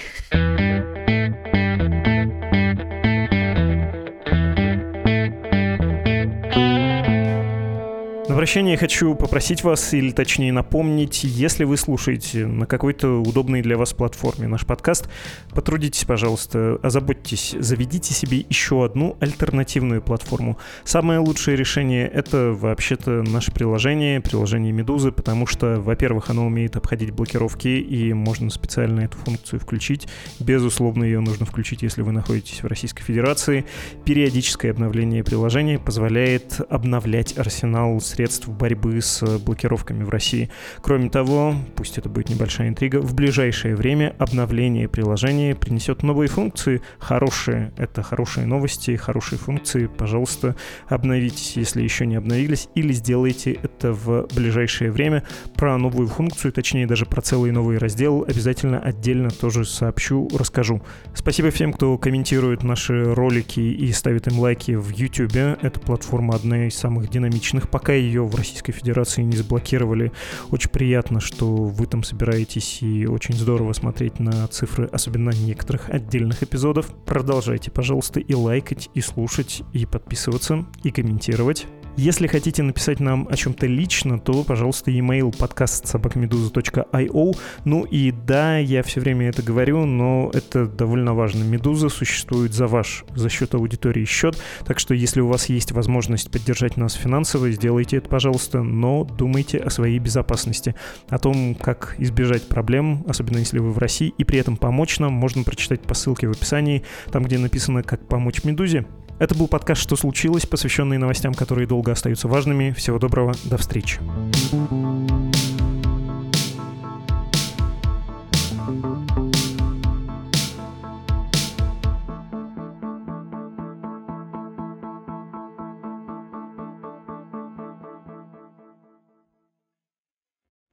Прощание 8.35 8.75
хочу 8.75 9.15
попросить 9.15 9.63
вас, 9.63 9.93
или 9.93 10.11
точнее 10.11 10.51
напомнить, 10.51 11.23
если 11.23 11.63
вы 11.63 11.77
слушаете 11.77 12.45
на 12.45 12.65
какой-то 12.65 13.21
удобной 13.21 13.61
для 13.61 13.77
вас 13.77 13.93
платформе 13.93 14.49
наш 14.49 14.65
подкаст, 14.65 15.07
потрудитесь, 15.51 16.03
пожалуйста, 16.03 16.77
озаботьтесь, 16.83 17.55
заведите 17.57 18.13
себе 18.13 18.45
еще 18.49 18.83
одну 18.83 19.15
альтернативную 19.21 20.01
платформу. 20.01 20.57
Самое 20.83 21.19
лучшее 21.19 21.55
решение— 21.55 22.07
это 22.13 22.51
вообще-то 22.51 23.23
наше 23.23 23.53
приложение, 23.53 24.19
приложение 24.19 24.73
Медузы, 24.73 25.13
потому 25.13 25.47
что, 25.47 25.79
во-первых, 25.79 26.29
оно 26.29 26.45
умеет 26.45 26.75
обходить 26.75 27.11
блокировки, 27.11 27.69
и 27.69 28.11
можно 28.11 28.49
специально 28.49 28.99
эту 28.99 29.17
функцию 29.19 29.61
включить. 29.61 30.09
Безусловно, 30.41 31.05
ее 31.05 31.21
нужно 31.21 31.45
включить, 31.45 31.83
если 31.83 32.01
вы 32.01 32.11
находитесь 32.11 32.63
в 32.63 32.67
Российской 32.67 33.01
Федерации. 33.01 33.63
Периодическое 34.03 34.71
обновление 34.71 35.23
приложения 35.23 35.79
позволяет 35.79 36.59
обновлять 36.69 37.37
арсенал 37.37 38.01
средств 38.01 38.24
средств 38.25 38.47
борьбы 38.47 38.99
с 39.01 39.37
блокировками 39.37 40.03
в 40.03 40.09
России. 40.09 40.49
Кроме 40.81 41.11
того, 41.11 41.53
пусть 41.75 41.99
это 41.99 42.09
будет 42.09 42.29
небольшая 42.29 42.69
интрига, 42.69 42.99
в 42.99 43.13
ближайшее 43.13 43.75
время 43.75 44.15
обновление 44.17 44.87
приложения 44.87 45.53
принесет 45.53 46.01
новые 46.01 46.27
функции, 46.27 46.81
хорошие. 46.97 47.71
Это 47.77 48.01
хорошие 48.01 48.47
новости, 48.47 48.95
хорошие 48.95 49.37
функции. 49.37 49.85
Пожалуйста, 49.85 50.55
обновитесь, 50.87 51.55
если 51.55 51.83
еще 51.83 52.07
не 52.07 52.15
обновились, 52.15 52.67
или 52.73 52.93
сделайте 52.93 53.59
это 53.61 53.93
в 53.93 54.27
ближайшее 54.33 54.91
время. 54.91 55.23
Про 55.55 55.77
новую 55.77 56.07
функцию, 56.07 56.51
точнее 56.51 56.87
даже 56.87 57.05
про 57.05 57.21
целый 57.21 57.51
новый 57.51 57.77
раздел 57.77 58.25
обязательно 58.27 58.79
отдельно 58.79 59.29
тоже 59.29 59.65
сообщу, 59.65 60.27
расскажу. 60.35 60.81
Спасибо 61.13 61.51
всем, 61.51 61.73
кто 61.73 61.95
комментирует 61.99 62.63
наши 62.63 63.13
ролики 63.13 63.59
и 63.59 63.91
ставит 63.91 64.27
им 64.27 64.39
лайки 64.39 64.71
в 64.71 64.89
YouTube. 64.89 65.35
Эта 65.35 65.79
платформа 65.79 66.33
одна 66.33 66.65
из 66.65 66.75
самых 66.75 67.11
динамичных. 67.11 67.69
Пока 67.69 67.93
ее 67.93 68.14
жилье 68.15 68.23
в 68.23 68.35
Российской 68.35 68.71
Федерации 68.71 69.23
не 69.23 69.35
заблокировали. 69.35 70.11
Очень 70.51 70.69
приятно, 70.69 71.19
что 71.19 71.47
вы 71.47 71.85
там 71.85 72.03
собираетесь, 72.03 72.81
и 72.81 73.05
очень 73.05 73.35
здорово 73.35 73.73
смотреть 73.73 74.19
на 74.19 74.47
цифры, 74.47 74.85
особенно 74.91 75.31
некоторых 75.31 75.89
отдельных 75.89 76.43
эпизодов. 76.43 76.93
Продолжайте, 77.05 77.71
пожалуйста, 77.71 78.19
и 78.19 78.33
лайкать, 78.33 78.89
и 78.93 79.01
слушать, 79.01 79.63
и 79.73 79.85
подписываться, 79.85 80.65
и 80.83 80.91
комментировать. 80.91 81.67
Если 81.97 82.27
хотите 82.27 82.61
написать 82.61 82.99
нам 82.99 83.25
о 83.31 83.37
чем-то 83.37 83.67
лично, 83.67 84.19
то, 84.19 84.43
пожалуйста, 84.43 84.91
email 84.91 85.33
подкаст 85.35 85.87
собакамедуза.io. 85.87 87.37
Ну 87.63 87.83
и 87.85 88.11
да, 88.11 88.57
я 88.57 88.83
все 88.83 88.99
время 88.99 89.29
это 89.29 89.41
говорю, 89.41 89.85
но 89.85 90.29
это 90.33 90.65
довольно 90.65 91.13
важно. 91.13 91.43
Медуза 91.43 91.87
существует 91.87 92.53
за 92.53 92.67
ваш, 92.67 93.05
за 93.15 93.29
счет 93.29 93.55
аудитории 93.55 94.03
счет. 94.03 94.37
Так 94.65 94.79
что, 94.79 94.93
если 94.93 95.21
у 95.21 95.27
вас 95.27 95.47
есть 95.47 95.71
возможность 95.71 96.29
поддержать 96.29 96.75
нас 96.75 96.93
финансово, 96.95 97.49
сделайте 97.51 97.97
это, 97.97 98.09
пожалуйста, 98.09 98.61
но 98.61 99.05
думайте 99.05 99.57
о 99.59 99.69
своей 99.69 99.99
безопасности. 99.99 100.75
О 101.07 101.17
том, 101.17 101.55
как 101.55 101.95
избежать 101.97 102.49
проблем, 102.49 103.05
особенно 103.07 103.37
если 103.37 103.59
вы 103.59 103.71
в 103.71 103.77
России, 103.77 104.13
и 104.17 104.25
при 104.25 104.39
этом 104.39 104.57
помочь 104.57 104.99
нам, 104.99 105.13
можно 105.13 105.43
прочитать 105.43 105.81
по 105.81 105.93
ссылке 105.93 106.27
в 106.27 106.31
описании, 106.31 106.83
там, 107.13 107.23
где 107.23 107.37
написано 107.37 107.83
«Как 107.83 108.05
помочь 108.05 108.43
Медузе». 108.43 108.85
Это 109.17 109.33
был 109.33 109.47
подкаст 109.47 109.81
«Что 109.81 109.95
случилось?», 109.95 110.45
посвященный 110.45 110.97
новостям, 110.97 111.33
которые 111.33 111.67
долго 111.67 111.91
остаются 111.91 112.27
важными. 112.27 112.71
Всего 112.71 112.99
доброго, 112.99 113.33
до 113.45 113.57
встречи. 113.57 113.99